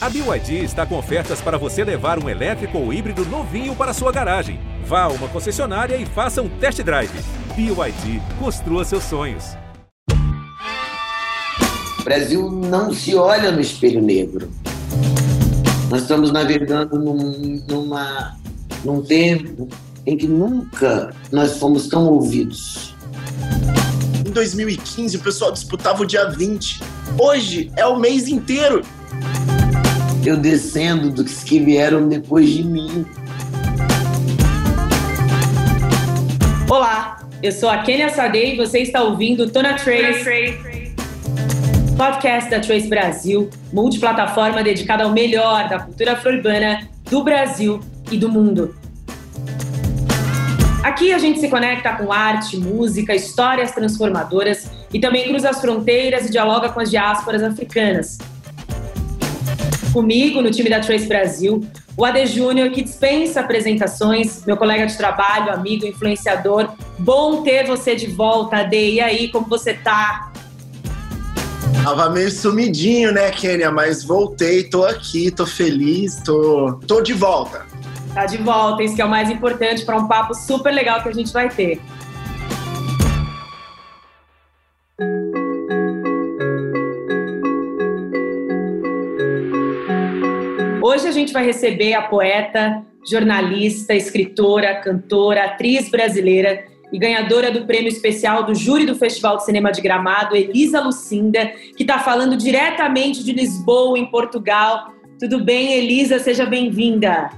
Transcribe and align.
A 0.00 0.08
BYD 0.08 0.62
está 0.62 0.86
com 0.86 0.96
ofertas 0.96 1.40
para 1.40 1.58
você 1.58 1.82
levar 1.82 2.22
um 2.22 2.28
elétrico 2.28 2.78
ou 2.78 2.92
híbrido 2.92 3.24
novinho 3.24 3.74
para 3.74 3.92
sua 3.92 4.12
garagem. 4.12 4.60
Vá 4.86 5.02
a 5.02 5.08
uma 5.08 5.26
concessionária 5.26 5.96
e 5.96 6.06
faça 6.06 6.40
um 6.40 6.48
test 6.48 6.80
drive. 6.82 7.10
BYD, 7.56 8.22
construa 8.38 8.84
seus 8.84 9.02
sonhos. 9.02 9.56
O 11.98 12.04
Brasil 12.04 12.48
não 12.48 12.94
se 12.94 13.16
olha 13.16 13.50
no 13.50 13.60
espelho 13.60 14.00
negro. 14.00 14.48
Nós 15.90 16.02
estamos 16.02 16.30
navegando 16.30 16.96
num, 16.96 17.60
numa, 17.66 18.36
num 18.84 19.02
tempo 19.02 19.66
em 20.06 20.16
que 20.16 20.28
nunca 20.28 21.12
nós 21.32 21.58
fomos 21.58 21.88
tão 21.88 22.06
ouvidos. 22.06 22.94
Em 24.24 24.30
2015, 24.30 25.16
o 25.16 25.20
pessoal 25.20 25.50
disputava 25.50 26.04
o 26.04 26.06
dia 26.06 26.30
20. 26.30 26.80
Hoje 27.18 27.72
é 27.74 27.84
o 27.84 27.98
mês 27.98 28.28
inteiro 28.28 28.84
eu 30.28 30.36
descendo 30.36 31.10
dos 31.10 31.42
que 31.42 31.58
vieram 31.58 32.06
depois 32.06 32.50
de 32.50 32.62
mim. 32.62 33.06
Olá, 36.68 37.26
eu 37.42 37.50
sou 37.50 37.70
a 37.70 37.78
Kenia 37.78 38.10
Sadei 38.10 38.52
e 38.52 38.56
você 38.58 38.80
está 38.80 39.02
ouvindo 39.02 39.48
Tona 39.48 39.72
Trace, 39.72 40.58
podcast 41.96 42.50
da 42.50 42.60
Trace 42.60 42.88
Brasil, 42.88 43.48
multiplataforma 43.72 44.62
dedicada 44.62 45.04
ao 45.04 45.12
melhor 45.12 45.66
da 45.66 45.78
cultura 45.78 46.12
afro-urbana 46.12 46.86
do 47.10 47.24
Brasil 47.24 47.80
e 48.10 48.18
do 48.18 48.28
mundo. 48.28 48.76
Aqui 50.82 51.10
a 51.10 51.18
gente 51.18 51.40
se 51.40 51.48
conecta 51.48 51.94
com 51.94 52.12
arte, 52.12 52.58
música, 52.58 53.14
histórias 53.14 53.72
transformadoras 53.72 54.70
e 54.92 55.00
também 55.00 55.26
cruza 55.26 55.48
as 55.48 55.58
fronteiras 55.58 56.26
e 56.26 56.30
dialoga 56.30 56.68
com 56.68 56.80
as 56.80 56.90
diásporas 56.90 57.42
africanas. 57.42 58.18
Comigo, 59.92 60.42
no 60.42 60.50
time 60.50 60.68
da 60.68 60.80
Trace 60.80 61.06
Brasil, 61.06 61.66
o 61.96 62.04
AD 62.04 62.26
Júnior, 62.26 62.70
que 62.70 62.82
dispensa 62.82 63.40
apresentações, 63.40 64.44
meu 64.46 64.56
colega 64.56 64.86
de 64.86 64.96
trabalho, 64.96 65.52
amigo, 65.52 65.86
influenciador. 65.86 66.68
Bom 66.98 67.42
ter 67.42 67.66
você 67.66 67.96
de 67.96 68.06
volta, 68.06 68.58
AD. 68.58 68.76
E 68.76 69.00
aí, 69.00 69.28
como 69.28 69.46
você 69.48 69.74
tá? 69.74 70.30
Tava 71.82 72.10
meio 72.10 72.30
sumidinho, 72.30 73.12
né, 73.12 73.30
Kênia? 73.30 73.70
Mas 73.70 74.04
voltei, 74.04 74.64
tô 74.64 74.84
aqui, 74.84 75.30
tô 75.30 75.46
feliz, 75.46 76.20
tô, 76.24 76.78
tô 76.86 77.00
de 77.00 77.14
volta. 77.14 77.66
Tá 78.14 78.26
de 78.26 78.36
volta, 78.36 78.82
isso 78.82 78.94
que 78.94 79.02
é 79.02 79.04
o 79.04 79.08
mais 79.08 79.30
importante 79.30 79.84
para 79.84 79.96
um 79.96 80.06
papo 80.06 80.34
super 80.34 80.70
legal 80.70 81.02
que 81.02 81.08
a 81.08 81.12
gente 81.12 81.32
vai 81.32 81.48
ter. 81.48 81.80
Hoje 90.98 91.06
a 91.06 91.12
gente 91.12 91.32
vai 91.32 91.46
receber 91.46 91.94
a 91.94 92.02
poeta, 92.02 92.84
jornalista, 93.08 93.94
escritora, 93.94 94.80
cantora, 94.80 95.44
atriz 95.44 95.88
brasileira 95.88 96.64
e 96.92 96.98
ganhadora 96.98 97.52
do 97.52 97.64
prêmio 97.64 97.88
especial 97.88 98.42
do 98.42 98.52
júri 98.52 98.84
do 98.84 98.96
Festival 98.96 99.36
de 99.36 99.44
Cinema 99.44 99.70
de 99.70 99.80
Gramado, 99.80 100.34
Elisa 100.34 100.80
Lucinda, 100.80 101.52
que 101.76 101.84
está 101.84 102.00
falando 102.00 102.36
diretamente 102.36 103.22
de 103.22 103.32
Lisboa, 103.32 103.96
em 103.96 104.10
Portugal. 104.10 104.92
Tudo 105.20 105.44
bem, 105.44 105.74
Elisa? 105.74 106.18
Seja 106.18 106.44
bem-vinda. 106.44 107.30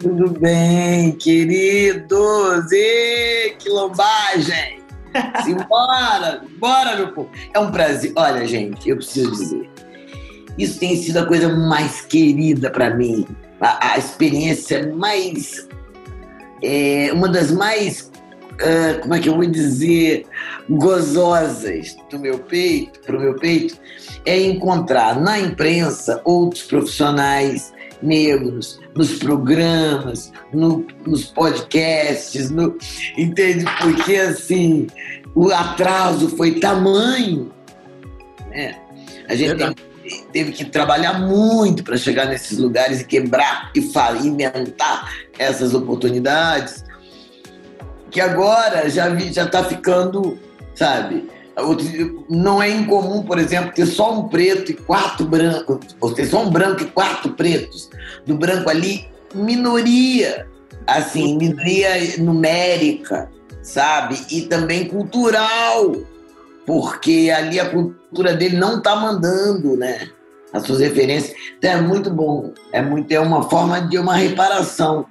Tudo 0.00 0.30
bem, 0.30 1.12
queridos! 1.12 2.72
E 2.72 3.54
que 3.60 3.68
lombagem! 3.68 4.80
Simbora! 5.44 6.42
Bora, 6.58 6.96
meu 6.96 7.12
povo! 7.12 7.30
É 7.54 7.60
um 7.60 7.70
prazer. 7.70 8.12
Olha, 8.16 8.44
gente, 8.44 8.90
eu 8.90 8.96
preciso 8.96 9.30
dizer 9.30 9.77
isso 10.58 10.80
tem 10.80 10.96
sido 10.96 11.18
a 11.18 11.26
coisa 11.26 11.48
mais 11.48 12.00
querida 12.00 12.70
para 12.70 12.94
mim, 12.94 13.24
a, 13.60 13.92
a, 13.92 13.98
experiência 13.98 14.92
mais. 14.94 15.68
É, 16.62 17.10
uma 17.12 17.28
das 17.28 17.52
mais. 17.52 18.10
Uh, 18.54 19.00
como 19.02 19.14
é 19.14 19.20
que 19.20 19.28
eu 19.28 19.36
vou 19.36 19.46
dizer? 19.46 20.26
Gozosas 20.68 21.96
do 22.10 22.18
meu 22.18 22.40
peito, 22.40 22.98
para 23.00 23.16
o 23.16 23.20
meu 23.20 23.36
peito, 23.36 23.78
é 24.26 24.40
encontrar 24.42 25.20
na 25.20 25.38
imprensa 25.38 26.20
outros 26.24 26.64
profissionais 26.64 27.72
negros 28.02 28.80
nos 28.94 29.14
programas, 29.18 30.32
no, 30.52 30.84
nos 31.06 31.26
podcasts, 31.26 32.50
no, 32.50 32.76
entende? 33.16 33.64
Porque 33.80 34.16
assim 34.16 34.88
o 35.34 35.52
atraso 35.52 36.36
foi 36.36 36.58
tamanho, 36.58 37.52
né? 38.50 38.76
A 39.28 39.36
gente 39.36 39.56
tem 39.56 39.74
teve 40.32 40.52
que 40.52 40.64
trabalhar 40.64 41.18
muito 41.18 41.82
para 41.84 41.96
chegar 41.96 42.26
nesses 42.26 42.58
lugares 42.58 43.00
e 43.00 43.04
quebrar 43.04 43.70
e 43.74 44.26
inventar 44.26 45.12
essas 45.38 45.74
oportunidades, 45.74 46.84
que 48.10 48.20
agora 48.20 48.88
já 48.88 49.14
já 49.16 49.44
está 49.44 49.64
ficando, 49.64 50.38
sabe? 50.74 51.28
Não 52.28 52.62
é 52.62 52.70
incomum, 52.70 53.22
por 53.22 53.38
exemplo, 53.38 53.72
ter 53.74 53.86
só 53.86 54.18
um 54.18 54.28
preto 54.28 54.70
e 54.70 54.74
quatro 54.74 55.26
brancos, 55.26 55.96
ou 56.00 56.14
ter 56.14 56.26
só 56.26 56.44
um 56.44 56.50
branco 56.50 56.82
e 56.82 56.86
quatro 56.86 57.32
pretos. 57.32 57.90
Do 58.24 58.36
branco 58.36 58.70
ali, 58.70 59.08
minoria, 59.34 60.46
assim, 60.86 61.36
minoria 61.36 62.16
numérica, 62.18 63.28
sabe? 63.62 64.18
E 64.30 64.42
também 64.42 64.86
cultural 64.86 65.96
porque 66.68 67.32
ali 67.34 67.58
a 67.58 67.70
cultura 67.70 68.34
dele 68.34 68.58
não 68.58 68.76
está 68.76 68.94
mandando, 68.94 69.74
né? 69.74 70.06
As 70.52 70.64
suas 70.64 70.80
referências. 70.80 71.34
Então 71.56 71.70
é 71.70 71.80
muito 71.80 72.10
bom. 72.10 72.52
É, 72.70 72.82
muito, 72.82 73.10
é 73.10 73.18
uma 73.18 73.48
forma 73.48 73.80
de 73.80 73.96
uma 73.96 74.14
reparação 74.14 75.06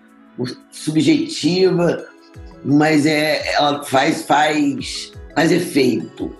subjetiva, 0.69 2.06
mas 2.63 3.07
é, 3.07 3.56
ela 3.56 3.84
faz, 3.84 4.22
faz, 4.22 5.12
faz 5.34 5.51
efeito. 5.51 6.31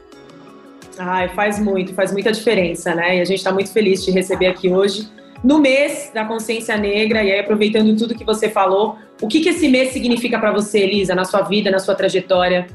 Ai, 1.00 1.30
faz 1.30 1.60
muito, 1.60 1.96
faz 1.96 2.12
muita 2.12 2.32
diferença, 2.32 2.94
né? 2.94 3.18
E 3.18 3.22
a 3.22 3.26
gente 3.26 3.40
está 3.40 3.52
muito 3.52 3.72
feliz 3.72 4.06
de 4.06 4.12
receber 4.12 4.46
aqui 4.46 4.70
hoje, 4.70 5.10
no 5.44 5.58
mês 5.58 6.12
da 6.14 6.26
consciência 6.26 6.78
negra, 6.78 7.24
e 7.24 7.32
aí 7.32 7.40
aproveitando 7.40 7.96
tudo 7.98 8.14
que 8.14 8.24
você 8.24 8.50
falou, 8.50 8.98
o 9.20 9.28
que, 9.28 9.40
que 9.40 9.50
esse 9.50 9.68
mês 9.68 9.94
significa 9.94 10.38
para 10.38 10.52
você, 10.52 10.82
Elisa, 10.82 11.16
na 11.16 11.26
sua 11.26 11.42
vida, 11.42 11.72
na 11.72 11.80
sua 11.80 11.96
trajetória? 11.96 12.68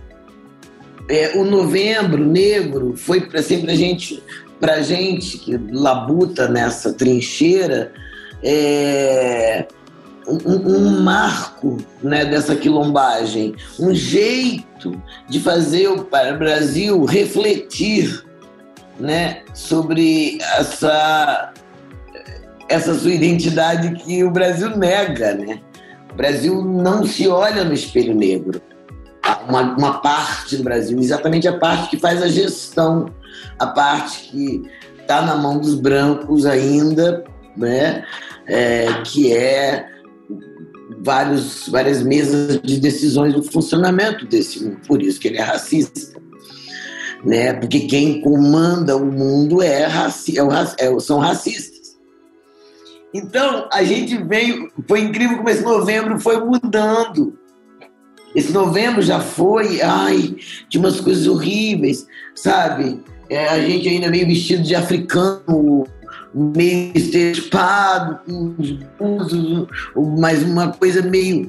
É, 1.12 1.36
o 1.36 1.44
novembro 1.44 2.24
negro 2.24 2.94
foi 2.96 3.20
para 3.20 3.42
sempre 3.42 3.70
a 3.70 3.74
gente, 3.74 4.22
para 4.58 4.80
gente 4.80 5.36
que 5.36 5.60
labuta 5.70 6.48
nessa 6.48 6.90
trincheira, 6.90 7.92
é, 8.42 9.66
um, 10.26 10.54
um, 10.54 11.02
marco 11.02 11.76
né, 12.02 12.24
dessa 12.24 12.56
quilombagem, 12.56 13.54
um 13.78 13.94
jeito 13.94 15.02
de 15.28 15.38
fazer 15.38 15.88
o 15.88 16.08
Brasil 16.38 17.04
refletir 17.04 18.24
né, 18.98 19.42
sobre 19.52 20.38
essa, 20.56 21.52
essa 22.70 22.94
sua 22.94 23.12
identidade 23.12 24.02
que 24.02 24.24
o 24.24 24.30
Brasil 24.30 24.74
nega. 24.78 25.34
Né? 25.34 25.60
O 26.10 26.14
Brasil 26.14 26.64
não 26.64 27.04
se 27.04 27.28
olha 27.28 27.64
no 27.64 27.74
espelho 27.74 28.14
negro 28.14 28.62
uma, 29.48 29.76
uma 29.76 29.98
parte 30.00 30.56
do 30.56 30.62
Brasil, 30.62 30.98
exatamente 30.98 31.48
a 31.48 31.58
parte 31.58 31.91
que 31.91 31.98
faz 31.98 32.22
a 32.22 32.28
gestão, 32.28 33.06
a 33.58 33.66
parte 33.66 34.30
que 34.30 34.62
está 35.00 35.22
na 35.22 35.36
mão 35.36 35.58
dos 35.58 35.75
brancos 35.75 36.47
ainda, 36.47 37.25
né? 37.56 38.04
É, 38.47 38.86
que 39.04 39.32
é 39.32 39.86
vários, 41.00 41.69
várias 41.69 42.02
mesas 42.02 42.60
de 42.62 42.78
decisões 42.78 43.34
do 43.34 43.42
funcionamento 43.42 44.26
desse 44.26 44.62
mundo. 44.62 44.81
Por 44.86 45.02
isso 45.02 45.20
que 45.20 45.28
ele 45.28 45.38
é 45.38 45.42
racista. 45.42 46.20
Né? 47.25 47.52
Porque 47.52 47.81
quem 47.81 48.20
comanda 48.20 48.97
o 48.97 49.06
mundo 49.06 49.62
é, 49.62 49.84
raci 49.84 50.34
é, 50.38 50.42
é 50.78 51.00
são 51.00 51.19
racistas. 51.19 51.97
Então, 53.14 53.69
a 53.72 53.84
gente 53.84 54.16
veio. 54.25 54.72
Foi 54.88 55.00
incrível 55.00 55.37
como 55.37 55.50
esse 55.50 55.62
novembro 55.62 56.19
foi 56.19 56.43
mudando. 56.43 57.38
Esse 58.34 58.52
novembro 58.52 59.02
já 59.02 59.20
foi, 59.20 59.81
ai, 59.82 60.34
de 60.69 60.79
umas 60.79 61.00
coisas 61.00 61.26
horríveis, 61.26 62.06
sabe? 62.34 63.00
É, 63.29 63.49
a 63.49 63.61
gente 63.61 63.88
ainda 63.88 64.11
meio 64.11 64.26
vestido 64.26 64.62
de 64.62 64.75
africano, 64.75 65.87
meio 66.34 66.93
estereotipado, 66.94 68.20
mas 70.19 70.43
uma 70.43 70.73
coisa 70.73 71.02
meio. 71.02 71.49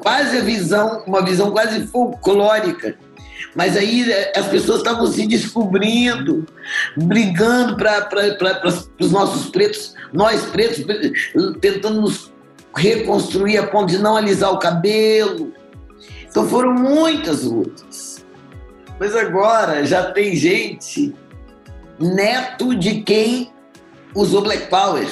quase 0.00 0.38
a 0.38 0.42
visão, 0.42 1.02
uma 1.06 1.24
visão 1.24 1.50
quase 1.50 1.86
folclórica. 1.88 2.96
Mas 3.54 3.76
aí 3.76 4.10
é, 4.10 4.32
as 4.36 4.46
pessoas 4.46 4.78
estavam 4.78 5.06
se 5.06 5.26
descobrindo, 5.26 6.46
brigando 6.96 7.76
para 7.76 8.62
os 9.00 9.10
nossos 9.10 9.50
pretos, 9.50 9.94
nós 10.12 10.42
pretos, 10.44 10.84
tentando 11.60 12.00
nos 12.00 12.32
reconstruir 12.74 13.58
a 13.58 13.66
ponto 13.66 13.90
de 13.90 13.98
não 13.98 14.16
alisar 14.16 14.50
o 14.52 14.58
cabelo, 14.58 15.52
então 16.32 16.48
foram 16.48 16.72
muitas 16.72 17.44
lutas. 17.44 18.24
Mas 18.98 19.14
agora 19.14 19.84
já 19.84 20.12
tem 20.12 20.34
gente 20.34 21.14
neto 22.00 22.74
de 22.74 23.02
quem 23.02 23.52
usou 24.14 24.40
Black 24.40 24.68
Power. 24.68 25.06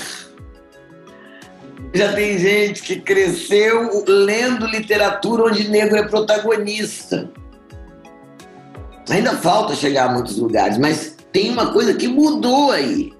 Já 1.92 2.14
tem 2.14 2.38
gente 2.38 2.82
que 2.82 3.00
cresceu 3.00 4.02
lendo 4.08 4.66
literatura 4.66 5.44
onde 5.44 5.68
negro 5.68 5.98
é 5.98 6.08
protagonista. 6.08 7.30
Ainda 9.10 9.36
falta 9.36 9.74
chegar 9.74 10.08
a 10.08 10.12
muitos 10.14 10.38
lugares, 10.38 10.78
mas 10.78 11.16
tem 11.32 11.50
uma 11.50 11.70
coisa 11.70 11.92
que 11.92 12.08
mudou 12.08 12.70
aí. 12.70 13.12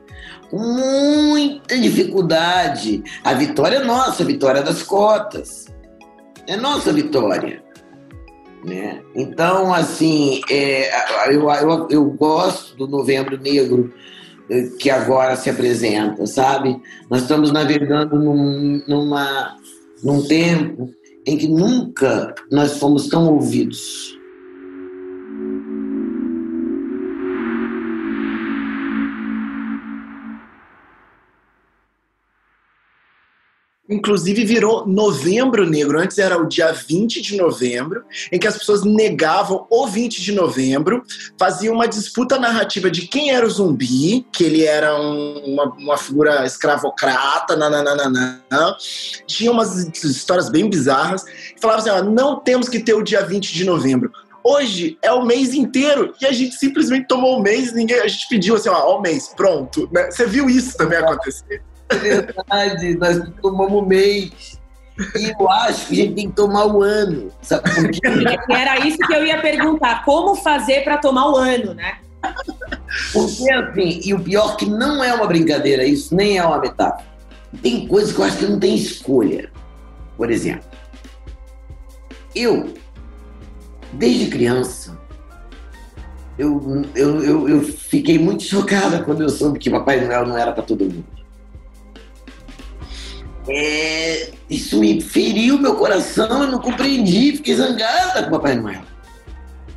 Muita 0.50 1.78
dificuldade. 1.78 3.02
A 3.22 3.34
vitória 3.34 3.76
é 3.76 3.84
nossa, 3.84 4.22
a 4.22 4.26
vitória 4.26 4.62
das 4.62 4.82
cotas. 4.82 5.66
É 6.46 6.56
nossa 6.56 6.92
vitória. 6.94 7.62
Né? 8.64 9.02
Então, 9.14 9.72
assim, 9.72 10.40
é, 10.50 10.90
eu, 11.32 11.50
eu, 11.50 11.88
eu 11.90 12.04
gosto 12.10 12.76
do 12.76 12.86
Novembro 12.86 13.38
Negro 13.38 13.92
é, 14.50 14.64
que 14.78 14.90
agora 14.90 15.36
se 15.36 15.48
apresenta, 15.48 16.26
sabe? 16.26 16.80
Nós 17.08 17.22
estamos 17.22 17.50
navegando 17.52 18.16
num, 18.18 18.82
numa, 18.86 19.56
num 20.02 20.22
tempo 20.26 20.90
em 21.26 21.36
que 21.36 21.48
nunca 21.48 22.34
nós 22.50 22.78
fomos 22.78 23.08
tão 23.08 23.32
ouvidos. 23.32 24.19
Inclusive 33.90 34.44
virou 34.44 34.86
Novembro 34.86 35.68
Negro. 35.68 35.98
Antes 35.98 36.18
era 36.18 36.40
o 36.40 36.46
dia 36.46 36.70
20 36.70 37.20
de 37.20 37.36
novembro, 37.36 38.04
em 38.30 38.38
que 38.38 38.46
as 38.46 38.56
pessoas 38.56 38.84
negavam 38.84 39.66
o 39.68 39.86
20 39.88 40.22
de 40.22 40.32
novembro, 40.32 41.02
faziam 41.36 41.74
uma 41.74 41.88
disputa 41.88 42.38
narrativa 42.38 42.88
de 42.88 43.08
quem 43.08 43.32
era 43.32 43.44
o 43.44 43.50
zumbi, 43.50 44.24
que 44.32 44.44
ele 44.44 44.64
era 44.64 44.94
um, 44.98 45.38
uma, 45.44 45.64
uma, 45.74 45.96
figura 45.96 46.46
escravocrata, 46.46 47.56
nananana. 47.56 48.40
Tinha 49.26 49.50
umas 49.50 49.76
histórias 50.04 50.48
bem 50.48 50.70
bizarras. 50.70 51.24
Falavam 51.60 51.80
assim: 51.80 51.90
ó, 51.90 52.02
não 52.04 52.38
temos 52.38 52.68
que 52.68 52.78
ter 52.78 52.94
o 52.94 53.02
dia 53.02 53.24
20 53.24 53.52
de 53.52 53.64
novembro. 53.64 54.12
Hoje 54.42 54.96
é 55.02 55.12
o 55.12 55.24
mês 55.24 55.52
inteiro 55.52 56.14
e 56.20 56.26
a 56.26 56.32
gente 56.32 56.54
simplesmente 56.54 57.06
tomou 57.06 57.38
o 57.38 57.42
mês, 57.42 57.74
ninguém, 57.74 57.98
a 57.98 58.08
gente 58.08 58.26
pediu 58.28 58.54
assim, 58.54 58.70
ó, 58.70 58.96
o 58.96 59.02
mês, 59.02 59.28
pronto. 59.36 59.88
Né? 59.92 60.10
Você 60.10 60.26
viu 60.26 60.48
isso 60.48 60.76
também 60.78 60.98
acontecer? 60.98 61.62
É 61.90 61.96
verdade, 61.98 62.96
nós 62.96 63.20
tomamos 63.40 63.86
mês. 63.86 64.60
E 65.16 65.32
eu 65.38 65.50
acho 65.50 65.86
que 65.86 65.94
a 65.94 66.04
gente 66.04 66.14
tem 66.14 66.28
que 66.28 66.36
tomar 66.36 66.66
o 66.66 66.82
ano. 66.82 67.30
Sabe 67.42 67.74
por 67.74 67.90
quê? 67.90 68.00
Era 68.50 68.86
isso 68.86 68.98
que 68.98 69.14
eu 69.14 69.24
ia 69.24 69.40
perguntar. 69.40 70.04
Como 70.04 70.34
fazer 70.36 70.84
para 70.84 70.98
tomar 70.98 71.30
o 71.30 71.36
ano, 71.36 71.74
né? 71.74 71.98
Porque 73.12 73.50
assim, 73.50 74.00
e 74.04 74.12
o 74.12 74.20
pior 74.20 74.56
que 74.56 74.66
não 74.66 75.02
é 75.02 75.12
uma 75.12 75.26
brincadeira, 75.26 75.84
isso 75.84 76.14
nem 76.14 76.38
é 76.38 76.44
uma 76.44 76.58
metáfora. 76.58 77.08
Tem 77.62 77.86
coisas 77.88 78.12
que 78.12 78.20
eu 78.20 78.24
acho 78.24 78.38
que 78.38 78.46
não 78.46 78.60
tem 78.60 78.74
escolha. 78.74 79.50
Por 80.16 80.30
exemplo, 80.30 80.68
eu, 82.34 82.74
desde 83.94 84.26
criança, 84.26 84.98
eu, 86.38 86.84
eu, 86.94 87.24
eu, 87.24 87.48
eu 87.48 87.62
fiquei 87.62 88.18
muito 88.18 88.42
chocada 88.42 89.02
quando 89.02 89.22
eu 89.22 89.28
soube 89.28 89.58
que 89.58 89.70
Papai 89.70 90.00
Noel 90.00 90.26
não 90.26 90.36
era 90.36 90.52
para 90.52 90.62
todo 90.62 90.84
mundo. 90.84 91.19
É, 93.48 94.30
isso 94.48 94.78
me 94.78 95.00
feriu 95.00 95.58
meu 95.58 95.74
coração, 95.74 96.42
eu 96.42 96.50
não 96.50 96.58
compreendi, 96.58 97.36
fiquei 97.36 97.54
zangada 97.54 98.22
com 98.22 98.28
o 98.28 98.32
Papai 98.32 98.54
Noel. 98.54 98.82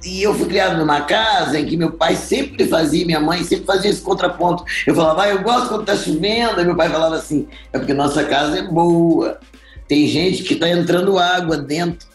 E 0.04 0.22
eu 0.22 0.34
fui 0.34 0.48
criado 0.48 0.78
numa 0.78 1.02
casa 1.02 1.58
em 1.58 1.66
que 1.66 1.78
meu 1.78 1.94
pai 1.94 2.16
sempre 2.16 2.68
fazia, 2.68 3.06
minha 3.06 3.22
mãe 3.22 3.42
sempre 3.44 3.66
fazia 3.66 3.90
esse 3.90 4.02
contraponto. 4.02 4.66
Eu 4.86 4.94
falava, 4.94 5.24
ah, 5.24 5.30
eu 5.30 5.42
gosto 5.42 5.70
quando 5.70 5.86
tá 5.86 5.96
chovendo. 5.96 6.60
Aí 6.60 6.66
meu 6.66 6.76
pai 6.76 6.90
falava 6.90 7.16
assim, 7.16 7.48
é 7.72 7.80
porque 7.80 7.94
nossa 7.94 8.26
casa 8.26 8.60
é 8.60 8.64
boa. 8.64 9.40
Tem 9.88 10.06
gente 10.06 10.44
que 10.44 10.58
tá 10.58 10.68
entrando 10.68 11.18
água 11.18 11.56
dentro. 11.56 12.06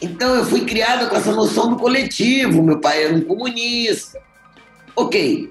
Então 0.00 0.36
eu 0.36 0.44
fui 0.44 0.64
criada 0.64 1.08
com 1.08 1.16
essa 1.16 1.32
noção 1.32 1.70
do 1.70 1.76
coletivo. 1.76 2.62
Meu 2.62 2.78
pai 2.78 3.02
era 3.02 3.14
um 3.14 3.22
comunista. 3.22 4.20
Ok. 4.94 5.50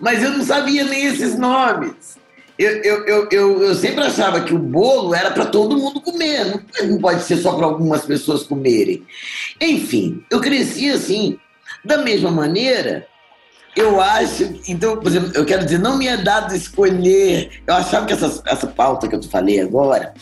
Mas 0.00 0.22
eu 0.22 0.30
não 0.30 0.42
sabia 0.42 0.82
nem 0.84 1.04
esses 1.04 1.38
nomes 1.38 2.16
eu, 2.58 3.04
eu, 3.04 3.28
eu, 3.30 3.62
eu, 3.62 3.74
sempre 3.74 4.04
achava 4.04 4.40
que 4.40 4.54
o 4.54 4.58
bolo 4.58 5.14
era 5.14 5.30
para 5.30 5.46
todo 5.46 5.76
mundo 5.76 6.00
comer, 6.00 6.64
não 6.84 6.98
pode 6.98 7.22
ser 7.22 7.36
só 7.36 7.52
para 7.52 7.66
algumas 7.66 8.04
pessoas 8.04 8.44
comerem. 8.44 9.04
Enfim, 9.60 10.24
eu 10.30 10.40
cresci 10.40 10.90
assim. 10.90 11.38
Da 11.84 11.98
mesma 11.98 12.30
maneira, 12.30 13.06
eu 13.76 14.00
acho. 14.00 14.58
Então, 14.66 14.96
por 14.96 15.08
exemplo, 15.08 15.30
eu 15.34 15.44
quero 15.44 15.64
dizer, 15.64 15.78
não 15.78 15.98
me 15.98 16.06
é 16.06 16.16
dado 16.16 16.54
escolher. 16.54 17.62
Eu 17.66 17.74
achava 17.74 18.06
que 18.06 18.14
essa, 18.14 18.42
essa 18.46 18.66
pauta 18.66 19.06
que 19.06 19.14
eu 19.14 19.20
te 19.20 19.28
falei 19.28 19.60
agora, 19.60 20.14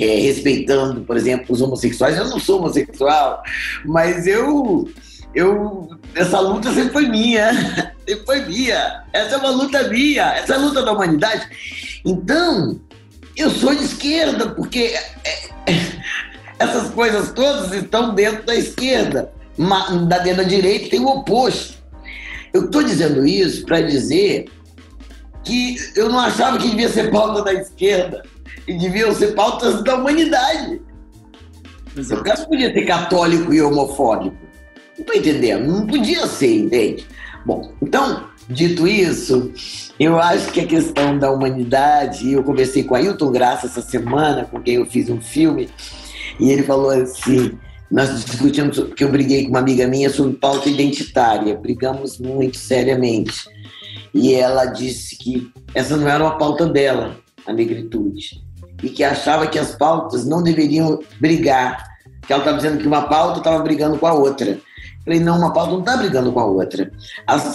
é, 0.00 0.06
respeitando, 0.20 1.02
por 1.02 1.16
exemplo, 1.16 1.46
os 1.50 1.60
homossexuais, 1.60 2.16
eu 2.16 2.24
não 2.24 2.40
sou 2.40 2.58
homossexual, 2.58 3.42
mas 3.84 4.26
eu 4.26 4.88
eu 5.34 5.88
essa 6.14 6.38
luta 6.40 6.72
sempre 6.72 6.92
foi 6.92 7.08
minha, 7.08 7.52
sempre 8.06 8.24
foi 8.24 8.40
minha. 8.46 9.04
Essa 9.12 9.34
é 9.34 9.38
uma 9.38 9.50
luta 9.50 9.88
minha, 9.88 10.34
essa 10.34 10.54
é 10.54 10.56
a 10.56 10.60
luta 10.60 10.82
da 10.82 10.92
humanidade. 10.92 11.48
Então, 12.04 12.80
eu 13.36 13.50
sou 13.50 13.74
de 13.74 13.84
esquerda, 13.84 14.50
porque 14.50 14.94
é, 15.24 15.30
é, 15.66 16.02
essas 16.58 16.90
coisas 16.90 17.32
todas 17.32 17.72
estão 17.72 18.14
dentro 18.14 18.44
da 18.44 18.54
esquerda. 18.54 19.32
Da 20.08 20.18
dentro 20.18 20.42
da 20.42 20.48
direita 20.48 20.90
tem 20.90 21.00
o 21.00 21.08
oposto. 21.08 21.74
Eu 22.52 22.64
estou 22.64 22.82
dizendo 22.82 23.26
isso 23.26 23.64
para 23.64 23.80
dizer 23.80 24.46
que 25.44 25.76
eu 25.96 26.08
não 26.08 26.18
achava 26.18 26.58
que 26.58 26.70
devia 26.70 26.88
ser 26.88 27.10
pauta 27.10 27.42
da 27.42 27.52
esquerda 27.52 28.22
e 28.66 28.76
deviam 28.78 29.14
ser 29.14 29.34
pautas 29.34 29.82
da 29.82 29.96
humanidade. 29.96 30.80
Exato. 31.96 32.20
O 32.20 32.24
cara 32.24 32.46
podia 32.46 32.72
ser 32.72 32.86
católico 32.86 33.52
e 33.52 33.60
homofóbico. 33.60 34.36
Não 34.98 35.04
tô 35.04 35.12
entendendo, 35.14 35.66
não 35.66 35.86
podia 35.86 36.26
ser, 36.26 36.54
entende? 36.54 37.06
Bom, 37.44 37.72
então, 37.82 38.28
dito 38.52 38.86
isso, 38.86 39.52
eu 39.98 40.18
acho 40.20 40.50
que 40.52 40.60
a 40.60 40.66
questão 40.66 41.18
da 41.18 41.30
humanidade, 41.30 42.32
eu 42.32 42.42
conversei 42.42 42.84
com 42.84 42.94
Ailton 42.94 43.30
Graça 43.30 43.66
essa 43.66 43.82
semana, 43.82 44.44
com 44.44 44.60
quem 44.60 44.74
eu 44.76 44.86
fiz 44.86 45.08
um 45.08 45.20
filme, 45.20 45.68
e 46.38 46.50
ele 46.50 46.62
falou 46.62 46.90
assim, 46.90 47.58
nós 47.90 48.24
discutimos, 48.24 48.78
porque 48.78 49.04
eu 49.04 49.10
briguei 49.10 49.44
com 49.44 49.50
uma 49.50 49.58
amiga 49.58 49.86
minha 49.86 50.08
sobre 50.08 50.34
pauta 50.34 50.68
identitária, 50.68 51.54
brigamos 51.56 52.18
muito 52.18 52.56
seriamente. 52.56 53.48
E 54.14 54.34
ela 54.34 54.66
disse 54.66 55.16
que 55.16 55.50
essa 55.74 55.96
não 55.96 56.08
era 56.08 56.24
uma 56.24 56.38
pauta 56.38 56.66
dela, 56.66 57.16
a 57.46 57.52
negritude, 57.52 58.42
e 58.82 58.88
que 58.88 59.04
achava 59.04 59.46
que 59.46 59.58
as 59.58 59.74
pautas 59.74 60.24
não 60.24 60.42
deveriam 60.42 61.00
brigar, 61.20 61.84
que 62.26 62.32
ela 62.32 62.42
estava 62.42 62.56
dizendo 62.56 62.78
que 62.78 62.86
uma 62.86 63.02
pauta 63.02 63.38
estava 63.38 63.62
brigando 63.62 63.98
com 63.98 64.06
a 64.06 64.14
outra. 64.14 64.58
Falei, 65.04 65.20
não, 65.20 65.38
uma 65.38 65.52
pauta 65.52 65.72
não 65.72 65.80
está 65.80 65.96
brigando 65.96 66.32
com 66.32 66.40
a 66.40 66.44
outra. 66.44 66.90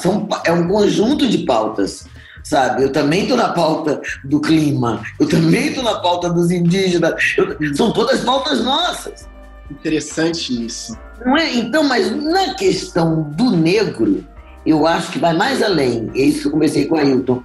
São, 0.02 0.28
é 0.44 0.52
um 0.52 0.68
conjunto 0.68 1.28
de 1.28 1.40
pautas, 1.40 2.06
sabe? 2.44 2.84
Eu 2.84 2.92
também 2.92 3.22
estou 3.22 3.38
na 3.38 3.50
pauta 3.50 4.02
do 4.26 4.42
clima, 4.42 5.02
eu 5.20 5.28
também 5.28 5.68
estou 5.68 5.84
na 5.84 6.00
pauta 6.00 6.30
dos 6.30 6.52
indígenas, 6.52 7.14
eu, 7.38 7.76
são 7.76 7.92
todas 7.92 8.22
pautas 8.22 8.64
nossas. 8.64 9.28
Interessante 9.72 10.66
isso. 10.66 10.98
Não 11.26 11.38
é? 11.38 11.56
Então, 11.56 11.84
mas 11.84 12.12
na 12.12 12.54
questão 12.54 13.24
do 13.32 13.52
negro, 13.52 14.26
eu 14.66 14.86
acho 14.86 15.12
que 15.12 15.20
vai 15.20 15.34
mais 15.34 15.64
além. 15.64 16.12
É 16.16 16.20
isso 16.20 16.42
que 16.42 16.48
eu 16.48 16.52
conversei 16.52 16.86
com 16.86 16.96
a 16.96 17.00
Ailton. 17.00 17.42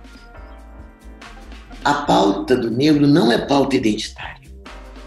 A 1.85 1.95
pauta 1.95 2.57
do 2.57 2.71
negro 2.71 3.07
não 3.07 3.31
é 3.31 3.39
pauta 3.39 3.77
identitária. 3.77 4.43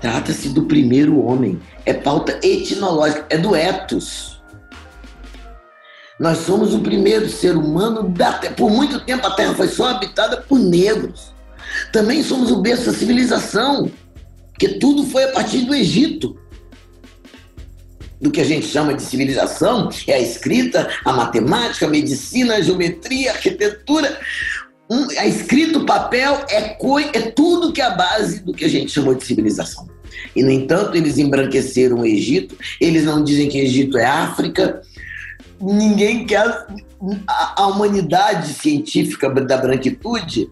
Trata-se 0.02 0.50
do 0.50 0.64
primeiro 0.64 1.20
homem. 1.22 1.60
É 1.86 1.94
pauta 1.94 2.38
etnológica, 2.44 3.26
é 3.30 3.38
do 3.38 3.56
etos 3.56 4.35
nós 6.20 6.40
somos 6.40 6.74
o 6.74 6.80
primeiro 6.80 7.30
ser 7.30 7.58
humano 7.58 8.10
da. 8.10 8.34
Por 8.56 8.70
muito 8.70 9.02
tempo 9.02 9.28
a 9.28 9.32
Terra 9.32 9.54
foi 9.54 9.68
só 9.68 9.90
habitada 9.90 10.38
por 10.38 10.58
negros. 10.58 11.34
Também 11.92 12.24
somos 12.24 12.52
o 12.52 12.62
berço 12.62 12.86
da 12.86 12.94
civilização, 12.94 13.92
porque 14.52 14.80
tudo 14.80 15.06
foi 15.06 15.26
a 15.26 15.32
partir 15.32 15.66
do 15.66 15.76
Egito. 15.76 16.38
Do 18.22 18.32
que 18.32 18.40
a 18.40 18.46
gente 18.46 18.66
chama 18.66 18.94
de 18.94 19.02
civilização 19.02 19.90
é 20.08 20.14
a 20.14 20.20
escrita, 20.20 20.90
a 21.04 21.12
matemática, 21.12 21.86
a 21.86 21.90
medicina, 21.90 22.56
a 22.56 22.62
geometria, 22.62 23.32
a 23.32 23.34
arquitetura. 23.36 24.18
Um, 24.90 25.08
a 25.18 25.26
escrita, 25.26 25.80
o 25.80 25.86
papel 25.86 26.46
é, 26.50 26.78
é 27.14 27.22
tudo 27.32 27.74
que 27.74 27.82
é 27.82 27.86
a 27.86 27.90
base 27.90 28.40
do 28.40 28.54
que 28.54 28.64
a 28.64 28.70
gente 28.70 28.92
chamou 28.92 29.16
de 29.16 29.26
civilização. 29.26 29.90
E, 30.34 30.42
no 30.44 30.52
entanto, 30.52 30.96
eles 30.96 31.18
embranqueceram 31.18 32.00
o 32.00 32.06
Egito, 32.06 32.56
eles 32.80 33.04
não 33.04 33.24
dizem 33.24 33.50
que 33.50 33.60
Egito 33.60 33.98
é 33.98 34.06
África, 34.06 34.82
ninguém 35.60 36.26
quer. 36.26 36.68
A, 37.28 37.68
humanidade 37.68 38.54
científica 38.54 39.30
da 39.30 39.58
branquitude 39.58 40.50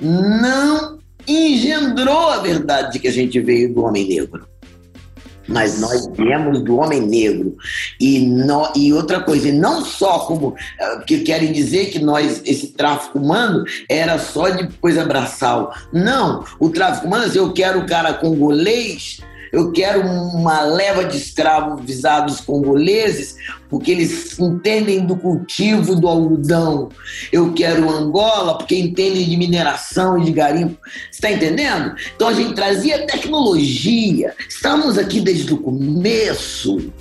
não 0.00 0.98
engendrou 1.26 2.30
a 2.30 2.38
verdade 2.38 2.92
de 2.92 2.98
que 2.98 3.08
a 3.08 3.12
gente 3.12 3.38
veio 3.40 3.74
do 3.74 3.84
homem 3.84 4.08
negro. 4.08 4.48
Mas 5.50 5.80
nós 5.80 6.06
viemos 6.16 6.62
do 6.62 6.76
homem 6.76 7.00
negro. 7.00 7.56
E, 7.98 8.20
no, 8.20 8.70
e 8.76 8.92
outra 8.92 9.20
coisa, 9.20 9.48
e 9.48 9.52
não 9.52 9.84
só 9.84 10.20
como. 10.20 10.54
eh, 10.78 11.00
que 11.04 11.20
querem 11.20 11.52
dizer 11.52 11.86
que 11.86 11.98
nós, 11.98 12.40
esse 12.44 12.68
tráfico 12.68 13.18
humano, 13.18 13.64
era 13.88 14.16
só 14.18 14.48
de 14.48 14.68
coisa 14.78 15.04
braçal. 15.04 15.74
Não. 15.92 16.44
O 16.60 16.70
tráfico 16.70 17.08
humano, 17.08 17.24
assim, 17.24 17.38
eu 17.38 17.52
quero 17.52 17.80
o 17.80 17.86
cara 17.86 18.14
congolês. 18.14 19.20
Eu 19.52 19.72
quero 19.72 20.00
uma 20.02 20.62
leva 20.62 21.04
de 21.04 21.16
escravos 21.16 21.84
visados 21.84 22.40
congoleses, 22.40 23.36
porque 23.68 23.90
eles 23.90 24.38
entendem 24.38 25.04
do 25.04 25.16
cultivo 25.16 25.96
do 25.96 26.06
algodão. 26.06 26.88
Eu 27.32 27.52
quero 27.52 27.90
Angola, 27.90 28.58
porque 28.58 28.76
entendem 28.76 29.28
de 29.28 29.36
mineração 29.36 30.18
e 30.18 30.24
de 30.24 30.32
garimpo. 30.32 30.78
Está 31.10 31.30
entendendo? 31.30 31.94
Então 32.14 32.28
a 32.28 32.32
gente 32.32 32.54
trazia 32.54 33.06
tecnologia. 33.06 34.34
Estamos 34.48 34.98
aqui 34.98 35.20
desde 35.20 35.52
o 35.52 35.58
começo. 35.58 36.92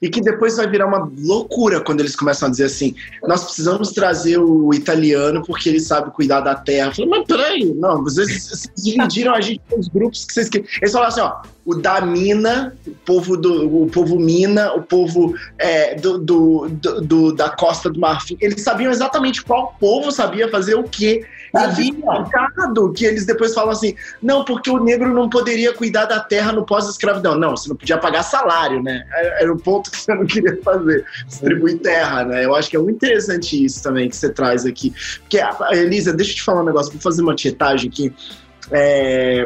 E 0.00 0.08
que 0.08 0.20
depois 0.20 0.56
vai 0.56 0.68
virar 0.68 0.86
uma 0.86 1.10
loucura 1.18 1.80
quando 1.80 1.98
eles 2.00 2.14
começam 2.14 2.46
a 2.46 2.50
dizer 2.52 2.64
assim: 2.66 2.94
nós 3.26 3.42
precisamos 3.42 3.90
trazer 3.90 4.38
o 4.38 4.72
italiano 4.72 5.42
porque 5.44 5.68
ele 5.68 5.80
sabe 5.80 6.12
cuidar 6.12 6.40
da 6.40 6.54
terra. 6.54 6.90
Eu 6.90 6.94
falei, 6.94 7.10
mas 7.10 7.26
peraí, 7.26 7.64
não, 7.74 8.04
vocês, 8.04 8.48
vocês 8.48 8.70
dividiram 8.76 9.34
a 9.34 9.40
gente 9.40 9.60
nos 9.76 9.88
grupos 9.88 10.24
que 10.24 10.32
vocês 10.34 10.48
querem. 10.48 10.68
Eles 10.80 10.92
falaram 10.92 11.08
assim: 11.12 11.20
ó, 11.20 11.42
o 11.66 11.74
da 11.74 12.00
mina, 12.00 12.76
o 12.86 12.92
povo 13.04 13.36
do 13.36 13.82
o 13.82 13.90
povo 13.90 14.20
mina, 14.20 14.72
o 14.74 14.82
povo 14.82 15.34
é, 15.58 15.96
do, 15.96 16.16
do, 16.18 16.68
do- 17.02 17.32
da 17.32 17.50
costa 17.50 17.90
do 17.90 17.98
Marfim. 17.98 18.36
Eles 18.40 18.62
sabiam 18.62 18.92
exatamente 18.92 19.42
qual 19.42 19.74
povo 19.80 20.12
sabia 20.12 20.48
fazer 20.48 20.76
o 20.76 20.84
quê. 20.84 21.26
E 21.54 21.58
Sabia. 21.58 21.92
complicado 21.94 22.92
que 22.92 23.04
eles 23.04 23.24
depois 23.24 23.54
falam 23.54 23.70
assim: 23.70 23.94
não, 24.22 24.44
porque 24.44 24.70
o 24.70 24.82
negro 24.82 25.12
não 25.14 25.28
poderia 25.28 25.72
cuidar 25.72 26.04
da 26.04 26.20
terra 26.20 26.52
no 26.52 26.64
pós-escravidão. 26.66 27.34
Não, 27.36 27.56
você 27.56 27.68
não 27.68 27.76
podia 27.76 27.96
pagar 27.98 28.22
salário, 28.22 28.82
né? 28.82 29.04
Era 29.12 29.42
era 29.42 29.52
o 29.52 29.56
ponto 29.58 29.90
que 29.92 29.96
você 29.98 30.14
não 30.14 30.26
queria 30.26 30.58
fazer, 30.62 31.04
distribuir 31.26 31.78
terra, 31.78 32.24
né? 32.24 32.44
Eu 32.44 32.54
acho 32.54 32.68
que 32.68 32.76
é 32.76 32.80
muito 32.80 32.96
interessante 32.96 33.64
isso 33.64 33.82
também 33.82 34.08
que 34.08 34.16
você 34.16 34.30
traz 34.30 34.66
aqui. 34.66 34.92
Porque, 35.20 35.40
Elisa, 35.72 36.12
deixa 36.12 36.32
eu 36.32 36.36
te 36.36 36.42
falar 36.42 36.62
um 36.62 36.66
negócio, 36.66 36.92
vou 36.92 37.00
fazer 37.00 37.22
uma 37.22 37.34
tietagem 37.34 37.88
aqui 37.88 38.12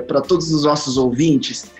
para 0.06 0.20
todos 0.20 0.52
os 0.52 0.64
nossos 0.64 0.96
ouvintes. 0.96 1.70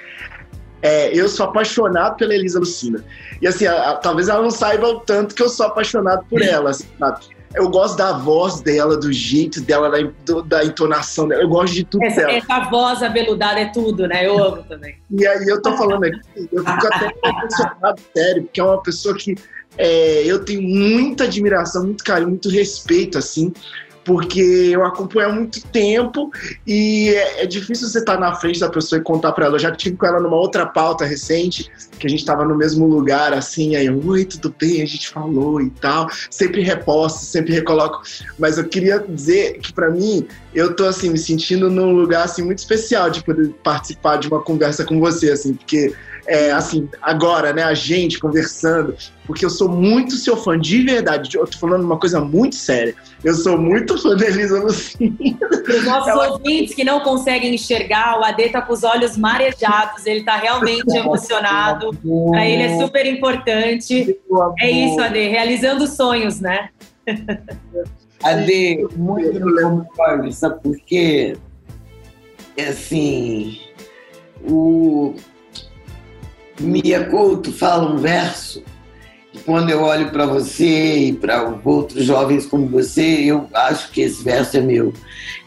É, 0.81 1.17
eu 1.17 1.29
sou 1.29 1.47
apaixonado 1.47 2.17
pela 2.17 2.35
Elisa 2.35 2.59
Lucina. 2.59 3.05
E 3.41 3.47
assim, 3.47 3.67
a- 3.67 3.91
a- 3.91 3.97
talvez 3.97 4.29
ela 4.29 4.43
não 4.43 4.51
saiba 4.51 4.89
o 4.89 5.01
tanto 5.01 5.35
que 5.35 5.43
eu 5.43 5.49
sou 5.49 5.67
apaixonado 5.67 6.25
por 6.29 6.43
ela, 6.43 6.71
assim, 6.71 6.87
sabe? 6.99 7.21
Eu 7.55 7.69
gosto 7.71 7.97
da 7.97 8.13
voz 8.19 8.61
dela, 8.61 8.97
do 8.97 9.13
jeito 9.13 9.61
dela, 9.61 9.91
da, 9.91 9.99
do- 10.25 10.43
da 10.43 10.65
entonação 10.65 11.29
dela. 11.29 11.43
Eu 11.43 11.49
gosto 11.49 11.75
de 11.75 11.85
tudo 11.85 12.03
Essa, 12.05 12.21
dela. 12.23 12.33
essa 12.33 12.61
voz 12.71 13.03
aveludada 13.03 13.61
é 13.61 13.67
tudo, 13.67 14.07
né? 14.09 14.27
Eu 14.27 14.43
amo 14.43 14.63
também. 14.63 14.97
E 15.11 15.27
aí 15.27 15.45
eu 15.47 15.61
tô 15.61 15.77
falando 15.77 16.05
aqui, 16.05 16.21
eu 16.53 16.65
fico 16.65 16.87
até 16.87 17.13
impressionado, 17.29 18.01
sério, 18.17 18.43
porque 18.45 18.61
é 18.61 18.65
uma 18.65 18.83
pessoa 18.83 19.15
que 19.17 19.35
é, 19.79 20.23
eu 20.25 20.45
tenho 20.45 20.63
muita 20.63 21.25
admiração, 21.25 21.85
muito 21.85 22.05
carinho, 22.05 22.31
muito 22.31 22.49
respeito, 22.49 23.19
assim, 23.19 23.53
porque 24.05 24.41
eu 24.41 24.85
acompanho 24.85 25.29
há 25.29 25.33
muito 25.33 25.63
tempo 25.69 26.31
e 26.67 27.11
é, 27.11 27.43
é 27.43 27.47
difícil 27.47 27.89
você 27.89 27.99
estar 27.99 28.19
na 28.19 28.35
frente 28.35 28.61
da 28.61 28.69
pessoa 28.69 29.01
e 29.01 29.03
contar 29.03 29.33
pra 29.33 29.47
ela. 29.47 29.57
Eu 29.57 29.61
já 29.61 29.71
tive 29.71 29.97
com 29.97 30.07
ela 30.07 30.21
numa 30.21 30.37
outra 30.37 30.67
pauta 30.67 31.05
recente, 31.05 31.71
que 31.99 32.07
a 32.07 32.11
gente 32.11 32.25
tava 32.25 32.45
no 32.45 32.57
mesmo 32.57 32.87
lugar, 32.87 33.33
assim, 33.33 33.77
aí, 33.77 33.89
oi, 33.89 34.25
tudo 34.25 34.55
bem? 34.59 34.83
A 34.83 34.87
gente 34.87 35.09
falou 35.09 35.61
e 35.61 35.71
tal. 35.71 36.09
Sempre 36.31 36.63
reposto, 36.63 37.21
sempre 37.21 37.53
recoloco. 37.53 38.03
Mas 38.39 38.59
eu 38.59 38.65
queria 38.65 38.99
dizer 38.99 39.59
que 39.59 39.73
pra 39.73 39.91
mim, 39.91 40.27
eu 40.55 40.75
tô, 40.75 40.85
assim, 40.85 41.11
me 41.11 41.19
sentindo 41.19 41.71
num 41.71 41.93
lugar, 41.93 42.25
assim, 42.25 42.43
muito 42.43 42.59
especial 42.59 43.11
de 43.11 43.23
poder 43.23 43.49
participar 43.63 44.17
de 44.17 44.29
uma 44.29 44.41
conversa 44.41 44.85
com 44.85 44.99
você, 44.99 45.31
assim, 45.31 45.55
porque 45.55 45.95
é, 46.27 46.53
assim, 46.53 46.89
agora, 47.01 47.53
né, 47.53 47.63
a 47.63 47.75
gente 47.75 48.19
conversando, 48.19 48.95
porque 49.27 49.45
eu 49.45 49.51
sou 49.51 49.69
muito 49.69 50.15
seu 50.15 50.37
fã, 50.37 50.59
de 50.59 50.83
verdade. 50.83 51.37
Eu 51.37 51.47
tô 51.47 51.59
falando 51.59 51.85
uma 51.85 51.99
coisa 51.99 52.21
muito 52.21 52.55
séria. 52.55 52.95
Eu 53.25 53.35
sou 53.35 53.59
muito 53.59 54.01
fã 54.01 54.17
da 54.17 54.27
Elisa 54.27 54.63
Lucina. 54.63 55.17
Para 55.39 55.77
os 55.77 55.85
nossos 55.85 56.09
Ela- 56.09 56.31
ouvintes 56.33 56.75
que 56.75 56.85
não 56.85 57.01
conseguem 57.01 57.55
enxergar, 57.55 58.21
o 58.21 58.25
Adê 58.25 58.49
tá 58.49 58.63
com 58.63 58.73
os 58.73 58.85
olhos 58.85 59.17
marejados, 59.17 60.07
ele 60.07 60.23
tá 60.25 60.37
realmente 60.37 60.97
emocionado. 60.97 61.91
Para 62.31 62.47
ele 62.47 62.63
é 62.63 62.79
super 62.79 63.07
importante. 63.07 64.17
É 64.61 64.71
isso, 64.71 65.01
Adê, 65.01 65.29
realizando 65.29 65.87
sonhos, 65.87 66.41
né? 66.41 66.69
Ade, 68.23 68.87
muito 68.97 69.41
concordo, 69.41 70.31
sabe 70.33 70.63
por 70.63 70.77
quê? 70.87 71.37
É 72.57 72.69
assim, 72.69 73.59
o 74.49 75.15
Mia 76.61 77.05
Couto 77.07 77.53
fala 77.53 77.93
um 77.93 77.99
verso 77.99 78.63
quando 79.45 79.71
eu 79.71 79.83
olho 79.83 80.11
para 80.11 80.27
você 80.27 81.09
e 81.09 81.13
para 81.13 81.59
outros 81.65 82.05
jovens 82.05 82.47
como 82.47 82.67
você, 82.69 83.25
eu 83.25 83.49
acho 83.55 83.91
que 83.91 84.03
esse 84.03 84.23
verso 84.23 84.59
é 84.59 84.61
meu. 84.61 84.93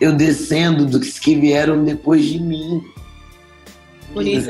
Eu 0.02 0.14
descendo 0.14 0.86
dos 0.86 1.20
que 1.20 1.36
vieram 1.36 1.84
depois 1.84 2.26
de 2.26 2.40
mim. 2.40 2.84
Bonito. 4.14 4.50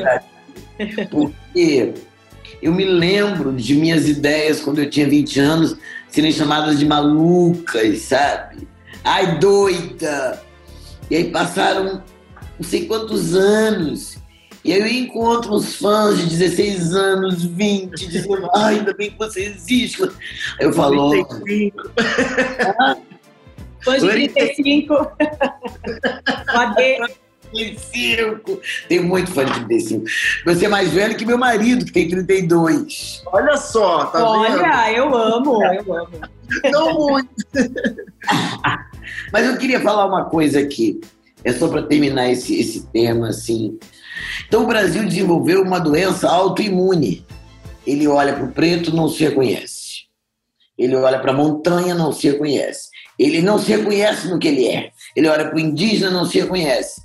Porque 1.12 1.93
eu 2.62 2.74
me 2.74 2.85
lembro 2.85 3.51
de 3.51 3.75
minhas 3.75 4.07
ideias 4.07 4.62
quando 4.62 4.79
eu 4.79 4.89
tinha 4.89 5.07
20 5.07 5.39
anos 5.39 5.77
serem 6.07 6.31
chamadas 6.31 6.79
de 6.79 6.85
malucas, 6.85 8.00
sabe? 8.00 8.67
Ai, 9.03 9.38
doida! 9.38 10.41
E 11.12 11.15
aí 11.15 11.29
passaram 11.29 12.01
não 12.57 12.63
sei 12.63 12.85
quantos 12.85 13.35
anos. 13.35 14.14
E 14.65 14.74
aí 14.74 14.79
eu 14.79 14.88
encontro 14.88 15.53
uns 15.53 15.75
fãs 15.75 16.17
de 16.17 16.25
16 16.25 16.95
anos, 16.95 17.45
20, 17.45 18.07
dizendo, 18.07 18.50
ai, 18.55 18.79
ainda 18.79 18.95
bem 18.95 19.12
que 19.12 19.17
você 19.19 19.41
existe. 19.41 20.01
Aí 20.01 20.10
eu 20.60 20.74
falo, 20.74 21.12
ó, 21.12 21.12
Fã 23.86 24.00
de 24.00 24.07
35. 24.10 24.93
O 24.95 25.07
Adê, 26.57 26.98
35. 27.51 28.60
Tem 28.89 29.00
muito 29.01 29.31
fã 29.31 29.45
de 29.45 29.53
35. 29.53 30.05
Você 30.45 30.65
é 30.65 30.69
mais 30.69 30.89
velho 30.89 31.15
que 31.15 31.27
meu 31.27 31.38
marido, 31.38 31.86
que 31.86 31.91
tem 31.91 32.10
32. 32.10 33.22
Olha 33.27 33.57
só, 33.57 34.05
tá 34.05 34.17
vendo? 34.17 34.62
olha, 34.62 34.91
eu 34.93 35.15
amo, 35.15 35.63
eu 35.63 35.93
amo. 35.93 36.22
Não 36.72 36.93
muito. 36.95 37.29
Mas 39.31 39.45
eu 39.45 39.57
queria 39.57 39.79
falar 39.79 40.07
uma 40.07 40.25
coisa 40.25 40.60
aqui. 40.60 41.00
É 41.43 41.53
só 41.53 41.67
para 41.67 41.84
terminar 41.84 42.31
esse, 42.31 42.60
esse 42.60 42.88
tema 42.88 43.29
assim. 43.29 43.77
Então 44.48 44.63
o 44.63 44.67
Brasil 44.67 45.05
desenvolveu 45.05 45.62
uma 45.62 45.79
doença 45.79 46.29
autoimune. 46.29 47.25
Ele 47.86 48.07
olha 48.07 48.34
para 48.34 48.45
o 48.45 48.51
preto, 48.51 48.95
não 48.95 49.07
se 49.07 49.24
reconhece. 49.24 50.05
Ele 50.77 50.95
olha 50.95 51.19
para 51.19 51.31
a 51.31 51.36
montanha, 51.36 51.95
não 51.95 52.12
se 52.12 52.29
reconhece. 52.29 52.89
Ele 53.17 53.41
não 53.41 53.57
se 53.57 53.72
reconhece 53.72 54.27
no 54.27 54.39
que 54.39 54.48
ele 54.48 54.67
é. 54.67 54.91
Ele 55.15 55.27
olha 55.27 55.48
para 55.48 55.55
o 55.55 55.60
indígena, 55.60 56.12
não 56.12 56.25
se 56.25 56.39
reconhece. 56.39 57.01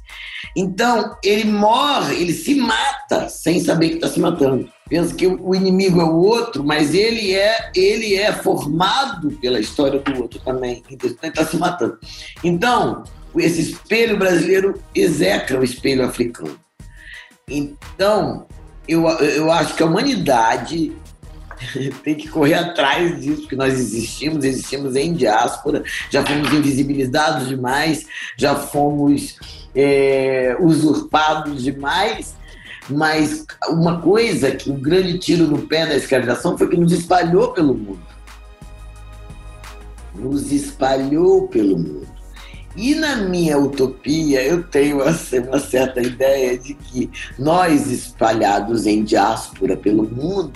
Então 0.56 1.16
ele 1.22 1.44
morre, 1.44 2.16
ele 2.16 2.32
se 2.32 2.54
mata 2.56 3.28
sem 3.28 3.60
saber 3.60 3.90
que 3.90 3.94
está 3.96 4.08
se 4.08 4.18
matando. 4.18 4.68
Pensa 4.88 5.14
que 5.14 5.26
o 5.26 5.54
inimigo 5.54 6.00
é 6.00 6.04
o 6.04 6.16
outro, 6.16 6.64
mas 6.64 6.94
ele 6.94 7.32
é 7.32 7.70
ele 7.76 8.16
é 8.16 8.32
formado 8.32 9.30
pela 9.40 9.60
história 9.60 10.00
do 10.00 10.22
outro 10.22 10.40
também. 10.40 10.82
Então 10.90 11.08
ele 11.08 11.28
está 11.28 11.46
se 11.46 11.56
matando. 11.56 11.98
Então 12.42 13.04
esse 13.36 13.60
espelho 13.60 14.18
brasileiro 14.18 14.82
execra 14.92 15.60
o 15.60 15.64
espelho 15.64 16.04
africano. 16.04 16.58
Então, 17.50 18.46
eu, 18.88 19.06
eu 19.08 19.50
acho 19.50 19.74
que 19.74 19.82
a 19.82 19.86
humanidade 19.86 20.92
tem 22.02 22.14
que 22.14 22.28
correr 22.28 22.54
atrás 22.54 23.20
disso, 23.20 23.42
porque 23.42 23.56
nós 23.56 23.74
existimos, 23.74 24.44
existimos 24.44 24.96
em 24.96 25.12
diáspora, 25.12 25.82
já 26.08 26.24
fomos 26.24 26.52
invisibilizados 26.52 27.48
demais, 27.48 28.06
já 28.36 28.54
fomos 28.54 29.36
é, 29.74 30.56
usurpados 30.60 31.62
demais, 31.62 32.34
mas 32.88 33.46
uma 33.68 34.00
coisa 34.00 34.50
que 34.50 34.70
um 34.70 34.80
grande 34.80 35.18
tiro 35.18 35.46
no 35.46 35.66
pé 35.66 35.86
da 35.86 35.96
escravização 35.96 36.56
foi 36.56 36.68
que 36.68 36.76
nos 36.76 36.92
espalhou 36.92 37.52
pelo 37.52 37.74
mundo. 37.74 38.00
Nos 40.14 40.50
espalhou 40.50 41.46
pelo 41.48 41.78
mundo. 41.78 42.09
E 42.76 42.94
na 42.94 43.16
minha 43.16 43.58
utopia, 43.58 44.42
eu 44.42 44.62
tenho 44.62 45.02
assim, 45.02 45.40
uma 45.40 45.58
certa 45.58 46.00
ideia 46.00 46.56
de 46.56 46.74
que 46.74 47.10
nós, 47.38 47.90
espalhados 47.90 48.86
em 48.86 49.02
diáspora 49.02 49.76
pelo 49.76 50.04
mundo, 50.04 50.52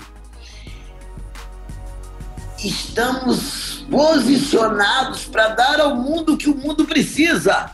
estamos 2.59 3.85
posicionados 3.91 5.25
para 5.27 5.49
dar 5.49 5.81
ao 5.81 5.97
mundo 5.97 6.35
o 6.35 6.37
que 6.37 6.49
o 6.49 6.57
mundo 6.57 6.85
precisa. 6.85 7.73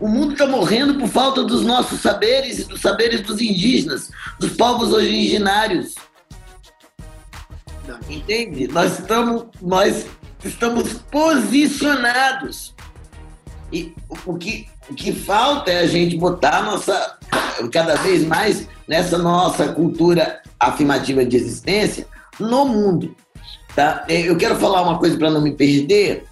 O 0.00 0.08
mundo 0.08 0.32
está 0.32 0.46
morrendo 0.46 0.98
por 0.98 1.08
falta 1.08 1.44
dos 1.44 1.62
nossos 1.64 2.00
saberes 2.00 2.58
e 2.58 2.64
dos 2.64 2.80
saberes 2.80 3.20
dos 3.20 3.40
indígenas, 3.40 4.10
dos 4.40 4.50
povos 4.52 4.92
originários. 4.92 5.94
Entende? 8.08 8.66
Nós 8.68 8.98
estamos, 8.98 9.46
nós 9.60 10.06
estamos 10.42 10.94
posicionados. 11.10 12.74
E 13.72 13.94
o 14.26 14.36
que, 14.36 14.68
o 14.90 14.94
que 14.94 15.12
falta 15.12 15.70
é 15.70 15.80
a 15.80 15.86
gente 15.86 16.16
botar 16.16 16.62
nossa 16.62 17.18
cada 17.72 17.94
vez 17.96 18.24
mais 18.24 18.68
nessa 18.86 19.16
nossa 19.18 19.72
cultura 19.72 20.40
afirmativa 20.58 21.24
de 21.24 21.36
existência 21.36 22.06
no 22.38 22.66
mundo. 22.66 23.14
Tá? 23.74 24.04
É, 24.08 24.28
eu 24.28 24.36
quero 24.36 24.56
falar 24.56 24.82
uma 24.82 24.98
coisa 24.98 25.16
para 25.16 25.30
não 25.30 25.40
me 25.40 25.52
perder. 25.52 26.26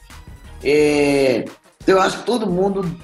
É, 0.63 1.45
eu 1.87 2.01
acho 2.01 2.19
que 2.19 2.27
todo 2.27 2.47
mundo 2.47 2.95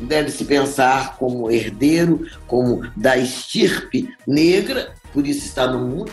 deve 0.00 0.30
se 0.30 0.44
pensar 0.44 1.16
como 1.16 1.50
herdeiro, 1.50 2.26
como 2.46 2.88
da 2.96 3.16
estirpe 3.16 4.08
negra, 4.26 4.94
por 5.12 5.26
isso 5.26 5.44
está 5.44 5.66
no 5.66 5.80
mundo, 5.80 6.12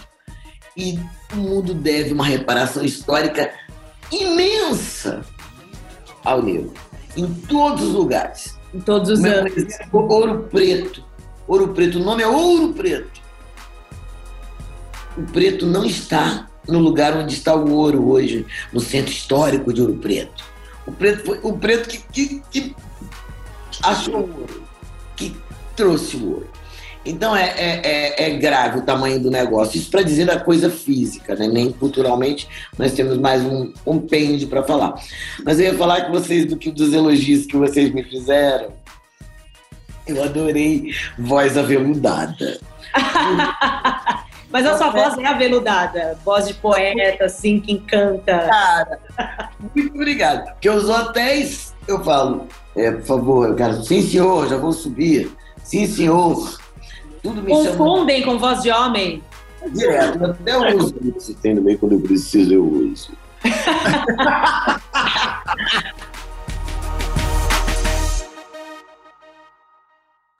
e 0.75 0.99
o 1.33 1.35
mundo 1.35 1.73
deve 1.73 2.13
uma 2.13 2.25
reparação 2.25 2.83
histórica 2.83 3.51
imensa 4.11 5.23
ao 6.23 6.41
negro, 6.41 6.73
em 7.19 7.33
todos 7.33 7.83
os 7.83 7.93
lugares. 7.93 8.57
Em 8.73 8.79
todos 8.79 9.09
os 9.09 9.19
Meu 9.19 9.39
anos. 9.39 9.55
exemplo, 9.57 10.07
Ouro 10.11 10.47
Preto. 10.49 11.03
Ouro 11.47 11.69
Preto, 11.69 11.99
o 11.99 12.03
nome 12.03 12.23
é 12.23 12.27
Ouro 12.27 12.73
Preto. 12.73 13.19
O 15.17 15.23
preto 15.23 15.65
não 15.65 15.83
está 15.83 16.47
no 16.67 16.79
lugar 16.79 17.17
onde 17.17 17.33
está 17.33 17.53
o 17.53 17.73
ouro 17.73 18.09
hoje, 18.09 18.45
no 18.71 18.79
centro 18.79 19.11
histórico 19.11 19.73
de 19.73 19.81
Ouro 19.81 19.95
Preto. 19.95 20.45
O 20.85 20.91
preto 20.91 21.25
foi 21.25 21.39
o 21.43 21.57
preto 21.57 21.89
que, 21.89 21.99
que, 21.99 22.41
que 22.49 22.75
achou 23.83 24.21
o 24.21 24.39
ouro, 24.39 24.63
que 25.15 25.35
trouxe 25.75 26.15
o 26.15 26.35
ouro. 26.35 26.49
Então 27.05 27.35
é, 27.35 27.53
é, 27.57 27.81
é, 27.83 28.23
é 28.25 28.29
grave 28.37 28.79
o 28.79 28.81
tamanho 28.81 29.19
do 29.19 29.31
negócio. 29.31 29.77
Isso 29.77 29.89
para 29.89 30.01
dizer 30.01 30.25
da 30.25 30.39
coisa 30.39 30.69
física, 30.69 31.35
né? 31.35 31.47
nem 31.47 31.71
culturalmente 31.71 32.47
nós 32.77 32.93
temos 32.93 33.17
mais 33.17 33.41
um 33.43 33.71
compêndio 33.85 34.47
para 34.47 34.63
falar. 34.63 34.95
Mas 35.45 35.59
eu 35.59 35.67
ia 35.67 35.77
falar 35.77 36.05
que 36.05 36.11
vocês 36.11 36.45
do 36.45 36.57
que 36.57 36.71
dos 36.71 36.93
elogios 36.93 37.45
que 37.45 37.55
vocês 37.55 37.93
me 37.93 38.03
fizeram. 38.03 38.73
Eu 40.05 40.23
adorei 40.23 40.91
voz 41.17 41.57
aveludada. 41.57 42.59
Mas 44.51 44.65
a 44.65 44.77
sua 44.77 44.89
voz 44.89 45.15
é 45.19 45.25
aveludada, 45.27 46.17
voz 46.25 46.47
de 46.47 46.55
poeta, 46.55 47.25
assim, 47.25 47.59
que 47.59 47.73
encanta. 47.73 48.47
Cara, 48.49 48.99
muito 49.75 49.93
obrigado. 49.93 50.51
Porque 50.53 50.69
os 50.69 50.89
hotéis, 50.89 51.75
eu 51.87 52.03
falo, 52.03 52.47
é, 52.75 52.91
por 52.91 53.03
favor, 53.03 53.49
eu 53.49 53.55
quero, 53.55 53.83
sim 53.83 54.01
senhor, 54.01 54.49
já 54.49 54.57
vou 54.57 54.71
subir. 54.71 55.31
Sim 55.63 55.85
senhor. 55.85 56.57
Tudo 57.21 57.41
me 57.41 57.53
chama 57.53 57.77
Confundem 57.77 58.21
com 58.23 58.37
voz 58.37 58.61
de 58.61 58.71
homem. 58.71 59.23
direto. 59.73 60.23
Eu 60.23 60.31
até 60.31 60.75
uso 60.75 60.95
isso. 61.17 61.35
Bem 61.41 61.77
quando 61.77 61.93
eu 61.93 62.01
preciso, 62.01 62.53
eu 62.53 62.63
uso. 62.63 63.11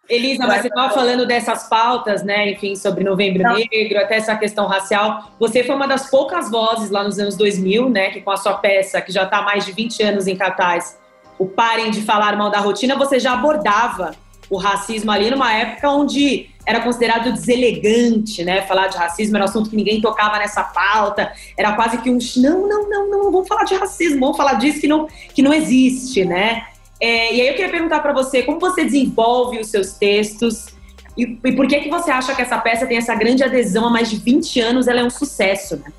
Elisa, 0.09 0.47
mas 0.47 0.61
você 0.63 0.69
estava 0.69 0.91
falando 0.91 1.27
dessas 1.27 1.69
pautas, 1.69 2.23
né? 2.23 2.51
Enfim, 2.51 2.75
sobre 2.75 3.03
Novembro 3.03 3.43
Não. 3.43 3.53
Negro, 3.53 3.99
até 3.99 4.15
essa 4.15 4.35
questão 4.35 4.65
racial. 4.65 5.31
Você 5.39 5.63
foi 5.63 5.75
uma 5.75 5.87
das 5.87 6.09
poucas 6.09 6.49
vozes 6.49 6.89
lá 6.89 7.03
nos 7.03 7.19
anos 7.19 7.37
2000, 7.37 7.87
né? 7.89 8.09
Que 8.09 8.19
com 8.19 8.31
a 8.31 8.37
sua 8.37 8.55
peça, 8.55 8.99
que 9.01 9.11
já 9.11 9.23
está 9.23 9.37
há 9.37 9.41
mais 9.43 9.67
de 9.67 9.71
20 9.71 10.01
anos 10.01 10.25
em 10.25 10.35
cartaz, 10.35 10.97
o 11.37 11.45
Parem 11.45 11.91
de 11.91 12.01
Falar 12.01 12.35
Mal 12.35 12.49
da 12.49 12.57
Rotina, 12.57 12.95
você 12.95 13.19
já 13.19 13.33
abordava 13.33 14.15
o 14.49 14.57
racismo 14.57 15.11
ali 15.11 15.29
numa 15.29 15.53
época 15.53 15.91
onde 15.91 16.49
era 16.69 16.81
considerado 16.81 17.33
deselegante, 17.33 18.43
né? 18.43 18.61
Falar 18.61 18.89
de 18.89 18.97
racismo 18.97 19.35
era 19.35 19.45
um 19.45 19.49
assunto 19.49 19.71
que 19.71 19.75
ninguém 19.75 19.99
tocava 19.99 20.37
nessa 20.37 20.63
pauta. 20.63 21.31
Era 21.57 21.73
quase 21.73 21.97
que 21.97 22.11
um 22.11 22.19
não, 22.37 22.67
não, 22.67 22.87
não, 22.87 23.09
não, 23.09 23.31
vamos 23.31 23.47
falar 23.47 23.63
de 23.63 23.73
racismo, 23.73 24.19
vamos 24.19 24.37
falar 24.37 24.53
disso 24.53 24.79
que 24.79 24.87
não, 24.87 25.07
que 25.33 25.41
não 25.41 25.51
existe, 25.51 26.23
né? 26.23 26.67
É, 27.01 27.33
e 27.33 27.41
aí 27.41 27.47
eu 27.47 27.55
queria 27.55 27.71
perguntar 27.71 28.01
para 28.01 28.13
você 28.13 28.43
como 28.43 28.59
você 28.59 28.83
desenvolve 28.83 29.57
os 29.57 29.67
seus 29.67 29.93
textos 29.93 30.67
e, 31.17 31.39
e 31.43 31.51
por 31.53 31.65
que 31.65 31.79
que 31.79 31.89
você 31.89 32.11
acha 32.11 32.35
que 32.35 32.41
essa 32.43 32.59
peça 32.59 32.85
tem 32.85 32.97
essa 32.97 33.15
grande 33.15 33.43
adesão 33.43 33.87
há 33.87 33.89
mais 33.89 34.09
de 34.09 34.17
20 34.17 34.59
anos, 34.59 34.87
ela 34.87 34.99
é 34.99 35.03
um 35.03 35.09
sucesso, 35.09 35.77
né? 35.77 35.91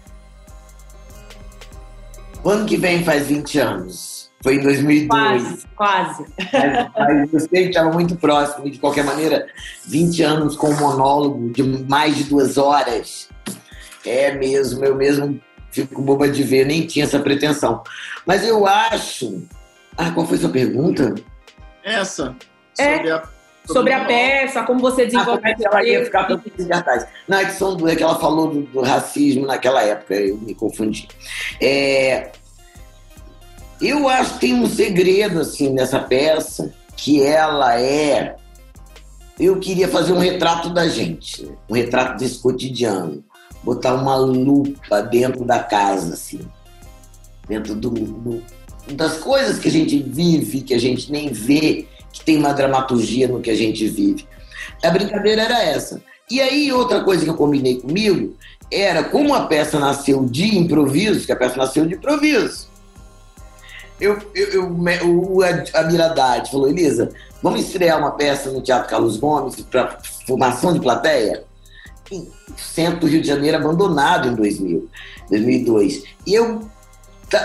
O 2.44 2.48
ano 2.48 2.64
que 2.64 2.76
vem 2.76 3.02
faz 3.02 3.26
20 3.26 3.58
anos. 3.58 4.19
Foi 4.42 4.54
em 4.54 4.62
2002. 4.62 5.08
Quase, 5.08 5.66
quase. 5.76 6.24
Mas, 6.52 6.90
mas 6.96 7.32
eu 7.32 7.40
sei 7.40 7.62
que 7.64 7.68
estava 7.68 7.90
muito 7.92 8.16
próximo. 8.16 8.66
E, 8.66 8.70
de 8.70 8.78
qualquer 8.78 9.04
maneira, 9.04 9.46
20 9.86 10.22
anos 10.22 10.56
com 10.56 10.70
um 10.70 10.78
monólogo 10.78 11.50
de 11.50 11.62
mais 11.62 12.16
de 12.16 12.24
duas 12.24 12.56
horas. 12.56 13.28
É 14.04 14.32
mesmo, 14.32 14.82
eu 14.84 14.94
mesmo 14.94 15.38
fico 15.70 16.00
boba 16.00 16.28
de 16.28 16.42
ver, 16.42 16.66
nem 16.66 16.86
tinha 16.86 17.04
essa 17.04 17.18
pretensão. 17.18 17.82
Mas 18.24 18.46
eu 18.46 18.66
acho. 18.66 19.42
Ah, 19.96 20.10
qual 20.10 20.26
foi 20.26 20.38
sua 20.38 20.50
pergunta? 20.50 21.14
Essa. 21.84 22.34
É, 22.78 22.96
Sobre 22.96 23.10
a, 23.10 23.22
Sobre 23.66 23.92
a 23.92 24.04
peça, 24.04 24.62
como 24.62 24.80
você 24.80 25.02
Ah, 25.02 25.04
desenvolve 25.04 25.38
como 25.38 25.48
é 25.48 25.54
que 25.54 25.66
ela 25.66 25.84
ia 25.84 26.04
ficar 26.04 26.26
é 27.38 27.44
que 27.44 27.52
são 27.52 27.76
duas, 27.76 27.92
é 27.92 27.96
que 27.96 28.02
ela 28.02 28.18
falou 28.18 28.48
do, 28.48 28.62
do 28.62 28.80
racismo 28.80 29.46
naquela 29.46 29.82
época, 29.82 30.14
eu 30.14 30.38
me 30.38 30.54
confundi. 30.54 31.06
É, 31.60 32.32
eu 33.80 34.08
acho 34.08 34.34
que 34.34 34.40
tem 34.40 34.54
um 34.54 34.68
segredo, 34.68 35.40
assim, 35.40 35.70
nessa 35.70 35.98
peça, 36.00 36.72
que 36.96 37.22
ela 37.22 37.80
é... 37.80 38.36
Eu 39.38 39.58
queria 39.58 39.88
fazer 39.88 40.12
um 40.12 40.18
retrato 40.18 40.68
da 40.68 40.86
gente, 40.86 41.50
um 41.68 41.74
retrato 41.74 42.18
desse 42.18 42.38
cotidiano. 42.38 43.24
Botar 43.62 43.94
uma 43.94 44.16
lupa 44.16 45.02
dentro 45.02 45.44
da 45.44 45.60
casa, 45.60 46.12
assim. 46.14 46.40
Dentro 47.48 47.74
do, 47.74 47.90
do- 47.90 48.42
das 48.92 49.16
coisas 49.18 49.58
que 49.58 49.68
a 49.68 49.70
gente 49.70 49.98
vive, 50.02 50.60
que 50.62 50.74
a 50.74 50.78
gente 50.78 51.10
nem 51.10 51.32
vê, 51.32 51.86
que 52.12 52.24
tem 52.24 52.36
uma 52.38 52.52
dramaturgia 52.52 53.28
no 53.28 53.40
que 53.40 53.50
a 53.50 53.56
gente 53.56 53.86
vive. 53.88 54.26
A 54.82 54.90
brincadeira 54.90 55.42
era 55.42 55.62
essa. 55.62 56.02
E 56.30 56.40
aí, 56.40 56.72
outra 56.72 57.02
coisa 57.02 57.24
que 57.24 57.30
eu 57.30 57.34
combinei 57.36 57.80
comigo 57.80 58.36
era 58.70 59.02
como 59.04 59.34
a 59.34 59.46
peça 59.46 59.78
nasceu 59.80 60.24
de 60.24 60.56
improviso, 60.56 61.26
que 61.26 61.32
a 61.32 61.36
peça 61.36 61.56
nasceu 61.56 61.86
de 61.86 61.94
improviso. 61.94 62.69
Eu, 64.00 64.18
eu, 64.34 64.48
eu- 64.48 64.66
o 64.70 65.42
Amir 65.74 66.00
Haddad 66.00 66.50
falou, 66.50 66.68
Elisa, 66.68 67.10
vamos 67.42 67.60
estrear 67.60 67.98
uma 67.98 68.12
peça 68.12 68.50
no 68.50 68.62
Teatro 68.62 68.88
Carlos 68.88 69.16
Gomes 69.18 69.60
para 69.62 69.98
formação 70.26 70.72
de 70.72 70.80
plateia? 70.80 71.44
Em 72.10 72.28
centro 72.56 73.00
do 73.00 73.06
Rio 73.06 73.20
de 73.22 73.28
Janeiro, 73.28 73.56
abandonado 73.56 74.26
em 74.28 74.34
2000, 74.34 74.88
2002. 75.28 76.02
E 76.26 76.34
eu 76.34 76.68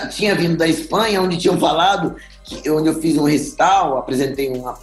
tinha 0.10 0.34
vindo 0.34 0.58
da 0.58 0.68
Espanha, 0.68 1.22
onde 1.22 1.38
tinham 1.38 1.60
falado, 1.60 2.16
que, 2.44 2.68
onde 2.72 2.88
eu 2.90 3.00
fiz 3.00 3.16
um 3.18 3.26
recital, 3.26 3.98
apresentei 3.98 4.50
uma 4.50 4.76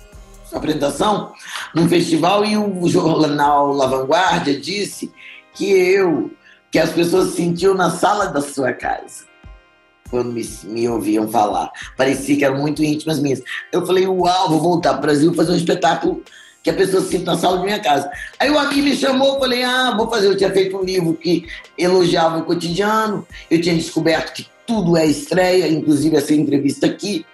apresentação 0.53 1.33
num 1.75 1.89
festival 1.89 2.45
e 2.45 2.57
o 2.57 2.89
jornal 2.89 3.73
La 3.73 3.87
Vanguardia 3.87 4.61
disse 4.61 5.11
que 5.55 5.69
eu, 5.73 6.31
que 6.71 6.79
as 6.79 6.91
pessoas 6.91 7.31
se 7.31 7.37
sentiam 7.39 7.75
na 7.75 7.91
sala 7.91 8.27
da 8.27 8.41
sua 8.41 8.73
casa 8.73 9.25
quando 10.12 10.31
me, 10.31 10.46
me 10.64 10.87
ouviam 10.88 11.27
falar. 11.27 11.72
Parecia 11.96 12.37
que 12.37 12.44
eram 12.44 12.59
muito 12.59 12.85
íntimas 12.85 13.18
minhas. 13.18 13.42
Eu 13.72 13.85
falei, 13.87 14.07
uau, 14.07 14.51
vou 14.51 14.61
voltar 14.61 14.90
para 14.90 14.98
o 14.98 15.03
Brasil 15.03 15.35
fazer 15.35 15.53
um 15.53 15.57
espetáculo 15.57 16.22
que 16.62 16.70
a 16.70 16.75
pessoa 16.75 17.03
sinta 17.03 17.33
na 17.33 17.38
sala 17.38 17.59
de 17.59 17.64
minha 17.64 17.81
casa. 17.81 18.09
Aí 18.38 18.51
o 18.51 18.59
amigo 18.59 18.83
me 18.83 18.94
chamou, 18.94 19.40
falei, 19.40 19.64
ah, 19.64 19.94
vou 19.96 20.09
fazer. 20.09 20.29
Eu 20.29 20.37
tinha 20.37 20.51
feito 20.51 20.77
um 20.77 20.85
livro 20.85 21.14
que 21.14 21.46
elogiava 21.77 22.38
o 22.38 22.44
cotidiano, 22.44 23.27
eu 23.51 23.61
tinha 23.61 23.75
descoberto 23.75 24.35
que 24.35 24.46
tudo 24.66 24.96
é 24.96 25.07
estreia, 25.07 25.66
inclusive 25.66 26.16
essa 26.16 26.35
entrevista 26.35 26.87
aqui. 26.87 27.25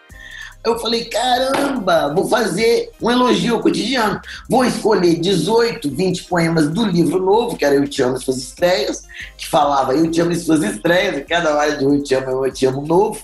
Eu 0.64 0.78
falei, 0.78 1.04
caramba, 1.04 2.12
vou 2.12 2.28
fazer 2.28 2.90
um 3.00 3.10
elogio 3.10 3.54
ao 3.54 3.60
cotidiano. 3.60 4.20
Vou 4.48 4.64
escolher 4.64 5.14
18, 5.16 5.88
20 5.88 6.24
poemas 6.24 6.68
do 6.68 6.84
livro 6.84 7.22
novo, 7.22 7.56
que 7.56 7.64
era 7.64 7.74
Eu 7.74 7.88
Te 7.88 8.02
Amo 8.02 8.16
e 8.16 8.20
Suas 8.20 8.38
Estreias, 8.38 9.04
que 9.36 9.46
falava 9.48 9.94
Eu 9.94 10.10
Te 10.10 10.20
Amo 10.20 10.32
e 10.32 10.36
Suas 10.36 10.62
Estreias, 10.62 11.16
e 11.16 11.20
cada 11.22 11.56
hora 11.56 11.76
de 11.76 11.84
Eu 11.84 12.02
Te 12.02 12.14
Amo, 12.14 12.44
Eu 12.44 12.52
Te 12.52 12.66
Amo 12.66 12.84
novo. 12.84 13.20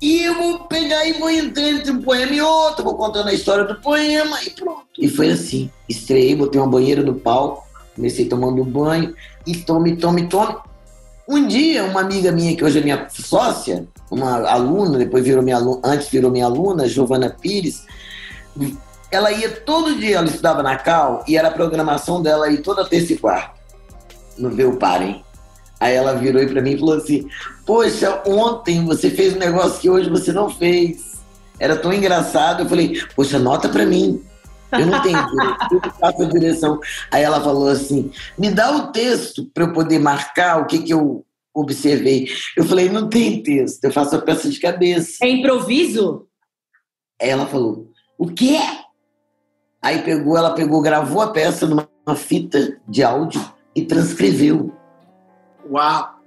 E 0.00 0.22
eu 0.22 0.34
vou 0.34 0.60
pegar 0.60 1.06
e 1.06 1.12
vou 1.12 1.30
entrar 1.30 1.68
entre 1.68 1.90
um 1.90 2.00
poema 2.00 2.32
e 2.32 2.40
outro, 2.40 2.82
vou 2.82 2.96
contando 2.96 3.28
a 3.28 3.34
história 3.34 3.64
do 3.64 3.76
poema 3.76 4.42
e 4.42 4.50
pronto. 4.50 4.86
E 4.98 5.08
foi 5.08 5.30
assim. 5.30 5.70
Estreiei, 5.88 6.34
botei 6.34 6.60
uma 6.60 6.70
banheira 6.70 7.02
no 7.02 7.14
palco, 7.14 7.66
comecei 7.94 8.24
tomando 8.24 8.64
banho, 8.64 9.14
e 9.46 9.56
tome, 9.56 9.96
tome, 9.96 10.26
tome. 10.26 10.56
Um 11.28 11.46
dia, 11.46 11.84
uma 11.84 12.00
amiga 12.00 12.32
minha, 12.32 12.56
que 12.56 12.64
hoje 12.64 12.78
é 12.78 12.82
minha 12.82 13.06
sócia, 13.10 13.86
uma 14.10 14.48
aluna, 14.48 14.98
depois 14.98 15.24
virou 15.24 15.42
minha 15.42 15.56
aluna, 15.56 15.80
antes 15.84 16.08
virou 16.08 16.30
minha 16.30 16.46
aluna, 16.46 16.88
Giovana 16.88 17.30
Pires, 17.30 17.84
ela 19.10 19.30
ia 19.30 19.50
todo 19.50 19.96
dia, 19.96 20.16
ela 20.16 20.26
estudava 20.26 20.62
na 20.62 20.76
Cal, 20.76 21.24
e 21.28 21.36
era 21.36 21.48
a 21.48 21.52
programação 21.52 22.20
dela 22.22 22.46
aí 22.46 22.58
toda 22.58 22.84
terça 22.84 23.12
e 23.12 23.18
quarta, 23.18 23.52
no 24.36 24.68
o 24.68 24.76
Parem. 24.76 25.24
Aí 25.80 25.94
ela 25.94 26.14
virou 26.14 26.46
para 26.46 26.60
mim 26.60 26.72
e 26.72 26.78
falou 26.78 26.96
assim: 26.96 27.26
Poxa, 27.64 28.22
ontem 28.26 28.84
você 28.84 29.08
fez 29.08 29.34
um 29.34 29.38
negócio 29.38 29.80
que 29.80 29.88
hoje 29.88 30.10
você 30.10 30.30
não 30.30 30.50
fez. 30.50 31.18
Era 31.58 31.74
tão 31.74 31.90
engraçado. 31.90 32.62
Eu 32.62 32.68
falei: 32.68 33.00
Poxa, 33.16 33.38
anota 33.38 33.66
para 33.66 33.86
mim. 33.86 34.22
Eu 34.72 34.86
não 34.86 35.02
tenho 35.02 35.26
direito, 35.30 35.80
eu 35.84 35.92
faço 35.92 36.22
a 36.22 36.26
direção. 36.26 36.80
Aí 37.10 37.22
ela 37.22 37.40
falou 37.40 37.68
assim: 37.68 38.12
Me 38.38 38.50
dá 38.50 38.70
o 38.76 38.92
texto 38.92 39.44
para 39.52 39.64
eu 39.64 39.72
poder 39.72 39.98
marcar 39.98 40.60
o 40.60 40.66
que, 40.66 40.78
que 40.78 40.92
eu 40.92 41.24
observei. 41.54 42.28
Eu 42.56 42.64
falei: 42.64 42.88
Não 42.88 43.08
tem 43.08 43.42
texto, 43.42 43.84
eu 43.84 43.92
faço 43.92 44.16
a 44.16 44.20
peça 44.20 44.48
de 44.48 44.60
cabeça. 44.60 45.18
É 45.22 45.28
improviso? 45.28 46.26
Aí 47.20 47.28
ela 47.28 47.46
falou: 47.46 47.90
O 48.18 48.28
quê? 48.28 48.58
Aí 49.82 50.02
pegou, 50.02 50.36
ela 50.36 50.54
pegou, 50.54 50.82
gravou 50.82 51.22
a 51.22 51.32
peça 51.32 51.66
numa 51.66 51.88
fita 52.14 52.78
de 52.86 53.02
áudio 53.02 53.40
e 53.74 53.82
transcreveu. 53.82 54.72
Uau! 55.70 56.19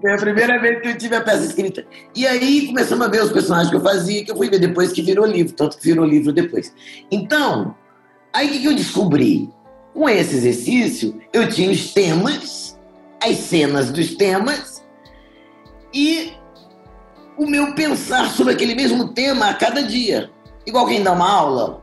Foi 0.00 0.12
a 0.12 0.16
primeira 0.16 0.60
vez 0.60 0.80
que 0.80 0.88
eu 0.88 0.98
tive 0.98 1.16
a 1.16 1.20
peça 1.20 1.44
escrita. 1.44 1.86
E 2.14 2.26
aí 2.26 2.66
começamos 2.66 3.06
a 3.06 3.10
ver 3.10 3.22
os 3.22 3.32
personagens 3.32 3.70
que 3.70 3.76
eu 3.76 3.80
fazia, 3.80 4.24
que 4.24 4.30
eu 4.30 4.36
fui 4.36 4.48
ver 4.48 4.58
depois 4.58 4.92
que 4.92 5.02
virou 5.02 5.26
livro, 5.26 5.54
tanto 5.54 5.78
que 5.78 5.84
virou 5.84 6.04
livro 6.04 6.32
depois. 6.32 6.72
Então, 7.10 7.74
aí 8.32 8.48
o 8.48 8.50
que, 8.50 8.60
que 8.60 8.66
eu 8.66 8.74
descobri? 8.74 9.50
Com 9.94 10.08
esse 10.08 10.36
exercício, 10.36 11.20
eu 11.32 11.48
tinha 11.48 11.70
os 11.70 11.92
temas, 11.92 12.78
as 13.22 13.36
cenas 13.36 13.90
dos 13.90 14.14
temas 14.14 14.84
e 15.92 16.32
o 17.36 17.46
meu 17.46 17.74
pensar 17.74 18.30
sobre 18.30 18.52
aquele 18.52 18.74
mesmo 18.74 19.08
tema 19.08 19.48
a 19.48 19.54
cada 19.54 19.82
dia. 19.82 20.30
Igual 20.66 20.86
quem 20.86 21.02
dá 21.02 21.12
uma 21.12 21.30
aula. 21.30 21.82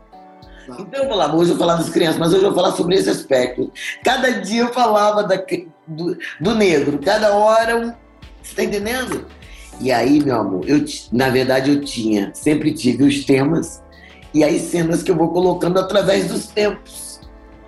Então 0.67 1.04
eu 1.04 1.10
falava, 1.10 1.36
hoje 1.36 1.51
eu 1.51 1.58
vou 1.58 1.67
falar 1.67 1.78
das 1.80 1.89
crianças, 1.89 2.17
mas 2.17 2.34
hoje 2.34 2.43
eu 2.43 2.51
vou 2.51 2.62
falar 2.62 2.75
sobre 2.75 2.95
esse 2.95 3.10
aspecto. 3.10 3.71
Cada 4.04 4.30
dia 4.41 4.62
eu 4.62 4.73
falava 4.73 5.23
da, 5.23 5.36
do, 5.88 6.17
do 6.39 6.56
negro, 6.56 6.99
cada 6.99 7.36
hora 7.36 7.78
um. 7.78 7.93
Você 8.41 8.51
está 8.51 8.63
entendendo? 8.63 9.25
E 9.80 9.91
aí, 9.91 10.23
meu 10.23 10.39
amor, 10.39 10.67
eu, 10.67 10.84
na 11.12 11.30
verdade 11.30 11.71
eu 11.71 11.82
tinha, 11.82 12.32
sempre 12.34 12.73
tive 12.73 13.04
os 13.04 13.25
temas 13.25 13.84
e 14.34 14.43
as 14.43 14.62
cenas 14.63 15.04
que 15.04 15.12
eu 15.12 15.15
vou 15.15 15.30
colocando 15.30 15.80
através 15.80 16.28
dos 16.28 16.47
tempos. 16.47 17.19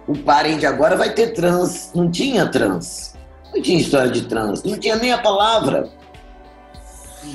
O 0.07 0.17
parente 0.17 0.65
agora 0.65 0.95
vai 0.95 1.13
ter 1.13 1.33
trans, 1.33 1.91
não 1.93 2.09
tinha 2.09 2.47
trans. 2.47 3.15
Não 3.53 3.61
tinha 3.61 3.79
história 3.79 4.11
de 4.11 4.23
trans, 4.23 4.63
não 4.63 4.77
tinha 4.77 4.95
nem 4.95 5.11
a 5.11 5.17
palavra. 5.17 5.89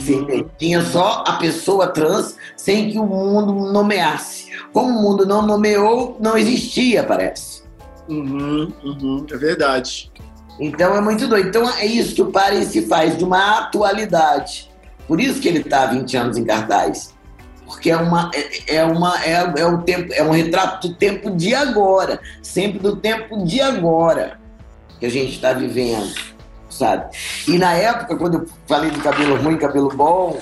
Sim, 0.00 0.46
tinha 0.58 0.82
só 0.82 1.22
a 1.26 1.34
pessoa 1.34 1.88
trans 1.88 2.36
sem 2.62 2.92
que 2.92 2.98
o 2.98 3.04
mundo 3.04 3.72
nomeasse. 3.72 4.52
Como 4.72 4.96
o 4.96 5.02
mundo 5.02 5.26
não 5.26 5.42
nomeou, 5.44 6.16
não 6.20 6.38
existia, 6.38 7.02
parece. 7.02 7.64
Uhum, 8.08 8.72
uhum, 8.84 9.26
é 9.28 9.36
verdade. 9.36 10.12
Então 10.60 10.94
é 10.94 11.00
muito 11.00 11.26
doido. 11.26 11.48
Então 11.48 11.68
é 11.68 11.84
isso 11.84 12.14
que 12.14 12.22
o 12.22 12.30
Paren 12.30 12.62
se 12.62 12.86
faz, 12.86 13.18
de 13.18 13.24
uma 13.24 13.58
atualidade. 13.58 14.70
Por 15.08 15.20
isso 15.20 15.40
que 15.40 15.48
ele 15.48 15.58
está 15.58 15.82
há 15.82 15.86
20 15.86 16.16
anos 16.16 16.36
em 16.36 16.44
cartaz. 16.44 17.12
Porque 17.66 17.90
é, 17.90 17.96
uma, 17.96 18.30
é, 18.32 18.76
é, 18.76 18.84
uma, 18.84 19.24
é, 19.24 19.54
é, 19.56 19.66
o 19.66 19.78
tempo, 19.78 20.12
é 20.12 20.22
um 20.22 20.30
retrato 20.30 20.86
do 20.86 20.94
tempo 20.94 21.32
de 21.32 21.52
agora. 21.56 22.20
Sempre 22.42 22.78
do 22.78 22.94
tempo 22.94 23.44
de 23.44 23.60
agora 23.60 24.38
que 25.00 25.06
a 25.06 25.10
gente 25.10 25.32
está 25.32 25.52
vivendo. 25.52 26.14
Sabe? 26.70 27.10
E 27.48 27.58
na 27.58 27.72
época, 27.72 28.14
quando 28.16 28.34
eu 28.34 28.46
falei 28.68 28.90
de 28.90 29.00
cabelo 29.00 29.36
ruim, 29.42 29.56
cabelo 29.58 29.88
bom, 29.88 30.38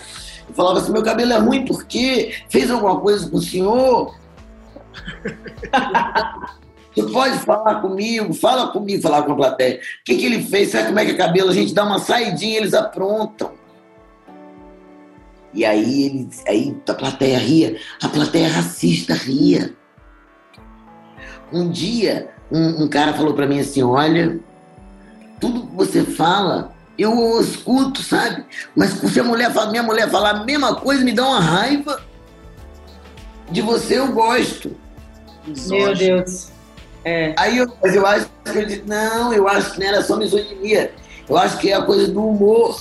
eu 0.50 0.54
falava 0.54 0.78
assim: 0.78 0.92
meu 0.92 1.02
cabelo 1.02 1.32
é 1.32 1.38
ruim 1.38 1.64
porque 1.64 2.34
fez 2.48 2.70
alguma 2.70 3.00
coisa 3.00 3.28
com 3.28 3.36
o 3.36 3.42
senhor? 3.42 4.14
Você 6.92 7.04
pode 7.04 7.38
falar 7.38 7.80
comigo, 7.80 8.34
fala 8.34 8.68
comigo, 8.72 9.00
falar 9.00 9.22
com 9.22 9.32
a 9.32 9.36
plateia. 9.36 9.76
O 9.76 10.04
que, 10.04 10.16
que 10.16 10.26
ele 10.26 10.42
fez? 10.42 10.70
Sabe 10.70 10.88
como 10.88 10.98
é 10.98 11.04
que 11.04 11.12
é 11.12 11.16
cabelo? 11.16 11.50
A 11.50 11.54
gente 11.54 11.72
dá 11.72 11.84
uma 11.84 12.00
saidinha, 12.00 12.58
eles 12.58 12.74
aprontam. 12.74 13.52
E 15.54 15.64
aí, 15.64 16.04
eles, 16.04 16.42
aí 16.48 16.76
a 16.88 16.94
plateia 16.94 17.38
ria, 17.38 17.76
a 18.02 18.08
plateia 18.08 18.48
racista 18.48 19.14
ria. 19.14 19.72
Um 21.52 21.70
dia, 21.70 22.30
um, 22.50 22.84
um 22.84 22.88
cara 22.88 23.14
falou 23.14 23.34
para 23.34 23.46
mim 23.46 23.60
assim: 23.60 23.82
Olha, 23.84 24.40
tudo 25.40 25.68
que 25.68 25.76
você 25.76 26.02
fala, 26.02 26.69
eu 27.02 27.40
escuto, 27.40 28.02
sabe? 28.02 28.44
Mas 28.74 28.90
se 28.90 29.20
a 29.20 29.24
mulher, 29.24 29.52
minha 29.70 29.82
mulher 29.82 30.10
falar 30.10 30.30
a 30.30 30.44
mesma 30.44 30.74
coisa, 30.74 31.04
me 31.04 31.12
dá 31.12 31.26
uma 31.26 31.40
raiva. 31.40 32.02
De 33.50 33.62
você 33.62 33.98
eu 33.98 34.12
gosto. 34.12 34.76
Meu 35.68 35.94
Deus. 35.94 36.48
É. 37.04 37.34
Aí 37.36 37.58
eu, 37.58 37.72
mas 37.82 37.94
eu 37.94 38.06
acho 38.06 38.28
que 38.44 38.58
eu 38.58 38.66
disse, 38.66 38.84
não, 38.86 39.32
eu 39.32 39.48
acho 39.48 39.72
que 39.72 39.80
não 39.80 39.86
era 39.86 40.02
só 40.02 40.16
misoginia. 40.16 40.92
Eu 41.28 41.36
acho 41.36 41.58
que 41.58 41.70
é 41.70 41.74
a 41.74 41.82
coisa 41.82 42.08
do 42.08 42.24
humor. 42.24 42.78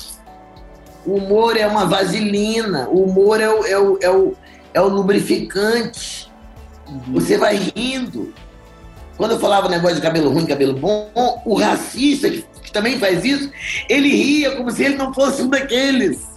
O 1.06 1.16
humor 1.16 1.56
é 1.56 1.66
uma 1.66 1.86
vaselina, 1.86 2.88
o 2.90 3.04
humor 3.04 3.40
é 3.40 3.50
o, 3.50 3.66
é 3.66 3.80
o, 3.80 4.00
é 4.02 4.10
o, 4.10 4.36
é 4.74 4.82
o 4.82 4.88
lubrificante. 4.88 6.30
Uhum. 6.88 7.14
Você 7.14 7.38
vai 7.38 7.56
rindo. 7.56 8.34
Quando 9.18 9.32
eu 9.32 9.40
falava 9.40 9.70
negócio 9.70 9.96
de 9.96 10.02
cabelo 10.02 10.30
ruim, 10.32 10.46
cabelo 10.46 10.74
bom, 10.74 11.10
o 11.46 11.56
racista, 11.56 12.30
que, 12.30 12.46
que 12.70 12.74
também 12.74 13.00
faz 13.00 13.26
isso, 13.26 13.52
ele 13.90 14.10
ria 14.10 14.56
como 14.56 14.70
se 14.70 14.84
ele 14.84 14.96
não 14.96 15.12
fosse 15.14 15.42
um 15.42 15.50
daqueles. 15.50 16.30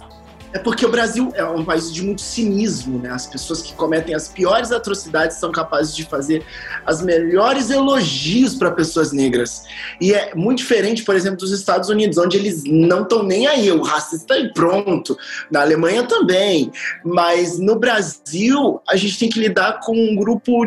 É 0.51 0.59
porque 0.59 0.85
o 0.85 0.89
Brasil 0.89 1.31
é 1.33 1.43
um 1.43 1.65
país 1.65 1.91
de 1.91 2.03
muito 2.03 2.21
cinismo, 2.21 2.99
né? 2.99 3.09
As 3.09 3.25
pessoas 3.25 3.63
que 3.63 3.73
cometem 3.73 4.13
as 4.13 4.27
piores 4.27 4.71
atrocidades 4.71 5.37
são 5.37 5.51
capazes 5.51 5.95
de 5.95 6.05
fazer 6.05 6.45
as 6.85 7.01
melhores 7.01 7.71
elogios 7.71 8.53
para 8.53 8.69
pessoas 8.69 9.11
negras. 9.11 9.63
E 9.99 10.13
é 10.13 10.35
muito 10.35 10.59
diferente, 10.59 11.03
por 11.03 11.15
exemplo, 11.15 11.39
dos 11.39 11.51
Estados 11.51 11.89
Unidos, 11.89 12.19
onde 12.19 12.37
eles 12.37 12.63
não 12.65 13.01
estão 13.01 13.23
nem 13.23 13.47
aí. 13.47 13.71
O 13.71 13.81
racista 13.81 14.37
e 14.37 14.53
pronto. 14.53 15.17
Na 15.49 15.61
Alemanha 15.61 16.03
também. 16.03 16.71
Mas 17.03 17.57
no 17.57 17.79
Brasil, 17.79 18.79
a 18.87 18.95
gente 18.95 19.17
tem 19.17 19.29
que 19.29 19.39
lidar 19.39 19.79
com 19.79 19.95
um 19.95 20.15
grupo 20.15 20.65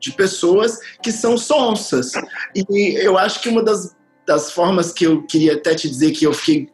de 0.00 0.10
pessoas 0.10 0.78
que 1.00 1.12
são 1.12 1.38
sonsas. 1.38 2.10
E 2.56 2.96
eu 2.96 3.16
acho 3.16 3.40
que 3.40 3.48
uma 3.48 3.62
das, 3.62 3.94
das 4.26 4.52
formas 4.52 4.92
que 4.92 5.04
eu 5.04 5.22
queria 5.24 5.54
até 5.54 5.74
te 5.74 5.88
dizer 5.88 6.12
que 6.12 6.24
eu 6.24 6.32
fiquei 6.32 6.70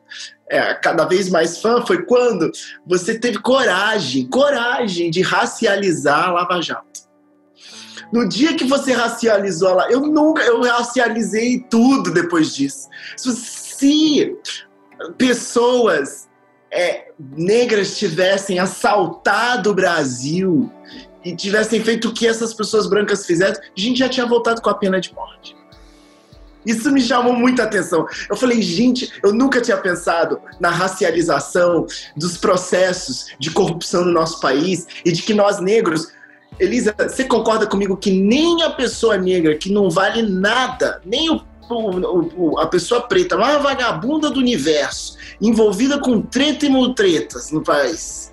é, 0.50 0.74
cada 0.74 1.04
vez 1.04 1.28
mais 1.28 1.60
fã 1.60 1.84
foi 1.84 2.04
quando 2.04 2.50
você 2.86 3.18
teve 3.18 3.38
coragem, 3.38 4.26
coragem 4.26 5.10
de 5.10 5.20
racializar 5.20 6.28
a 6.28 6.32
Lava 6.32 6.60
Jato. 6.62 7.06
No 8.12 8.26
dia 8.26 8.56
que 8.56 8.64
você 8.64 8.92
racializou 8.92 9.68
ela, 9.68 9.90
eu 9.90 10.00
nunca, 10.00 10.42
eu 10.42 10.62
racializei 10.62 11.60
tudo 11.68 12.10
depois 12.10 12.54
disso. 12.54 12.88
Se 13.16 14.34
pessoas 15.18 16.26
é, 16.70 17.12
negras 17.36 17.98
tivessem 17.98 18.58
assaltado 18.58 19.70
o 19.70 19.74
Brasil 19.74 20.72
e 21.22 21.36
tivessem 21.36 21.82
feito 21.82 22.08
o 22.08 22.14
que 22.14 22.26
essas 22.26 22.54
pessoas 22.54 22.88
brancas 22.88 23.26
fizeram, 23.26 23.60
a 23.60 23.80
gente 23.80 23.98
já 23.98 24.08
tinha 24.08 24.24
voltado 24.24 24.62
com 24.62 24.70
a 24.70 24.74
pena 24.74 24.98
de 24.98 25.12
morte. 25.14 25.54
Isso 26.68 26.92
me 26.92 27.00
chamou 27.00 27.32
muita 27.32 27.62
atenção. 27.62 28.06
Eu 28.28 28.36
falei, 28.36 28.60
gente, 28.60 29.10
eu 29.22 29.32
nunca 29.32 29.58
tinha 29.58 29.78
pensado 29.78 30.38
na 30.60 30.68
racialização 30.68 31.86
dos 32.14 32.36
processos 32.36 33.28
de 33.38 33.50
corrupção 33.50 34.04
no 34.04 34.12
nosso 34.12 34.38
país 34.38 34.86
e 35.02 35.10
de 35.10 35.22
que 35.22 35.32
nós 35.32 35.60
negros. 35.60 36.12
Elisa, 36.60 36.94
você 36.98 37.24
concorda 37.24 37.66
comigo 37.66 37.96
que 37.96 38.10
nem 38.10 38.62
a 38.62 38.68
pessoa 38.68 39.16
negra, 39.16 39.56
que 39.56 39.72
não 39.72 39.88
vale 39.88 40.20
nada, 40.20 41.00
nem 41.06 41.30
o, 41.30 41.40
o, 41.70 42.50
o, 42.50 42.58
a 42.58 42.66
pessoa 42.66 43.00
preta, 43.00 43.34
mais 43.38 43.62
vagabunda 43.62 44.28
do 44.28 44.38
universo, 44.38 45.16
envolvida 45.40 45.98
com 45.98 46.20
treta 46.20 46.66
e 46.66 46.68
multretas 46.68 47.50
no 47.50 47.62
país, 47.62 48.27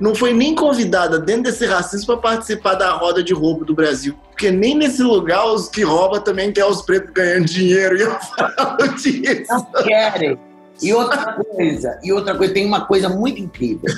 não 0.00 0.14
foi 0.14 0.32
nem 0.32 0.54
convidada 0.54 1.18
dentro 1.18 1.44
desse 1.44 1.66
racismo 1.66 2.06
para 2.06 2.32
participar 2.32 2.74
da 2.74 2.92
roda 2.92 3.22
de 3.22 3.34
roubo 3.34 3.66
do 3.66 3.74
Brasil. 3.74 4.18
Porque 4.30 4.50
nem 4.50 4.74
nesse 4.74 5.02
lugar 5.02 5.46
os 5.46 5.68
que 5.68 5.82
roubam 5.82 6.20
também 6.20 6.50
querem 6.50 6.70
os 6.70 6.80
pretos 6.80 7.12
ganhando 7.12 7.44
dinheiro. 7.44 7.98
E 7.98 8.02
eu 8.02 8.18
falo 8.18 8.88
disso. 8.96 9.44
Não 9.50 9.84
querem. 9.84 10.38
E 10.82 10.94
outra 10.94 11.34
coisa, 11.34 11.98
e 12.02 12.10
outra 12.10 12.34
coisa, 12.34 12.54
tem 12.54 12.64
uma 12.64 12.86
coisa 12.86 13.10
muito 13.10 13.38
incrível. 13.38 13.94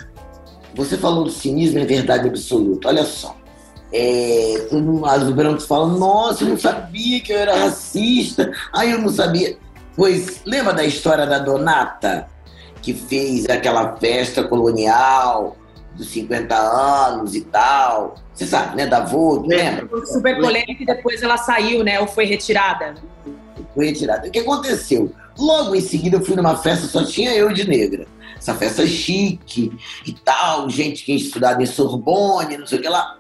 Você 0.75 0.97
falou 0.97 1.25
do 1.25 1.31
cinismo, 1.31 1.79
é 1.79 1.85
verdade 1.85 2.29
absoluta. 2.29 2.89
Olha 2.89 3.05
só. 3.05 3.37
É, 3.93 4.67
os 4.73 5.31
brancos 5.31 5.67
falam, 5.67 5.99
nossa, 5.99 6.43
eu 6.43 6.49
não 6.49 6.59
sabia 6.59 7.21
que 7.21 7.33
eu 7.33 7.39
era 7.39 7.55
racista. 7.55 8.51
Aí 8.73 8.91
eu 8.91 8.99
não 8.99 9.11
sabia. 9.11 9.57
Pois, 9.95 10.41
lembra 10.45 10.73
da 10.73 10.85
história 10.85 11.27
da 11.27 11.39
Donata? 11.39 12.27
Que 12.81 12.93
fez 12.93 13.49
aquela 13.49 13.97
festa 13.99 14.43
colonial 14.43 15.57
dos 15.97 16.09
50 16.09 16.55
anos 16.55 17.35
e 17.35 17.43
tal. 17.43 18.15
Você 18.33 18.47
sabe, 18.47 18.77
né? 18.77 18.87
Da 18.87 19.01
Vô, 19.01 19.45
lembra? 19.47 19.87
Foi 19.87 20.07
super 20.07 20.41
polêmica 20.41 20.83
e 20.83 20.87
depois 20.87 21.23
ela 21.23 21.37
saiu, 21.37 21.85
né? 21.85 22.01
Ou 22.01 22.07
foi 22.07 22.25
retirada? 22.25 22.95
Foi 23.75 23.87
retirada. 23.87 24.29
O 24.29 24.31
que 24.31 24.39
aconteceu? 24.39 25.13
Logo 25.39 25.75
em 25.75 25.81
seguida 25.81 26.17
eu 26.17 26.25
fui 26.25 26.37
numa 26.37 26.57
festa, 26.57 26.87
só 26.87 27.05
tinha 27.05 27.35
eu 27.35 27.53
de 27.53 27.69
negra. 27.69 28.07
Essa 28.37 28.55
festa 28.55 28.87
chique 28.87 29.73
e 30.07 30.13
tal, 30.13 30.69
gente 30.69 31.01
que 31.01 31.05
tinha 31.07 31.17
estudado 31.17 31.63
em 31.63 31.67
Sorbonne, 31.67 32.59
não 32.59 32.67
sei 32.67 32.79
o 32.79 32.83
que 32.83 32.89
lá. 32.89 33.17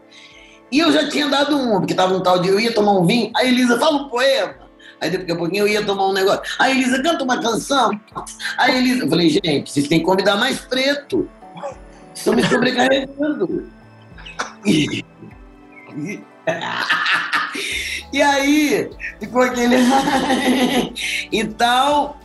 E 0.70 0.78
eu 0.78 0.90
já 0.90 1.08
tinha 1.08 1.28
dado 1.28 1.56
um, 1.56 1.78
porque 1.78 1.94
tava 1.94 2.14
um 2.14 2.20
tal 2.20 2.38
de 2.38 2.48
eu 2.48 2.58
ia 2.58 2.72
tomar 2.72 2.92
um 2.92 3.04
vinho. 3.04 3.30
Aí 3.36 3.48
Elisa, 3.48 3.78
fala 3.78 4.02
um 4.02 4.08
poema. 4.08 4.54
Aí 5.00 5.10
daqui 5.10 5.30
a 5.30 5.36
pouquinho 5.36 5.64
eu 5.64 5.68
ia 5.68 5.84
tomar 5.84 6.06
um 6.06 6.12
negócio. 6.12 6.42
Aí 6.58 6.72
Elisa, 6.72 7.02
canta 7.02 7.24
uma 7.24 7.40
canção. 7.40 7.90
Aí 8.56 8.78
Elisa, 8.78 9.04
eu 9.04 9.08
falei, 9.08 9.28
gente, 9.28 9.70
vocês 9.70 9.86
têm 9.86 9.98
que 9.98 10.04
convidar 10.04 10.36
mais 10.36 10.60
preto. 10.60 11.28
Estão 12.14 12.34
me 12.34 12.44
sobrecarregando. 12.44 13.68
E, 14.64 15.04
e 18.12 18.22
aí, 18.22 18.90
ficou 19.20 19.42
aquele. 19.42 19.76
e 21.32 21.44
tal. 21.44 22.18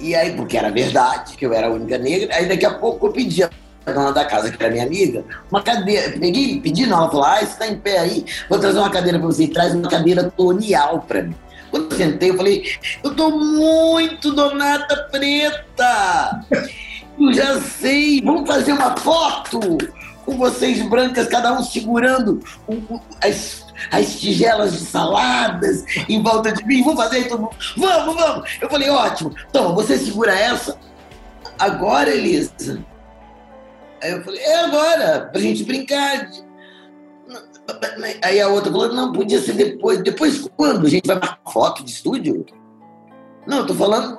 E 0.00 0.14
aí, 0.14 0.34
porque 0.34 0.58
era 0.58 0.70
verdade, 0.70 1.36
que 1.36 1.46
eu 1.46 1.54
era 1.54 1.68
a 1.68 1.70
única 1.70 1.96
negra, 1.96 2.34
aí 2.34 2.48
daqui 2.48 2.66
a 2.66 2.74
pouco 2.74 3.06
eu 3.06 3.12
pedia 3.12 3.48
a 3.86 3.92
dona 3.92 4.12
da 4.12 4.24
casa, 4.24 4.50
que 4.50 4.62
era 4.62 4.72
minha 4.72 4.84
amiga, 4.84 5.24
uma 5.50 5.62
cadeira. 5.62 6.18
Peguei, 6.18 6.60
pedi, 6.60 6.86
não, 6.86 6.98
ela 6.98 7.10
falou: 7.10 7.24
ah, 7.24 7.40
você 7.40 7.56
tá 7.56 7.66
em 7.66 7.78
pé 7.78 7.98
aí, 7.98 8.24
vou 8.48 8.58
trazer 8.58 8.78
uma 8.78 8.90
cadeira 8.90 9.18
pra 9.18 9.26
você. 9.26 9.44
E 9.44 9.48
traz 9.48 9.74
uma 9.74 9.88
cadeira 9.88 10.30
colonial 10.36 11.04
pra 11.06 11.22
mim. 11.22 11.34
Quando 11.70 11.90
eu 11.92 11.96
sentei, 11.96 12.30
eu 12.30 12.36
falei: 12.36 12.64
eu 13.02 13.14
tô 13.14 13.30
muito 13.30 14.32
donata 14.34 15.08
preta. 15.10 16.44
Eu 17.22 17.32
já 17.32 17.60
sei, 17.60 18.20
vamos 18.20 18.48
fazer 18.48 18.72
uma 18.72 18.96
foto 18.96 19.60
com 20.24 20.36
vocês 20.36 20.82
brancas, 20.88 21.28
cada 21.28 21.52
um 21.52 21.62
segurando 21.62 22.40
as, 23.22 23.64
as 23.90 24.20
tigelas 24.20 24.72
de 24.72 24.78
saladas 24.80 25.84
em 26.08 26.20
volta 26.22 26.52
de 26.52 26.64
mim. 26.64 26.82
Vamos 26.82 27.02
fazer 27.02 27.28
todo 27.28 27.42
mundo. 27.42 27.56
Vamos, 27.76 28.14
vamos. 28.16 28.58
Eu 28.60 28.68
falei, 28.68 28.90
ótimo. 28.90 29.34
Toma, 29.52 29.74
você 29.74 29.98
segura 29.98 30.34
essa. 30.34 30.76
Agora, 31.58 32.10
Elisa. 32.10 32.84
Aí 34.02 34.10
eu 34.10 34.24
falei, 34.24 34.40
é 34.40 34.64
agora, 34.64 35.28
pra 35.30 35.40
gente 35.40 35.62
brincar. 35.62 36.28
Aí 38.24 38.40
a 38.40 38.48
outra 38.48 38.72
falou, 38.72 38.92
não, 38.92 39.12
podia 39.12 39.40
ser 39.40 39.52
depois. 39.52 40.02
Depois 40.02 40.48
quando? 40.56 40.86
A 40.86 40.90
gente 40.90 41.06
vai 41.06 41.16
marcar 41.16 41.52
foto 41.52 41.84
de 41.84 41.92
estúdio? 41.92 42.44
Não, 43.46 43.58
eu 43.58 43.66
tô 43.66 43.74
falando. 43.74 44.18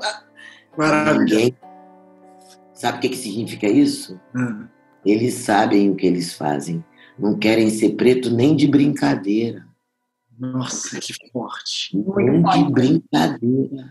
Maravilha. 0.77 1.53
Sabe 2.83 2.97
o 2.97 2.99
que, 2.99 3.07
que 3.07 3.15
significa 3.15 3.65
isso? 3.65 4.19
Hum. 4.35 4.67
Eles 5.05 5.35
sabem 5.35 5.89
o 5.89 5.95
que 5.95 6.05
eles 6.05 6.33
fazem. 6.33 6.83
Não 7.17 7.39
querem 7.39 7.69
ser 7.69 7.91
preto 7.91 8.29
nem 8.29 8.57
de 8.57 8.67
brincadeira. 8.67 9.65
Nossa, 10.37 10.99
que 10.99 11.13
forte. 11.31 11.95
Nem 11.95 12.43
de 12.43 12.71
brincadeira. 12.73 13.89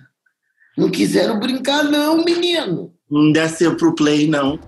Não 0.76 0.90
quiseram 0.90 1.40
brincar, 1.40 1.84
não, 1.84 2.22
menino. 2.22 2.92
Não 3.10 3.32
desceu 3.32 3.78
pro 3.78 3.94
play, 3.94 4.26
não. 4.26 4.60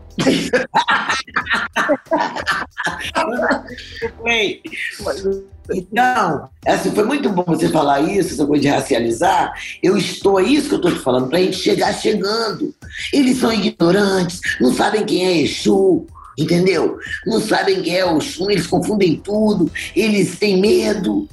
Então, 5.73 6.49
assim, 6.67 6.91
foi 6.93 7.05
muito 7.05 7.31
bom 7.31 7.45
você 7.47 7.69
falar 7.69 8.01
isso, 8.01 8.35
essa 8.35 8.47
coisa 8.47 8.63
de 8.63 8.69
racializar. 8.69 9.53
Eu 9.83 9.97
estou, 9.97 10.39
é 10.39 10.45
isso 10.45 10.69
que 10.69 10.75
eu 10.75 10.79
estou 10.79 10.93
te 10.93 10.99
falando, 10.99 11.29
para 11.29 11.39
a 11.39 11.43
gente 11.43 11.57
chegar 11.57 11.93
chegando. 11.95 12.75
Eles 13.13 13.39
são 13.39 13.53
ignorantes, 13.53 14.41
não 14.61 14.73
sabem 14.75 15.05
quem 15.05 15.27
é 15.27 15.41
Exu, 15.43 16.07
entendeu? 16.39 16.99
Não 17.27 17.41
sabem 17.41 17.83
quem 17.83 17.97
é 17.97 18.05
o 18.05 18.19
Exu, 18.19 18.51
eles 18.51 18.67
confundem 18.67 19.17
tudo, 19.17 19.71
eles 19.97 20.39
têm 20.39 20.61
medo. 20.61 21.29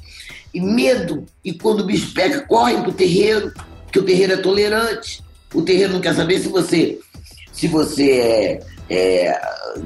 E 0.54 0.60
medo, 0.60 1.26
e 1.46 1.54
quando 1.54 1.82
o 1.82 1.86
bicho 1.86 2.14
pega, 2.14 2.42
correm 2.42 2.82
pro 2.82 2.92
terreiro, 2.92 3.54
porque 3.84 4.00
o 4.00 4.04
terreiro 4.04 4.34
é 4.34 4.38
tolerante. 4.38 5.24
O 5.54 5.62
terreiro 5.62 5.94
não 5.94 6.02
quer 6.02 6.14
saber 6.16 6.40
se 6.40 6.48
você 6.48 7.00
se 7.62 7.68
você 7.68 8.12
é, 8.12 8.60
é 8.90 9.42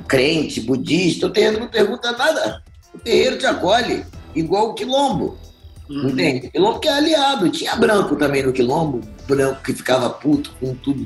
crente, 0.07 0.61
budista, 0.61 1.27
o 1.27 1.29
terreiro 1.29 1.59
não 1.59 1.67
pergunta 1.67 2.09
nada. 2.13 2.63
O 2.93 2.97
terreiro 2.97 3.37
te 3.37 3.45
acolhe, 3.45 4.05
igual 4.33 4.69
o 4.69 4.73
quilombo. 4.73 5.37
Uhum. 5.89 6.07
Entende? 6.07 6.49
Quilombo 6.51 6.79
que 6.79 6.87
é 6.87 6.93
aliado. 6.93 7.49
Tinha 7.49 7.75
branco 7.75 8.15
também 8.15 8.43
no 8.43 8.53
quilombo, 8.53 9.01
branco 9.27 9.61
que 9.61 9.73
ficava 9.73 10.09
puto 10.09 10.55
com 10.57 10.73
tudo. 10.73 11.05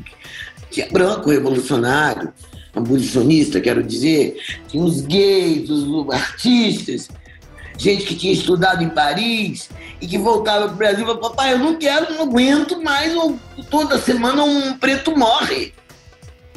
Tinha 0.70 0.88
branco 0.92 1.32
revolucionário, 1.32 2.32
abolicionista, 2.76 3.60
quero 3.60 3.82
dizer. 3.82 4.38
Tinha 4.68 4.84
os 4.84 5.02
gays, 5.02 5.72
os 5.72 6.08
artistas, 6.14 7.10
gente 7.80 8.06
que 8.06 8.14
tinha 8.14 8.34
estudado 8.34 8.84
em 8.84 8.90
Paris 8.90 9.72
e 10.00 10.06
que 10.06 10.20
voltava 10.20 10.66
para 10.66 10.74
o 10.76 10.78
Brasil 10.78 11.04
e 11.04 11.08
falava, 11.08 11.30
papai, 11.30 11.54
eu 11.54 11.58
não 11.58 11.78
quero, 11.78 12.14
não 12.14 12.22
aguento 12.22 12.80
mais, 12.80 13.12
toda 13.72 13.98
semana 13.98 14.44
um 14.44 14.78
preto 14.78 15.18
morre. 15.18 15.74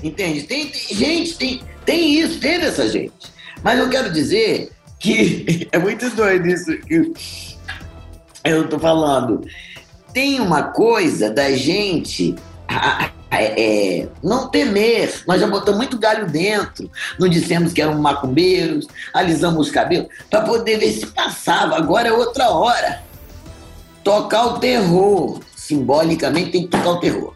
Entende? 0.03 0.43
Tem, 0.43 0.67
tem, 0.67 0.97
gente, 0.97 1.35
tem, 1.37 1.63
tem 1.85 2.21
isso, 2.21 2.41
teve 2.41 2.67
essa 2.67 2.89
gente. 2.89 3.33
Mas 3.63 3.79
eu 3.79 3.89
quero 3.89 4.13
dizer 4.13 4.73
que 4.99 5.69
é 5.73 5.79
muito 5.79 6.11
doido 6.11 6.47
isso 6.49 6.77
que 6.79 7.13
eu 8.45 8.69
tô 8.69 8.79
falando. 8.79 9.47
Tem 10.13 10.41
uma 10.41 10.65
coisa 10.65 11.31
da 11.31 11.51
gente 11.53 12.35
é, 13.31 14.09
não 14.23 14.49
temer. 14.49 15.23
Nós 15.27 15.41
já 15.41 15.47
botamos 15.47 15.79
muito 15.79 15.99
galho 15.99 16.27
dentro. 16.27 16.91
Não 17.19 17.29
dissemos 17.29 17.73
que 17.73 17.81
eram 17.81 17.99
macumbeiros, 18.01 18.87
alisamos 19.15 19.69
os 19.69 19.73
cabelos, 19.73 20.09
para 20.29 20.43
poder 20.43 20.79
ver 20.79 20.93
se 20.93 21.07
passava. 21.07 21.77
Agora 21.77 22.09
é 22.09 22.13
outra 22.13 22.51
hora. 22.51 23.03
Tocar 24.05 24.47
o 24.47 24.59
terror. 24.59 25.41
Simbolicamente 25.57 26.51
tem 26.51 26.63
que 26.63 26.69
tocar 26.69 26.91
o 26.91 27.01
terror. 27.01 27.35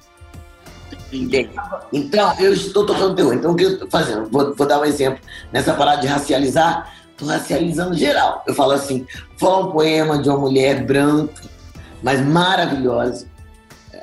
Entende? 1.12 1.50
Então, 1.92 2.34
eu 2.38 2.52
estou 2.52 2.84
tocando 2.84 3.14
terror. 3.14 3.34
Então, 3.34 3.52
o 3.52 3.56
que 3.56 3.64
eu 3.64 3.72
estou 3.74 3.88
fazendo? 3.88 4.28
Vou, 4.28 4.52
vou, 4.54 4.66
dar 4.66 4.80
um 4.80 4.84
exemplo. 4.84 5.20
Nessa 5.52 5.72
parada 5.74 6.00
de 6.00 6.08
racializar, 6.08 6.92
estou 7.10 7.28
racializando 7.28 7.96
geral. 7.96 8.42
Eu 8.46 8.54
falo 8.54 8.72
assim: 8.72 9.06
vou 9.38 9.50
falar 9.50 9.66
um 9.66 9.72
poema 9.72 10.20
de 10.20 10.28
uma 10.28 10.38
mulher 10.38 10.84
branca, 10.84 11.42
mas 12.02 12.20
maravilhosa. 12.20 13.28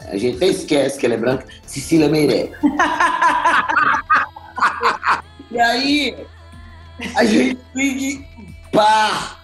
A 0.10 0.18
gente 0.18 0.38
até 0.38 0.48
esquece 0.48 0.98
que 0.98 1.06
ela 1.06 1.16
é 1.16 1.18
branca, 1.18 1.46
Cecília 1.66 2.10
Meirelles. 2.10 2.58
e 5.52 5.60
aí, 5.60 6.16
a 7.16 7.26
gente 7.26 7.60
liga 7.76 8.26
pá, 8.72 9.38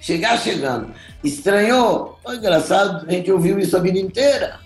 chegar 0.00 0.38
chegando. 0.38 0.94
Estranhou? 1.22 2.18
Foi 2.22 2.36
engraçado, 2.36 3.06
a 3.06 3.12
gente 3.12 3.30
ouviu 3.30 3.58
isso 3.58 3.76
a 3.76 3.80
vida 3.80 3.98
inteira. 3.98 4.58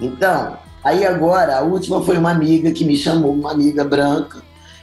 Então, 0.00 0.58
Aí 0.88 1.04
agora, 1.04 1.58
a 1.58 1.60
última 1.60 2.02
foi 2.02 2.16
uma 2.16 2.30
amiga 2.30 2.70
que 2.70 2.82
me 2.82 2.96
chamou, 2.96 3.34
uma 3.34 3.52
amiga 3.52 3.84
branca. 3.84 4.40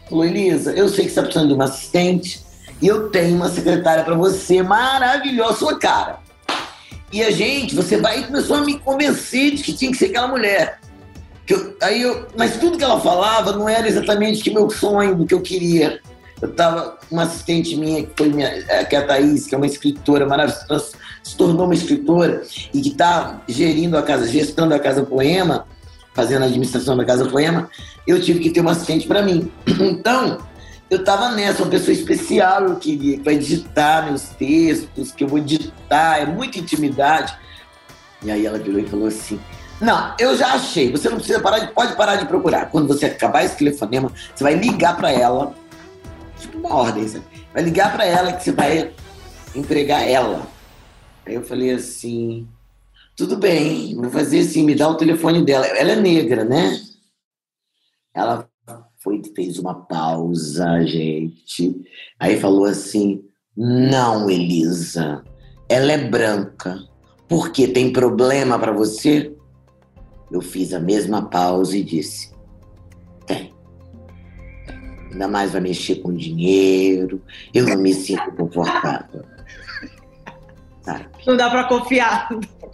Falou, 0.08 0.24
Elisa, 0.24 0.72
eu 0.74 0.88
sei 0.88 1.06
que 1.06 1.12
você 1.12 1.20
está 1.20 1.24
precisando 1.24 1.48
de 1.48 1.56
uma 1.56 1.64
assistente 1.64 2.46
e 2.80 2.86
eu 2.86 3.10
tenho 3.10 3.36
uma 3.36 3.50
secretária 3.50 4.04
para 4.04 4.14
você 4.14 4.62
maravilhosa, 4.62 5.58
sua 5.58 5.80
cara. 5.80 6.20
E 7.12 7.24
a 7.24 7.32
gente, 7.32 7.74
você 7.74 7.98
vai 7.98 8.20
e 8.20 8.24
começou 8.26 8.58
a 8.58 8.62
me 8.64 8.78
convencer 8.78 9.56
de 9.56 9.64
que 9.64 9.74
tinha 9.74 9.90
que 9.90 9.98
ser 9.98 10.06
aquela 10.06 10.28
mulher. 10.28 10.80
Que 11.44 11.56
eu, 11.56 11.76
aí 11.82 12.04
eu, 12.04 12.28
mas 12.38 12.58
tudo 12.58 12.78
que 12.78 12.84
ela 12.84 13.00
falava 13.00 13.54
não 13.54 13.68
era 13.68 13.88
exatamente 13.88 14.48
o 14.52 14.54
meu 14.54 14.70
sonho, 14.70 15.16
do 15.16 15.26
que 15.26 15.34
eu 15.34 15.42
queria. 15.42 16.00
Eu 16.40 16.54
tava, 16.54 17.00
uma 17.10 17.24
assistente 17.24 17.76
minha, 17.76 18.04
que 18.04 18.12
foi 18.16 18.30
minha, 18.30 18.64
é, 18.68 18.86
que 18.86 18.96
é 18.96 19.00
a 19.00 19.08
Thaís, 19.08 19.48
que 19.48 19.56
é 19.56 19.58
uma 19.58 19.66
escritora 19.66 20.28
maravilhosa, 20.28 20.92
se 21.24 21.36
tornou 21.36 21.66
uma 21.66 21.74
escritora 21.74 22.44
e 22.72 22.80
que 22.80 22.90
está 22.90 23.42
gerindo 23.48 23.98
a 23.98 24.04
casa, 24.04 24.28
gestando 24.28 24.76
a 24.76 24.80
Casa 24.80 25.02
Poema, 25.02 25.66
fazendo 26.16 26.44
a 26.44 26.46
administração 26.46 26.98
da 26.98 27.06
Casa 27.06 27.26
Poema, 27.26 27.70
eu 28.08 28.20
tive 28.20 28.40
que 28.40 28.50
ter 28.50 28.62
uma 28.62 28.72
assistente 28.72 29.08
para 29.08 29.22
mim. 29.22 29.52
Então, 29.68 30.40
eu 30.90 31.00
estava 31.00 31.30
nessa, 31.30 31.64
uma 31.64 31.70
pessoa 31.70 31.94
especial 31.94 32.76
que 32.78 33.22
vai 33.24 33.38
digitar 33.38 34.06
meus 34.06 34.30
textos, 34.30 35.12
que 35.12 35.24
eu 35.24 35.28
vou 35.28 35.40
digitar, 35.40 36.22
é 36.22 36.26
muita 36.26 36.60
intimidade. 36.60 37.38
E 38.24 38.32
aí 38.32 38.46
ela 38.46 38.58
virou 38.58 38.80
e 38.80 38.88
falou 38.88 39.08
assim: 39.08 39.40
Não, 39.82 40.14
eu 40.18 40.38
já 40.38 40.54
achei, 40.54 40.92
você 40.92 41.10
não 41.10 41.18
precisa 41.18 41.40
parar 41.40 41.60
de, 41.60 41.68
pode 41.74 41.96
parar 41.96 42.16
de 42.16 42.26
procurar. 42.26 42.68
Quando 42.68 42.88
você 42.88 43.08
acabar 43.08 43.44
esse 43.44 43.58
telefonema, 43.58 44.12
você 44.34 44.44
vai 44.44 44.56
ligar 44.56 44.96
para 44.96 45.12
ela, 45.12 45.54
tipo 46.40 46.58
uma 46.60 46.74
ordem, 46.74 47.08
sabe? 47.08 47.26
vai 47.54 47.64
ligar 47.64 47.92
para 47.94 48.06
ela 48.06 48.34
que 48.34 48.44
você 48.44 48.52
vai 48.52 48.92
entregar 49.56 50.02
ela. 50.02 50.48
Aí 51.26 51.34
eu 51.34 51.42
falei 51.42 51.72
assim: 51.72 52.48
tudo 53.16 53.38
bem, 53.38 53.96
vou 53.96 54.10
fazer 54.10 54.40
assim, 54.40 54.64
me 54.64 54.76
dá 54.76 54.90
o 54.90 54.98
telefone 54.98 55.44
dela. 55.44 55.66
Ela 55.66 55.92
é 55.92 55.96
negra, 55.96 56.44
né? 56.44 56.82
Ela 58.14 58.50
foi 58.98 59.22
fez 59.36 59.60
uma 59.60 59.86
pausa, 59.86 60.84
gente. 60.86 61.82
Aí 62.20 62.40
falou 62.40 62.66
assim: 62.66 63.24
"Não, 63.56 64.30
Elisa. 64.30 65.24
Ela 65.70 65.94
é 65.94 65.98
branca. 66.10 66.80
Por 67.28 67.52
que 67.52 67.68
tem 67.68 67.94
problema 67.94 68.58
para 68.60 68.72
você?" 68.72 69.32
Eu 70.32 70.42
fiz 70.42 70.74
a 70.74 70.80
mesma 70.80 71.30
pausa 71.30 71.78
e 71.78 71.84
disse: 71.84 72.34
"Tem. 73.28 73.54
Ainda 75.12 75.28
mais 75.28 75.52
vai 75.52 75.62
mexer 75.62 75.98
com 75.98 76.14
dinheiro. 76.14 77.22
Eu 77.54 77.68
não 77.68 77.78
me 77.78 77.94
sinto 77.94 78.32
confortável." 78.36 79.24
Sabe? 80.82 81.08
Não 81.26 81.36
dá 81.36 81.50
para 81.50 81.64
confiar 81.66 82.30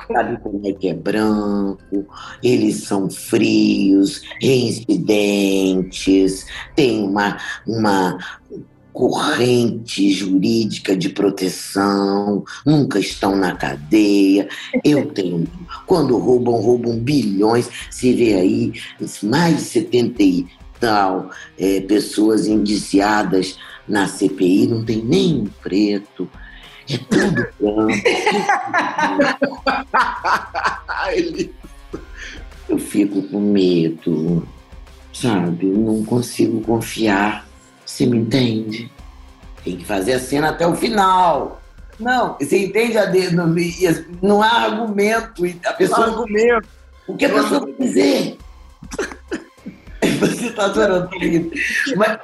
sabe 0.07 0.37
como 0.41 0.61
é 0.65 0.73
que 0.73 0.89
é 0.89 0.93
branco, 0.93 2.05
eles 2.43 2.83
são 2.83 3.09
frios, 3.09 4.21
reincidentes, 4.39 6.45
tem 6.75 7.03
uma, 7.03 7.37
uma 7.67 8.17
corrente 8.93 10.11
jurídica 10.11 10.95
de 10.95 11.09
proteção, 11.09 12.43
nunca 12.65 12.99
estão 12.99 13.35
na 13.35 13.55
cadeia. 13.55 14.47
Eu 14.83 15.07
tenho. 15.11 15.47
Quando 15.85 16.17
roubam, 16.17 16.55
roubam 16.55 16.99
bilhões. 16.99 17.69
Se 17.89 18.13
vê 18.13 18.35
aí 18.35 18.73
mais 19.23 19.57
de 19.57 19.61
70 19.61 20.23
e 20.23 20.47
tal 20.79 21.29
é, 21.57 21.81
pessoas 21.81 22.47
indiciadas 22.47 23.57
na 23.87 24.07
CPI, 24.07 24.67
não 24.67 24.83
tem 24.83 25.03
nem 25.03 25.41
um 25.41 25.45
preto. 25.61 26.29
É 26.93 26.97
tudo. 27.09 27.47
Eu 32.71 32.79
fico 32.79 33.21
com 33.23 33.39
medo, 33.39 34.47
sabe? 35.13 35.65
Não 35.65 36.05
consigo 36.05 36.61
confiar. 36.61 37.45
Você 37.85 38.05
me 38.05 38.19
entende? 38.19 38.89
Tem 39.63 39.75
que 39.75 39.83
fazer 39.83 40.13
a 40.13 40.19
cena 40.19 40.49
até 40.51 40.65
o 40.65 40.73
final. 40.73 41.61
Não, 41.99 42.37
você 42.39 42.65
entende 42.65 42.97
a 42.97 43.05
de, 43.05 43.29
não, 44.21 44.41
há 44.41 44.63
argumento. 44.63 45.43
A 45.65 45.73
pessoa, 45.73 45.99
Não 45.99 46.05
há 46.05 46.19
argumento. 46.21 46.67
O 47.07 47.17
que 47.17 47.25
a 47.25 47.29
pessoa 47.29 47.59
vai 47.59 47.73
dizer? 47.73 48.37
Você 50.19 50.49
tá 50.51 50.65
adorando 50.65 51.09
comigo. 51.09 51.51
Mas 51.95 52.19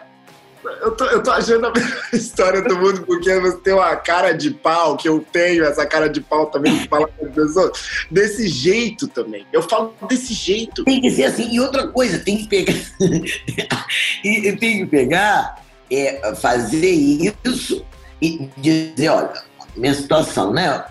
Eu 0.81 0.91
tô, 0.91 1.05
eu 1.05 1.23
tô 1.23 1.31
achando 1.31 1.67
a 1.67 1.71
melhor 1.71 2.03
história 2.13 2.61
do 2.61 2.77
mundo 2.77 3.03
porque 3.03 3.33
você 3.39 3.57
tem 3.57 3.73
uma 3.73 3.95
cara 3.95 4.33
de 4.33 4.51
pau, 4.51 4.97
que 4.97 5.07
eu 5.07 5.25
tenho 5.31 5.63
essa 5.63 5.85
cara 5.85 6.09
de 6.09 6.21
pau 6.21 6.47
também 6.47 6.77
de 6.77 6.87
falar 6.87 7.07
com 7.07 7.25
as 7.25 7.33
pessoas. 7.33 8.05
Desse 8.11 8.47
jeito 8.47 9.07
também. 9.07 9.45
Eu 9.51 9.61
falo 9.61 9.93
desse 10.07 10.33
jeito. 10.33 10.83
tem 10.83 11.01
que 11.01 11.11
ser 11.11 11.25
assim. 11.25 11.49
E 11.51 11.59
outra 11.59 11.87
coisa, 11.87 12.19
tem 12.19 12.37
que 12.37 12.47
pegar. 12.47 12.73
e, 14.23 14.51
tem 14.53 14.79
que 14.79 14.85
pegar, 14.85 15.63
é, 15.91 16.35
fazer 16.35 16.91
isso 16.91 17.85
e 18.21 18.49
dizer, 18.57 19.09
olha, 19.09 19.43
minha 19.75 19.93
situação, 19.93 20.51
né? 20.51 20.85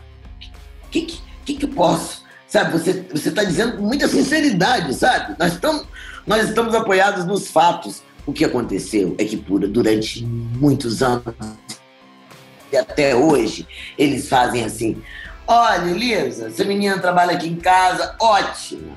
O 0.85 0.89
que, 0.91 1.21
que, 1.45 1.55
que, 1.55 1.65
eu 1.65 1.71
posso? 1.71 2.25
Sabe, 2.47 2.73
você 2.73 3.05
você 3.12 3.29
está 3.29 3.43
dizendo 3.43 3.77
com 3.77 3.83
muita 3.83 4.07
sinceridade, 4.09 4.95
sabe? 4.95 5.35
Nós 5.39 5.53
estamos, 5.55 5.87
nós 6.27 6.49
estamos 6.49 6.75
apoiados 6.75 7.25
nos 7.27 7.49
fatos. 7.49 8.03
O 8.27 8.33
que 8.33 8.45
aconteceu 8.45 9.15
é 9.19 9.25
que 9.25 9.37
por, 9.37 9.61
durante 9.69 10.25
muitos 10.25 11.03
anos 11.03 11.23
e 12.73 12.77
até 12.77 13.15
hoje, 13.15 13.67
eles 13.97 14.29
fazem 14.29 14.65
assim. 14.65 15.01
Olha, 15.47 15.89
Elisa, 15.91 16.49
essa 16.49 16.65
menina 16.65 16.99
trabalha 16.99 17.33
aqui 17.33 17.49
em 17.49 17.57
casa, 17.57 18.17
ótimo. 18.21 18.97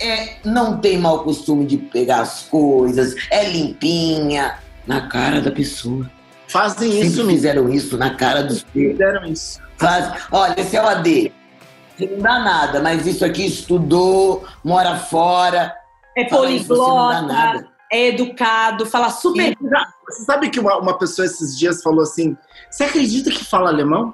É, 0.00 0.36
não 0.44 0.78
tem 0.78 0.98
mau 0.98 1.22
costume 1.22 1.64
de 1.64 1.76
pegar 1.76 2.20
as 2.20 2.42
coisas, 2.42 3.14
é 3.30 3.48
limpinha. 3.48 4.58
Na 4.86 5.08
cara 5.08 5.40
da 5.40 5.50
pessoa. 5.50 6.10
Fazem 6.46 6.92
Sempre 6.92 7.08
isso, 7.08 7.26
fizeram 7.26 7.72
isso 7.72 7.96
na 7.96 8.14
cara 8.16 8.42
dos 8.42 8.66
filhos. 8.70 8.92
fizeram 8.92 9.24
isso. 9.24 9.60
Faz, 9.78 10.26
olha, 10.30 10.60
esse 10.60 10.76
é 10.76 10.82
o 10.82 10.86
AD. 10.86 11.32
Você 11.96 12.06
não 12.06 12.18
dá 12.18 12.38
nada, 12.40 12.80
mas 12.82 13.06
isso 13.06 13.24
aqui 13.24 13.46
estudou, 13.46 14.44
mora 14.62 14.96
fora. 14.96 15.74
É 16.16 16.28
Fala 16.28 16.50
isso, 16.50 16.68
você 16.68 16.80
não 16.80 17.08
dá 17.08 17.14
poliglota, 17.14 17.22
nada. 17.22 17.73
É 17.94 18.08
educado, 18.08 18.84
fala 18.84 19.08
super. 19.08 19.56
Você 20.08 20.24
sabe 20.24 20.50
que 20.50 20.58
uma, 20.58 20.76
uma 20.78 20.98
pessoa 20.98 21.24
esses 21.24 21.56
dias 21.56 21.80
falou 21.80 22.02
assim: 22.02 22.36
Você 22.68 22.84
acredita 22.84 23.30
que 23.30 23.44
fala 23.44 23.70
alemão? 23.70 24.12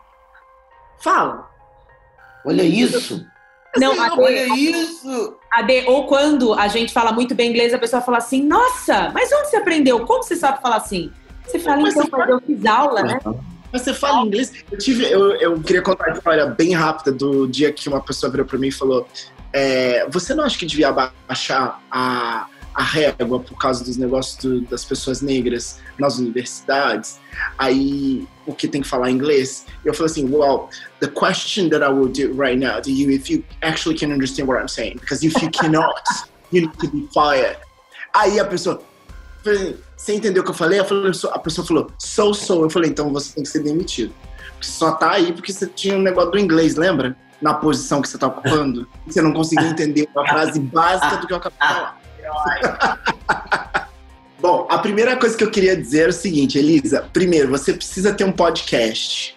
Fala. 1.02 1.48
Olha 2.44 2.62
isso. 2.62 3.26
Não, 3.76 3.92
Assim, 3.92 4.00
Ade, 4.00 4.20
Olha 4.20 4.54
isso. 4.54 5.36
Ade, 5.50 5.84
ou 5.86 6.06
quando 6.06 6.52
a 6.54 6.68
gente 6.68 6.92
fala 6.92 7.12
muito 7.12 7.34
bem 7.34 7.50
inglês, 7.50 7.72
a 7.72 7.78
pessoa 7.78 8.02
fala 8.02 8.18
assim: 8.18 8.44
Nossa, 8.44 9.10
mas 9.14 9.32
onde 9.32 9.48
você 9.48 9.56
aprendeu? 9.56 10.04
Como 10.04 10.22
você 10.22 10.36
sabe 10.36 10.60
falar 10.60 10.76
assim? 10.76 11.10
Você 11.46 11.58
fala, 11.58 11.80
Mas 11.80 11.94
então, 11.94 12.04
você 12.04 12.16
mas 12.16 12.28
eu 12.28 12.40
fiz 12.40 12.66
aula, 12.66 13.02
né? 13.02 13.18
Mas 13.72 13.82
você 13.82 13.94
fala 13.94 14.26
inglês? 14.26 14.52
Eu 14.70 14.78
tive, 14.78 15.10
eu, 15.10 15.34
eu 15.36 15.60
queria 15.60 15.80
contar 15.80 16.08
uma 16.08 16.16
história 16.16 16.46
bem 16.46 16.74
rápida 16.74 17.12
do 17.12 17.46
dia 17.46 17.72
que 17.72 17.88
uma 17.88 18.00
pessoa 18.00 18.30
virou 18.30 18.44
pra 18.44 18.58
mim 18.58 18.68
e 18.68 18.72
falou: 18.72 19.08
é, 19.52 20.06
Você 20.10 20.34
não 20.34 20.44
acha 20.44 20.58
que 20.58 20.66
devia 20.66 20.88
abaixar 20.88 21.80
a, 21.90 22.46
a 22.80 22.82
régua 22.82 23.38
por 23.40 23.58
causa 23.58 23.84
dos 23.84 23.96
negócios 23.98 24.36
do- 24.42 24.62
das 24.62 24.84
pessoas 24.84 25.20
negras 25.20 25.78
nas 25.98 26.18
universidades? 26.18 27.18
Aí 27.58 28.26
o 28.46 28.54
que 28.54 28.66
tem 28.66 28.80
que 28.80 28.88
falar 28.88 29.10
inglês? 29.10 29.66
Eu 29.84 29.92
falei 29.92 30.10
assim: 30.10 30.28
Well, 30.30 30.68
the 31.00 31.08
question 31.08 31.68
that 31.68 31.84
I 31.84 31.88
will 31.88 32.08
do 32.08 32.32
right 32.40 32.56
now 32.58 32.80
to 32.80 32.90
you, 32.90 33.10
if 33.10 33.28
you 33.30 33.44
actually 33.62 33.98
can 33.98 34.12
understand 34.12 34.46
what 34.48 34.60
I'm 34.60 34.68
saying, 34.68 34.94
because 34.98 35.24
if 35.26 35.34
you 35.42 35.50
cannot, 35.50 36.02
you 36.52 36.62
need 36.62 36.72
to 36.78 36.88
be 36.88 37.06
fired. 37.12 37.58
Aí 38.14 38.40
a 38.40 38.44
pessoa. 38.44 38.82
Você 39.96 40.14
entendeu 40.14 40.42
o 40.42 40.44
que 40.44 40.50
eu 40.50 40.54
falei? 40.54 40.80
Eu 40.80 40.84
falei, 40.84 41.12
A 41.32 41.38
pessoa 41.38 41.66
falou, 41.66 41.90
sou, 41.98 42.34
sou. 42.34 42.62
Eu 42.62 42.70
falei, 42.70 42.90
então 42.90 43.10
você 43.12 43.34
tem 43.34 43.42
que 43.44 43.48
ser 43.50 43.62
demitido. 43.62 44.12
Você 44.60 44.72
só 44.72 44.92
tá 44.92 45.12
aí 45.12 45.32
porque 45.32 45.52
você 45.52 45.66
tinha 45.66 45.96
um 45.96 46.02
negócio 46.02 46.30
do 46.32 46.38
inglês, 46.38 46.76
lembra? 46.76 47.16
Na 47.40 47.54
posição 47.54 48.02
que 48.02 48.08
você 48.08 48.18
tá 48.18 48.26
ocupando. 48.26 48.86
Você 49.06 49.22
não 49.22 49.32
conseguiu 49.32 49.66
entender 49.68 50.08
uma 50.14 50.26
frase 50.26 50.60
básica 50.60 51.16
do 51.16 51.26
que 51.26 51.32
eu 51.32 51.36
acabei 51.38 51.58
de 51.58 51.74
falar. 51.74 51.99
Bom, 54.40 54.66
a 54.70 54.78
primeira 54.78 55.16
coisa 55.16 55.36
que 55.36 55.44
eu 55.44 55.50
queria 55.50 55.76
dizer 55.76 56.06
é 56.06 56.08
o 56.08 56.12
seguinte, 56.12 56.58
Elisa. 56.58 57.06
Primeiro, 57.12 57.50
você 57.50 57.74
precisa 57.74 58.14
ter 58.14 58.24
um 58.24 58.32
podcast. 58.32 59.36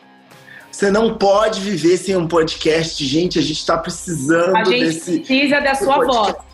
Você 0.71 0.89
não 0.89 1.15
pode 1.17 1.60
viver 1.60 1.97
sem 1.97 2.15
um 2.15 2.27
podcast. 2.27 3.03
Gente, 3.06 3.38
a 3.38 3.41
gente 3.41 3.65
tá 3.65 3.77
precisando 3.77 4.56
A 4.56 4.63
gente 4.63 4.86
desse. 4.86 5.19
precisa 5.19 5.60
da 5.60 5.75
sua 5.75 5.95
podcast. 5.95 6.32
voz. 6.34 6.53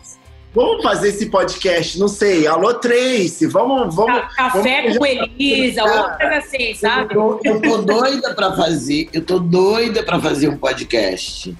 Vamos 0.52 0.82
fazer 0.82 1.10
esse 1.10 1.26
podcast, 1.26 1.96
não 1.96 2.08
sei, 2.08 2.44
alô 2.48 2.74
Tracy, 2.74 3.46
vamos, 3.46 3.94
vamos. 3.94 4.20
Ca- 4.20 4.34
Café 4.50 4.82
vamos- 4.82 4.98
com 4.98 5.06
Elisa, 5.06 5.84
ou 5.84 5.88
coisa 6.18 6.36
assim, 6.38 6.74
sabe? 6.74 7.14
Eu 7.14 7.20
tô, 7.20 7.40
eu 7.44 7.60
tô 7.62 7.76
doida 7.82 8.34
pra 8.34 8.56
fazer. 8.56 9.08
Eu 9.12 9.24
tô 9.24 9.38
doida 9.38 10.02
pra 10.02 10.18
fazer 10.18 10.48
um 10.48 10.56
podcast. 10.56 11.56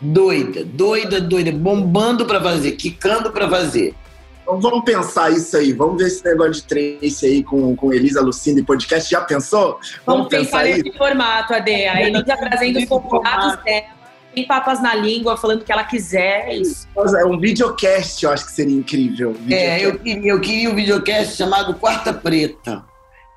Doida, 0.00 0.64
doida, 0.64 1.20
doida. 1.20 1.52
Bombando 1.52 2.26
pra 2.26 2.42
fazer, 2.42 2.72
quicando 2.72 3.30
pra 3.30 3.48
fazer. 3.48 3.94
Então 4.42 4.60
vamos 4.60 4.84
pensar 4.84 5.30
isso 5.30 5.56
aí, 5.56 5.72
vamos 5.72 6.02
ver 6.02 6.08
esse 6.08 6.24
negócio 6.24 6.54
de 6.54 6.64
Tracy 6.64 7.26
aí 7.26 7.44
com, 7.44 7.74
com 7.76 7.92
Elisa 7.92 8.20
Lucinda 8.20 8.60
e 8.60 8.64
podcast. 8.64 9.08
Já 9.08 9.20
pensou? 9.20 9.78
Vamos 10.04 10.28
pensar 10.28 10.64
nesse 10.64 10.92
formato, 10.92 11.54
Ade. 11.54 11.86
A 11.86 12.02
Elisa 12.02 12.36
trazendo 12.36 12.78
os 12.80 12.84
convidados 12.86 13.62
dela, 13.62 13.86
sem 14.34 14.46
papas 14.46 14.82
na 14.82 14.94
língua, 14.94 15.36
falando 15.36 15.62
o 15.62 15.64
que 15.64 15.72
ela 15.72 15.84
quiser. 15.84 16.48
É 16.48 16.56
isso. 16.56 16.88
É 16.96 17.24
um 17.24 17.38
videocast, 17.38 18.22
eu 18.22 18.30
acho 18.30 18.46
que 18.46 18.52
seria 18.52 18.76
incrível. 18.76 19.36
É, 19.48 19.84
eu 19.84 19.98
queria, 19.98 20.32
eu 20.32 20.40
queria 20.40 20.70
um 20.70 20.74
videocast 20.74 21.36
chamado 21.36 21.74
Quarta 21.74 22.12
Preta, 22.12 22.84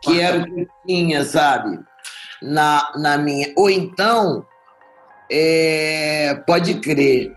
que 0.01 0.19
era 0.19 0.39
o 0.39 0.43
que 0.45 0.61
eu 0.61 0.67
tinha, 0.87 1.23
sabe? 1.23 1.79
Na, 2.41 2.91
na 2.95 3.17
minha. 3.17 3.53
Ou 3.55 3.69
então, 3.69 4.45
é, 5.31 6.41
pode 6.47 6.75
crer. 6.75 7.35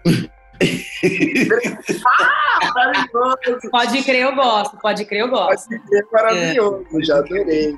Maravilhoso, 2.74 3.70
Pode 3.70 4.02
crer, 4.02 4.22
eu 4.22 4.34
gosto. 4.34 4.76
Pode 4.78 5.04
crer, 5.04 5.20
eu 5.20 5.28
gosto. 5.28 5.68
pode 5.68 5.88
ser 5.88 6.06
maravilhoso, 6.12 6.86
já 7.04 7.18
adorei. 7.18 7.76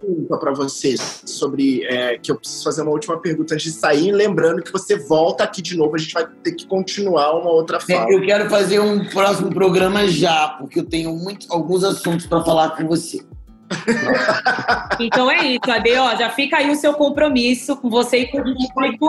Pergunta 0.00 0.36
para 0.36 0.52
você 0.52 0.96
sobre 0.98 1.82
é, 1.84 2.18
que 2.18 2.30
eu 2.30 2.36
preciso 2.36 2.62
fazer 2.64 2.82
uma 2.82 2.90
última 2.90 3.18
pergunta 3.18 3.54
antes 3.54 3.72
de 3.72 3.78
sair, 3.78 4.12
lembrando 4.12 4.62
que 4.62 4.70
você 4.70 4.96
volta 4.96 5.44
aqui 5.44 5.62
de 5.62 5.74
novo, 5.76 5.94
a 5.94 5.98
gente 5.98 6.12
vai 6.12 6.26
ter 6.42 6.52
que 6.52 6.66
continuar 6.66 7.32
uma 7.38 7.50
outra 7.50 7.80
fala. 7.80 8.12
Eu 8.12 8.20
quero 8.20 8.50
fazer 8.50 8.80
um 8.80 9.02
próximo 9.06 9.48
programa 9.48 10.06
já, 10.06 10.48
porque 10.58 10.80
eu 10.80 10.84
tenho 10.84 11.16
muito, 11.16 11.46
alguns 11.50 11.82
assuntos 11.82 12.26
para 12.26 12.44
falar 12.44 12.76
com 12.76 12.86
você. 12.86 13.24
Então 15.00 15.30
é 15.30 15.46
isso, 15.46 15.70
Ade. 15.70 15.92
Ó, 15.96 16.14
já 16.16 16.30
fica 16.30 16.58
aí 16.58 16.70
o 16.70 16.76
seu 16.76 16.94
compromisso 16.94 17.76
com 17.76 17.90
você 17.90 18.18
e 18.18 18.26
com 18.28 18.38
o 18.38 18.42
público, 18.44 19.08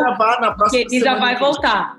que 0.69 0.77
Elisa 0.77 1.05
semana. 1.05 1.19
vai 1.19 1.37
voltar. 1.37 1.97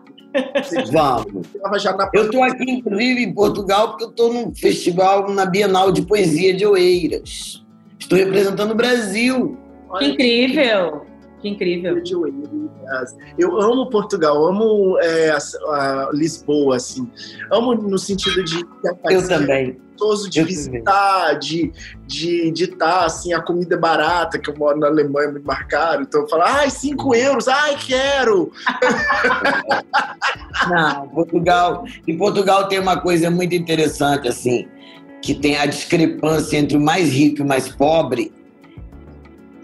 Vamos. 0.93 1.47
Já 1.83 1.97
Eu 2.13 2.27
estou 2.27 2.43
aqui, 2.43 2.71
inclusive, 2.71 3.23
em 3.23 3.33
Portugal, 3.33 3.89
porque 3.89 4.05
eu 4.05 4.11
estou 4.11 4.33
num 4.33 4.55
festival, 4.55 5.31
na 5.31 5.47
Bienal 5.47 5.91
de 5.91 6.03
Poesia 6.03 6.55
de 6.55 6.67
Oeiras. 6.67 7.65
Estou 7.99 8.19
representando 8.19 8.73
o 8.73 8.75
Brasil. 8.75 9.59
Que 9.99 10.07
incrível. 10.07 11.07
Que 11.47 11.49
incrível. 11.49 12.03
Eu 13.39 13.61
amo 13.61 13.89
Portugal, 13.91 14.47
amo 14.47 14.99
é, 15.01 15.31
a- 15.31 16.09
a 16.09 16.11
Lisboa, 16.13 16.77
assim. 16.77 17.09
Amo 17.53 17.75
no 17.75 17.99
sentido 17.99 18.43
de 18.45 18.65
é 18.85 19.15
Eu 19.15 19.27
também. 19.29 19.79
gostoso 19.97 20.29
de 20.29 20.41
Eu 20.41 20.47
visitar, 20.47 21.35
de 21.35 21.73
de 22.07 22.51
de 22.53 22.65
estar, 22.65 23.05
assim, 23.05 23.33
a 23.33 23.41
comida 23.41 23.75
é 23.75 23.79
barata, 23.79 24.39
que 24.39 24.51
eu 24.51 24.57
moro 24.57 24.79
na 24.79 24.87
Alemanha, 24.89 25.29
é 25.29 25.33
muito 25.33 25.47
mais 25.47 25.67
caro. 25.67 26.03
Então 26.03 26.23
eu 26.23 26.29
falo, 26.29 26.43
ai, 26.45 26.71
5 26.71 27.15
euros, 27.15 27.49
ai, 27.49 27.77
quero! 27.77 28.51
Não, 30.69 31.09
Portugal. 31.09 31.85
Em 32.07 32.17
Portugal 32.17 32.69
tem 32.69 32.79
uma 32.79 33.01
coisa 33.01 33.31
muito 33.31 33.55
interessante, 33.55 34.29
assim, 34.29 34.67
que 35.23 35.35
tem 35.35 35.57
a 35.59 35.67
discrepância 35.67 36.57
entre 36.57 36.77
o 36.77 36.81
mais 36.81 37.11
rico 37.13 37.41
e 37.41 37.43
o 37.43 37.47
mais 37.47 37.69
pobre. 37.69 38.33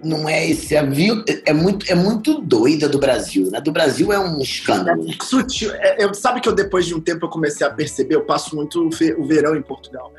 Não 0.03 0.29
é 0.29 0.49
esse. 0.51 0.75
É, 0.75 0.85
vil- 0.85 1.25
é 1.47 1.53
muito, 1.53 1.91
é 1.91 1.95
muito 1.95 2.41
doida 2.41 2.89
do 2.89 2.99
Brasil, 2.99 3.51
né? 3.51 3.61
Do 3.61 3.71
Brasil 3.73 4.13
é 4.13 4.19
um 4.19 4.41
escândalo. 4.41 5.05
né? 5.05 5.15
Sutil. 5.23 5.71
É, 5.75 6.05
eu, 6.05 6.13
sabe 6.15 6.41
que 6.41 6.49
eu, 6.49 6.55
depois 6.55 6.87
de 6.87 6.95
um 6.95 7.01
tempo, 7.01 7.27
eu 7.27 7.31
comecei 7.31 7.67
a 7.67 7.71
perceber, 7.71 8.17
eu 8.17 8.25
passo 8.25 8.57
muito 8.57 8.89
o 8.89 9.25
verão 9.25 9.55
em 9.57 9.63
Portugal. 9.63 10.13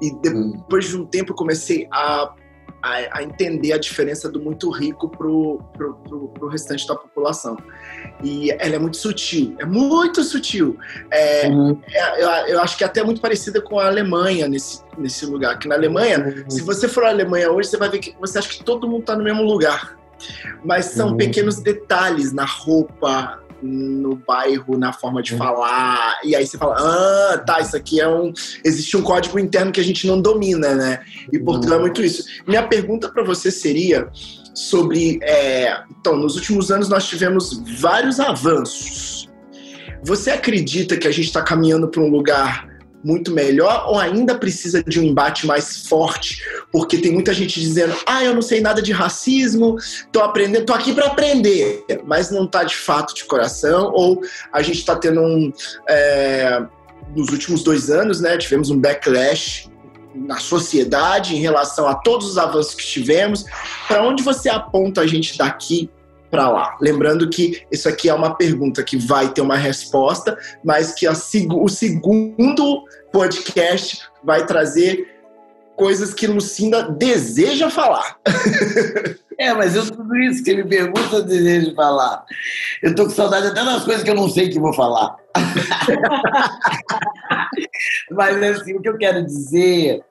E 0.00 0.10
Hum. 0.28 0.52
depois 0.56 0.86
de 0.88 0.96
um 0.96 1.04
tempo 1.06 1.32
eu 1.32 1.36
comecei 1.36 1.86
a, 1.90 2.32
a, 2.84 3.18
a 3.18 3.22
entender 3.22 3.72
a 3.72 3.78
diferença 3.78 4.28
do 4.28 4.38
muito 4.38 4.70
rico 4.70 5.08
pro, 5.08 5.58
pro, 5.72 5.94
pro, 5.94 6.28
pro 6.28 6.48
restante 6.48 6.86
da 6.86 6.94
população. 6.94 7.56
E 8.22 8.50
ela 8.52 8.74
é 8.76 8.78
muito 8.78 8.98
sutil, 8.98 9.56
é 9.58 9.64
muito 9.64 10.22
sutil. 10.22 10.76
É, 11.10 11.48
Hum, 11.48 11.80
é, 11.90 12.22
eu, 12.22 12.28
eu 12.54 12.60
acho 12.60 12.76
que 12.76 12.84
é 12.84 12.86
até 12.86 13.02
muito 13.02 13.20
parecida 13.22 13.60
com 13.60 13.78
a 13.78 13.86
Alemanha 13.86 14.46
nesse, 14.46 14.82
nesse 14.98 15.24
lugar. 15.24 15.58
Que 15.58 15.66
na 15.66 15.74
Alemanha, 15.76 16.44
se 16.48 16.60
você 16.62 16.86
for 16.86 17.04
à 17.04 17.08
Alemanha 17.08 17.50
hoje, 17.50 17.70
você 17.70 17.78
vai 17.78 17.88
ver 17.88 17.98
que 18.00 18.14
você 18.20 18.38
acha 18.38 18.48
que 18.50 18.62
todo 18.62 18.86
mundo 18.86 19.00
está 19.00 19.16
no 19.16 19.24
mesmo 19.24 19.42
lugar. 19.42 19.96
Mas 20.64 20.86
são 20.86 21.10
Uhum. 21.10 21.16
pequenos 21.16 21.56
detalhes 21.60 22.32
na 22.32 22.44
roupa, 22.44 23.42
no 23.64 24.16
bairro, 24.16 24.76
na 24.76 24.92
forma 24.92 25.22
de 25.22 25.34
falar. 25.36 26.18
E 26.22 26.36
aí 26.36 26.46
você 26.46 26.58
fala, 26.58 26.76
ah, 26.78 27.38
tá, 27.38 27.60
isso 27.60 27.76
aqui 27.76 28.00
é 28.00 28.08
um. 28.08 28.32
Existe 28.62 28.96
um 28.96 29.02
código 29.02 29.38
interno 29.38 29.72
que 29.72 29.80
a 29.80 29.84
gente 29.84 30.06
não 30.06 30.20
domina, 30.20 30.74
né? 30.74 31.00
E 31.32 31.38
Portugal 31.38 31.78
é 31.78 31.82
muito 31.82 32.02
isso. 32.02 32.24
Minha 32.46 32.66
pergunta 32.66 33.08
para 33.08 33.24
você 33.24 33.50
seria 33.50 34.08
sobre. 34.54 35.18
É... 35.22 35.82
Então, 35.98 36.16
nos 36.16 36.36
últimos 36.36 36.70
anos 36.70 36.88
nós 36.88 37.06
tivemos 37.06 37.62
vários 37.80 38.20
avanços. 38.20 39.30
Você 40.02 40.30
acredita 40.30 40.98
que 40.98 41.08
a 41.08 41.12
gente 41.12 41.26
está 41.26 41.42
caminhando 41.42 41.88
para 41.88 42.02
um 42.02 42.10
lugar 42.10 42.68
muito 43.04 43.30
melhor 43.32 43.86
ou 43.88 43.98
ainda 43.98 44.34
precisa 44.34 44.82
de 44.82 44.98
um 44.98 45.02
embate 45.02 45.46
mais 45.46 45.86
forte? 45.86 46.42
Porque 46.72 46.98
tem 46.98 47.12
muita 47.12 47.34
gente 47.34 47.60
dizendo: 47.60 47.94
"Ah, 48.06 48.24
eu 48.24 48.34
não 48.34 48.42
sei 48.42 48.60
nada 48.60 48.80
de 48.80 48.92
racismo, 48.92 49.76
tô 50.10 50.20
aprendendo, 50.20 50.64
tô 50.64 50.72
aqui 50.72 50.92
para 50.92 51.06
aprender", 51.06 51.84
mas 52.06 52.30
não 52.30 52.46
tá 52.46 52.64
de 52.64 52.74
fato 52.74 53.14
de 53.14 53.24
coração. 53.24 53.92
Ou 53.92 54.22
a 54.52 54.62
gente 54.62 54.78
está 54.78 54.96
tendo 54.96 55.20
um 55.20 55.52
é, 55.88 56.62
nos 57.14 57.28
últimos 57.28 57.62
dois 57.62 57.90
anos, 57.90 58.20
né? 58.20 58.36
Tivemos 58.38 58.70
um 58.70 58.78
backlash 58.78 59.68
na 60.14 60.38
sociedade 60.38 61.34
em 61.34 61.40
relação 61.40 61.88
a 61.88 61.94
todos 61.94 62.28
os 62.28 62.38
avanços 62.38 62.74
que 62.74 62.84
tivemos. 62.84 63.44
Para 63.88 64.02
onde 64.02 64.22
você 64.22 64.48
aponta 64.48 65.00
a 65.00 65.06
gente 65.06 65.36
daqui 65.36 65.90
para 66.34 66.50
lá. 66.50 66.76
Lembrando 66.80 67.30
que 67.30 67.62
isso 67.70 67.88
aqui 67.88 68.08
é 68.08 68.14
uma 68.14 68.34
pergunta 68.34 68.82
que 68.82 68.96
vai 68.96 69.32
ter 69.32 69.40
uma 69.40 69.56
resposta, 69.56 70.36
mas 70.64 70.92
que 70.92 71.06
a, 71.06 71.12
o 71.12 71.68
segundo 71.68 72.84
podcast 73.12 74.00
vai 74.24 74.44
trazer 74.44 75.14
coisas 75.76 76.12
que 76.12 76.26
Lucinda 76.26 76.90
deseja 76.90 77.70
falar. 77.70 78.18
É, 79.36 79.52
mas 79.52 79.74
eu 79.74 79.84
tudo 79.90 80.16
isso 80.16 80.44
que 80.44 80.50
ele 80.52 80.62
pergunta, 80.62 81.16
eu 81.16 81.24
desejo 81.24 81.74
falar. 81.74 82.24
Eu 82.80 82.94
tô 82.94 83.02
com 83.02 83.10
saudade 83.10 83.48
até 83.48 83.64
das 83.64 83.82
coisas 83.82 84.04
que 84.04 84.10
eu 84.10 84.14
não 84.14 84.28
sei 84.28 84.48
que 84.48 84.60
vou 84.60 84.72
falar. 84.72 85.16
mas 88.12 88.40
assim, 88.44 88.76
o 88.76 88.80
que 88.80 88.88
eu 88.88 88.96
quero 88.96 89.26
dizer 89.26 90.04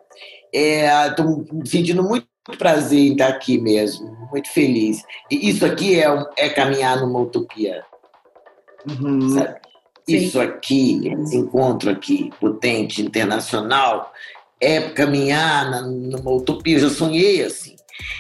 é, 0.54 1.08
estou 1.08 1.46
me 1.54 1.66
sentindo 1.66 2.04
muito 2.04 2.28
prazer 2.58 3.00
em 3.00 3.12
estar 3.14 3.30
aqui 3.30 3.58
mesmo, 3.58 4.16
muito 4.32 4.50
feliz. 4.50 5.04
E 5.32 5.50
isso 5.50 5.66
aqui 5.66 6.00
é, 6.00 6.08
é 6.38 6.50
caminhar 6.50 7.00
numa 7.00 7.20
utopia. 7.20 7.84
Uhum. 8.88 9.30
Sabe? 9.30 9.56
Isso 10.06 10.40
aqui, 10.42 11.08
esse 11.08 11.38
encontro 11.38 11.90
aqui, 11.90 12.30
potente, 12.40 13.02
internacional, 13.02 14.12
é 14.60 14.82
caminhar 14.82 15.70
na, 15.70 15.82
numa 15.82 16.32
utopia. 16.32 16.76
Eu 16.76 16.82
já 16.82 16.90
sonhei 16.90 17.44
assim. 17.44 17.76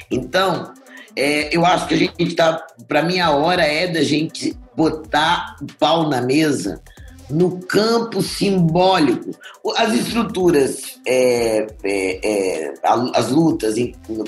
Então, 0.10 0.74
é, 1.16 1.56
eu 1.56 1.66
acho 1.66 1.88
que 1.88 1.94
a 1.94 1.98
gente 1.98 2.24
está. 2.24 2.66
Para 2.88 3.04
mim, 3.04 3.20
a 3.20 3.32
hora 3.32 3.64
é 3.64 3.88
da 3.88 4.02
gente 4.02 4.58
botar 4.76 5.58
o 5.62 5.66
pau 5.78 6.08
na 6.08 6.22
mesa 6.22 6.82
no 7.30 7.60
campo 7.62 8.22
simbólico. 8.22 9.32
As 9.78 9.94
estruturas, 9.94 11.00
é, 11.06 11.68
é, 11.84 12.20
é, 12.24 12.74
as 13.14 13.30
lutas 13.30 13.78
em, 13.78 13.96
no, 14.10 14.26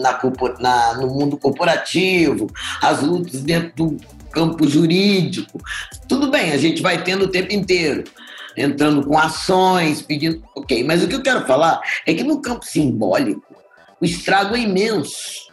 na, 0.00 0.18
na, 0.60 0.94
no 0.94 1.08
mundo 1.08 1.36
corporativo, 1.36 2.46
as 2.80 3.02
lutas 3.02 3.42
dentro 3.42 3.90
do 3.90 3.96
campo 4.30 4.68
jurídico, 4.68 5.58
tudo 6.08 6.30
bem, 6.30 6.52
a 6.52 6.58
gente 6.58 6.82
vai 6.82 7.02
tendo 7.02 7.24
o 7.24 7.28
tempo 7.28 7.52
inteiro. 7.52 8.04
Entrando 8.56 9.06
com 9.06 9.18
ações, 9.18 10.00
pedindo. 10.00 10.42
Ok, 10.54 10.82
mas 10.82 11.02
o 11.02 11.08
que 11.08 11.14
eu 11.14 11.22
quero 11.22 11.46
falar 11.46 11.78
é 12.06 12.14
que 12.14 12.24
no 12.24 12.40
campo 12.40 12.64
simbólico, 12.64 13.54
o 14.00 14.04
estrago 14.04 14.56
é 14.56 14.60
imenso 14.60 15.45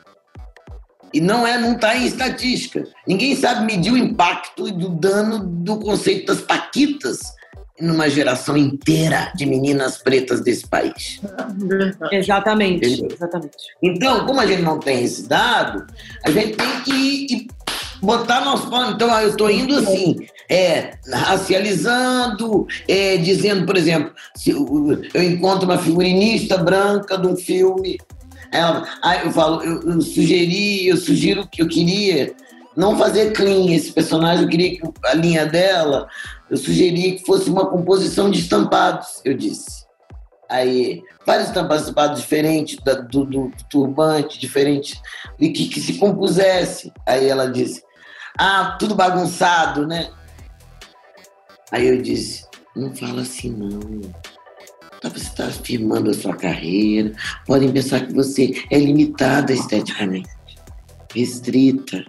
e 1.14 1.22
não 1.22 1.46
é, 1.46 1.60
não 1.60 1.74
está 1.74 1.96
em 1.96 2.06
estatística. 2.06 2.88
Ninguém 3.08 3.36
sabe 3.36 3.66
medir 3.66 3.94
o 3.94 3.98
impacto 3.98 4.68
e 4.68 4.72
do 4.72 4.90
dano 4.90 5.40
do 5.40 5.78
conceito 5.78 6.28
das 6.28 6.42
paquitas 6.42 7.20
numa 7.80 8.10
geração 8.10 8.56
inteira 8.56 9.32
de 9.36 9.46
meninas 9.46 9.98
pretas 9.98 10.42
desse 10.42 10.66
país. 10.68 11.22
Exatamente, 12.12 13.06
exatamente. 13.12 13.58
Então, 13.82 14.26
como 14.26 14.40
a 14.40 14.46
gente 14.46 14.62
não 14.62 14.80
tem 14.80 15.04
esse 15.04 15.28
dado, 15.28 15.86
a 16.24 16.32
gente 16.32 16.56
tem 16.56 16.82
que 16.82 17.48
botar 18.02 18.42
nosso 18.42 18.68
plano. 18.70 18.94
Então, 18.94 19.20
eu 19.20 19.30
estou 19.30 19.50
indo 19.50 19.76
assim, 19.76 20.16
é, 20.50 20.94
racializando, 21.12 22.68
é, 22.88 23.18
dizendo, 23.18 23.66
por 23.66 23.76
exemplo, 23.76 24.14
se 24.36 24.52
eu 24.52 25.24
encontro 25.24 25.66
uma 25.66 25.78
figurinista 25.78 26.58
branca 26.58 27.18
de 27.18 27.28
um 27.28 27.36
filme 27.36 27.98
ela, 28.54 28.88
aí 29.02 29.26
eu 29.26 29.32
falo, 29.32 29.64
eu, 29.64 29.82
eu 29.82 30.02
sugeri, 30.02 30.88
eu 30.88 30.96
sugiro 30.96 31.48
que 31.48 31.62
eu 31.62 31.68
queria 31.68 32.36
não 32.76 32.98
fazer 32.98 33.34
clean 33.34 33.74
esse 33.74 33.92
personagem, 33.92 34.44
eu 34.44 34.50
queria 34.50 34.80
que 34.80 34.82
a 35.06 35.14
linha 35.16 35.46
dela, 35.46 36.08
eu 36.50 36.58
sugeri 36.58 37.14
que 37.14 37.26
fosse 37.26 37.50
uma 37.50 37.66
composição 37.66 38.30
de 38.30 38.40
estampados, 38.40 39.22
eu 39.26 39.36
disse. 39.36 39.84
Aí, 40.48 41.02
vários 41.26 41.48
estampados 41.48 42.22
diferentes, 42.22 42.78
da, 42.84 42.94
do, 42.94 43.26
do, 43.26 43.52
turbante, 43.70 44.40
diferente, 44.40 45.02
e 45.40 45.50
que, 45.50 45.68
que 45.68 45.82
se 45.82 45.94
compusesse. 45.94 46.92
Aí 47.08 47.28
ela 47.28 47.52
disse, 47.52 47.82
ah, 48.38 48.78
tudo 48.80 48.94
bagunçado, 48.94 49.88
né? 49.88 50.12
Aí 51.72 51.88
eu 51.88 52.00
disse, 52.00 52.46
não 52.76 52.96
fala 52.96 53.22
assim 53.22 53.50
não 53.50 54.12
você 55.10 55.26
está 55.26 55.46
afirmando 55.46 56.10
a 56.10 56.14
sua 56.14 56.36
carreira, 56.36 57.12
podem 57.46 57.72
pensar 57.72 58.06
que 58.06 58.14
você 58.14 58.54
é 58.70 58.78
limitada 58.80 59.52
esteticamente, 59.52 60.30
restrita. 61.14 62.04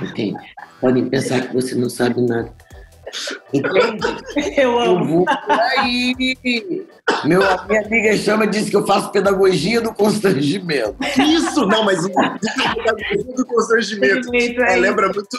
Entende? 0.00 0.38
Podem 0.80 1.08
pensar 1.08 1.48
que 1.48 1.54
você 1.54 1.74
não 1.74 1.88
sabe 1.88 2.20
nada. 2.22 2.52
Entende? 3.52 4.06
Eu 4.56 4.78
amo. 4.78 5.00
Eu 5.00 5.06
vou 5.06 5.24
por 5.24 5.60
aí. 5.78 6.36
Meu, 7.24 7.40
minha 7.68 7.82
amiga 7.84 8.16
chama 8.16 8.46
disse 8.46 8.70
que 8.70 8.76
eu 8.76 8.86
faço 8.86 9.10
pedagogia 9.10 9.80
do 9.80 9.92
constrangimento. 9.92 10.96
Isso, 11.18 11.66
não, 11.66 11.84
mas 11.84 12.00
pedagogia 12.06 13.34
do 13.36 13.44
constrangimento. 13.44 14.34
É, 14.34 14.76
lembra 14.76 15.08
muito, 15.08 15.38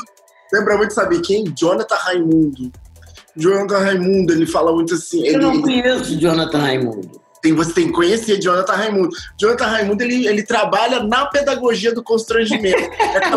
lembra 0.51 0.77
muito, 0.77 0.93
sabe 0.93 1.19
quem? 1.21 1.45
Jonathan 1.57 1.95
Raimundo. 1.95 2.71
Jonathan 3.35 3.79
Raimundo, 3.79 4.33
ele 4.33 4.45
fala 4.45 4.71
muito 4.73 4.93
assim. 4.93 5.19
Eu 5.25 5.35
ele, 5.35 5.37
não 5.37 5.61
conheço 5.61 6.19
Jonathan 6.19 6.59
Raimundo. 6.59 7.21
Tem, 7.41 7.53
você 7.53 7.73
tem 7.73 7.87
que 7.87 7.93
conhecer 7.93 8.39
Jonathan 8.39 8.73
Raimundo. 8.73 9.09
Jonathan 9.39 9.65
Raimundo, 9.65 10.03
ele, 10.03 10.27
ele 10.27 10.43
trabalha 10.43 11.03
na 11.03 11.25
pedagogia 11.25 11.93
do 11.93 12.03
constrangimento. 12.03 12.77
é 13.01 13.29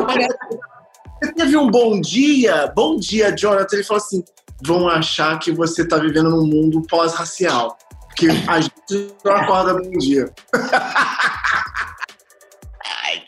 você 1.22 1.32
teve 1.32 1.57
um 1.57 1.70
bom 1.70 2.01
dia? 2.01 2.72
Bom 2.74 2.97
dia, 2.97 3.34
Jonathan. 3.34 3.76
Ele 3.76 3.84
falou 3.84 4.03
assim: 4.03 4.22
vão 4.62 4.88
achar 4.88 5.38
que 5.38 5.51
você 5.51 5.82
está 5.82 5.97
vivendo 5.97 6.30
num 6.30 6.47
mundo 6.47 6.82
pós-racial. 6.82 7.76
Que 8.16 8.28
a 8.49 8.61
gente 8.61 9.12
não 9.24 9.32
acorda 9.32 9.74
bom 9.74 9.90
dia. 9.99 10.30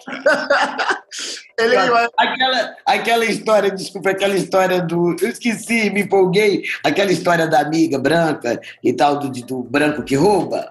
Ele 1.58 1.76
aquela, 1.76 2.76
aquela 2.86 3.24
história, 3.24 3.70
desculpa, 3.70 4.10
aquela 4.10 4.36
história 4.36 4.80
do. 4.80 5.16
Eu 5.20 5.28
esqueci, 5.28 5.90
me 5.90 6.02
empolguei. 6.02 6.62
Aquela 6.84 7.10
história 7.10 7.48
da 7.48 7.60
amiga 7.60 7.98
branca 7.98 8.60
e 8.82 8.92
tal, 8.92 9.18
do, 9.18 9.28
do 9.28 9.62
branco 9.64 10.04
que 10.04 10.14
rouba. 10.14 10.70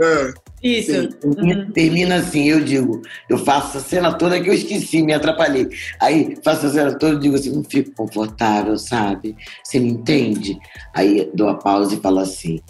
É. 0.00 0.34
Isso. 0.62 1.08
Uhum. 1.24 1.70
Termina 1.72 2.16
assim, 2.16 2.48
eu 2.48 2.60
digo, 2.60 3.00
eu 3.28 3.38
faço 3.38 3.78
a 3.78 3.80
cena 3.80 4.12
toda 4.12 4.40
que 4.40 4.50
eu 4.50 4.54
esqueci, 4.54 5.02
me 5.02 5.14
atrapalhei. 5.14 5.68
Aí 6.00 6.36
faço 6.42 6.66
a 6.66 6.70
cena 6.70 6.98
toda 6.98 7.14
e 7.14 7.20
digo 7.20 7.36
assim, 7.36 7.54
não 7.54 7.64
fico 7.64 7.92
confortável, 7.94 8.76
sabe? 8.76 9.36
Você 9.62 9.78
me 9.78 9.90
entende? 9.90 10.58
Aí 10.94 11.30
dou 11.34 11.48
a 11.48 11.54
pausa 11.54 11.94
e 11.94 12.00
falo 12.00 12.18
assim, 12.18 12.60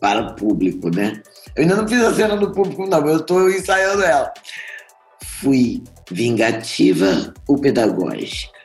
para 0.00 0.20
o 0.20 0.34
público, 0.34 0.90
né? 0.94 1.22
Eu 1.54 1.62
ainda 1.62 1.76
não 1.76 1.88
fiz 1.88 2.02
a 2.02 2.14
cena 2.14 2.36
do 2.36 2.52
público, 2.52 2.86
não, 2.86 3.06
eu 3.06 3.18
estou 3.18 3.48
ensaiando 3.48 4.02
ela. 4.02 4.32
Fui 5.40 5.82
vingativa 6.10 7.32
ou 7.46 7.60
pedagógica? 7.60 8.56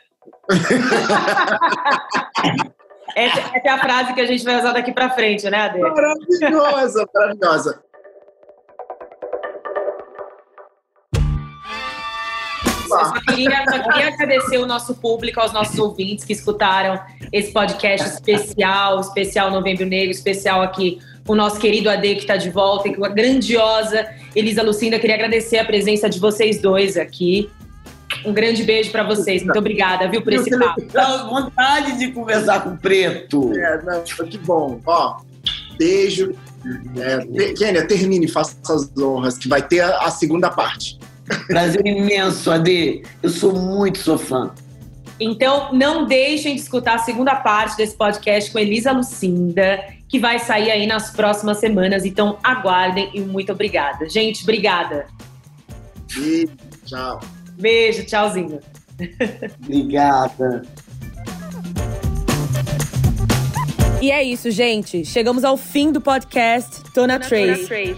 essa, 3.16 3.40
essa, 3.40 3.62
é 3.64 3.70
a 3.70 3.78
frase 3.78 4.14
que 4.14 4.20
a 4.20 4.26
gente 4.26 4.44
vai 4.44 4.58
usar 4.58 4.72
daqui 4.72 4.92
para 4.92 5.10
frente, 5.10 5.48
né, 5.48 5.58
Ade? 5.58 5.78
Maravilhosa, 5.78 7.08
maravilhosa. 7.14 7.84
Eu 12.84 13.04
só 13.06 13.20
queria, 13.26 13.64
só 13.64 13.82
queria 13.82 14.08
agradecer 14.08 14.58
o 14.58 14.66
nosso 14.66 14.94
público, 14.94 15.40
aos 15.40 15.52
nossos 15.52 15.78
ouvintes 15.78 16.24
que 16.24 16.32
escutaram 16.32 17.00
esse 17.32 17.52
podcast 17.52 18.08
especial, 18.08 19.00
especial 19.00 19.50
Novembro 19.50 19.86
Negro, 19.86 20.10
especial 20.10 20.62
aqui 20.62 21.00
o 21.26 21.34
nosso 21.34 21.58
querido 21.58 21.88
Ade, 21.88 22.14
que 22.14 22.20
está 22.20 22.36
de 22.36 22.50
volta, 22.50 22.88
e 22.88 22.94
com 22.94 23.04
a 23.04 23.08
grandiosa 23.08 24.06
Elisa 24.34 24.62
Lucinda. 24.62 24.98
Queria 24.98 25.16
agradecer 25.16 25.58
a 25.58 25.64
presença 25.64 26.08
de 26.08 26.18
vocês 26.18 26.60
dois 26.60 26.96
aqui. 26.96 27.50
Um 28.24 28.32
grande 28.32 28.62
beijo 28.62 28.90
para 28.90 29.02
vocês. 29.02 29.42
Muito 29.42 29.58
obrigada, 29.58 30.08
viu, 30.08 30.22
por 30.22 30.32
esse 30.32 30.50
papo. 30.56 30.82
Dá 30.92 31.24
vontade 31.24 31.98
de 31.98 32.12
conversar 32.12 32.62
com 32.62 32.70
o 32.70 32.76
Preto. 32.76 33.52
É, 33.56 33.82
não, 33.82 34.02
que 34.02 34.38
bom. 34.38 34.80
Ó, 34.86 35.20
beijo. 35.78 36.34
É, 36.96 37.52
Kênia, 37.54 37.86
termine, 37.86 38.26
faça 38.26 38.56
as 38.70 38.90
honras, 38.96 39.36
que 39.36 39.48
vai 39.48 39.60
ter 39.60 39.80
a, 39.80 39.98
a 39.98 40.10
segunda 40.10 40.50
parte. 40.50 40.98
Prazer 41.46 41.86
imenso, 41.86 42.50
Ade. 42.50 43.02
Eu 43.22 43.30
sou 43.30 43.52
muito 43.52 43.98
sou 43.98 44.16
fã. 44.16 44.50
Então, 45.18 45.72
não 45.72 46.06
deixem 46.06 46.54
de 46.54 46.60
escutar 46.60 46.96
a 46.96 46.98
segunda 46.98 47.36
parte 47.36 47.76
desse 47.76 47.96
podcast 47.96 48.50
com 48.50 48.58
Elisa 48.58 48.92
Lucinda, 48.92 49.80
que 50.14 50.18
vai 50.20 50.38
sair 50.38 50.70
aí 50.70 50.86
nas 50.86 51.10
próximas 51.10 51.58
semanas. 51.58 52.04
Então, 52.04 52.38
aguardem 52.40 53.10
e 53.12 53.20
muito 53.20 53.50
obrigada. 53.50 54.08
Gente, 54.08 54.44
obrigada. 54.44 55.08
Beijo, 56.14 56.52
tchau. 56.86 57.20
Beijo, 57.58 58.06
tchauzinho. 58.06 58.60
Obrigada. 59.60 60.62
E 64.00 64.12
é 64.12 64.22
isso, 64.22 64.52
gente. 64.52 65.04
Chegamos 65.04 65.42
ao 65.42 65.56
fim 65.56 65.90
do 65.90 66.00
podcast 66.00 66.84
Tona 66.94 67.18
Trace. 67.18 67.96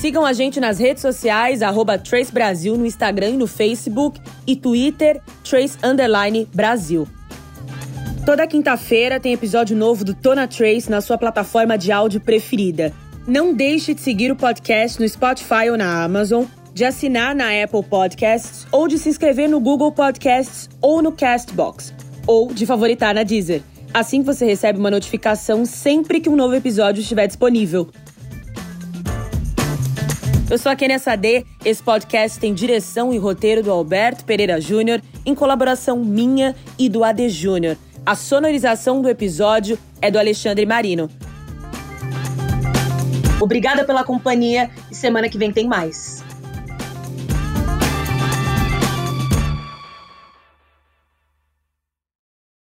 Sigam 0.00 0.26
a 0.26 0.32
gente 0.32 0.58
nas 0.58 0.80
redes 0.80 1.00
sociais, 1.00 1.62
arroba 1.62 1.96
Trace 1.96 2.32
Brasil 2.32 2.76
no 2.76 2.84
Instagram 2.84 3.28
e 3.28 3.36
no 3.36 3.46
Facebook 3.46 4.20
e 4.44 4.56
Twitter, 4.56 5.22
Trace 5.44 5.78
Underline 5.80 6.48
Brasil. 6.52 7.06
Toda 8.28 8.46
quinta-feira 8.46 9.18
tem 9.18 9.32
episódio 9.32 9.74
novo 9.74 10.04
do 10.04 10.12
Tona 10.12 10.46
Trace 10.46 10.90
na 10.90 11.00
sua 11.00 11.16
plataforma 11.16 11.78
de 11.78 11.90
áudio 11.90 12.20
preferida. 12.20 12.92
Não 13.26 13.54
deixe 13.54 13.94
de 13.94 14.02
seguir 14.02 14.30
o 14.30 14.36
podcast 14.36 15.00
no 15.00 15.08
Spotify 15.08 15.70
ou 15.70 15.78
na 15.78 16.04
Amazon, 16.04 16.44
de 16.74 16.84
assinar 16.84 17.34
na 17.34 17.46
Apple 17.46 17.82
Podcasts 17.82 18.66
ou 18.70 18.86
de 18.86 18.98
se 18.98 19.08
inscrever 19.08 19.48
no 19.48 19.58
Google 19.58 19.90
Podcasts 19.92 20.68
ou 20.82 21.00
no 21.00 21.10
Castbox, 21.10 21.94
ou 22.26 22.52
de 22.52 22.66
favoritar 22.66 23.14
na 23.14 23.22
Deezer. 23.22 23.62
Assim 23.94 24.20
você 24.20 24.44
recebe 24.44 24.78
uma 24.78 24.90
notificação 24.90 25.64
sempre 25.64 26.20
que 26.20 26.28
um 26.28 26.36
novo 26.36 26.54
episódio 26.54 27.00
estiver 27.00 27.26
disponível. 27.26 27.88
Eu 30.50 30.58
sou 30.58 30.70
a 30.70 30.76
Kenia 30.76 30.98
Sade. 30.98 31.46
Esse 31.64 31.82
podcast 31.82 32.38
tem 32.38 32.52
direção 32.52 33.10
e 33.10 33.16
roteiro 33.16 33.62
do 33.62 33.70
Alberto 33.70 34.26
Pereira 34.26 34.60
Júnior, 34.60 35.00
em 35.24 35.34
colaboração 35.34 36.04
minha 36.04 36.54
e 36.78 36.90
do 36.90 37.02
AD 37.02 37.30
Júnior. 37.30 37.78
A 38.08 38.14
sonorização 38.14 39.02
do 39.02 39.08
episódio 39.10 39.78
é 40.00 40.10
do 40.10 40.18
Alexandre 40.18 40.64
Marino. 40.64 41.10
Obrigada 43.38 43.84
pela 43.84 44.02
companhia 44.02 44.70
e 44.90 44.94
semana 44.94 45.28
que 45.28 45.36
vem 45.36 45.52
tem 45.52 45.68
mais. 45.68 46.24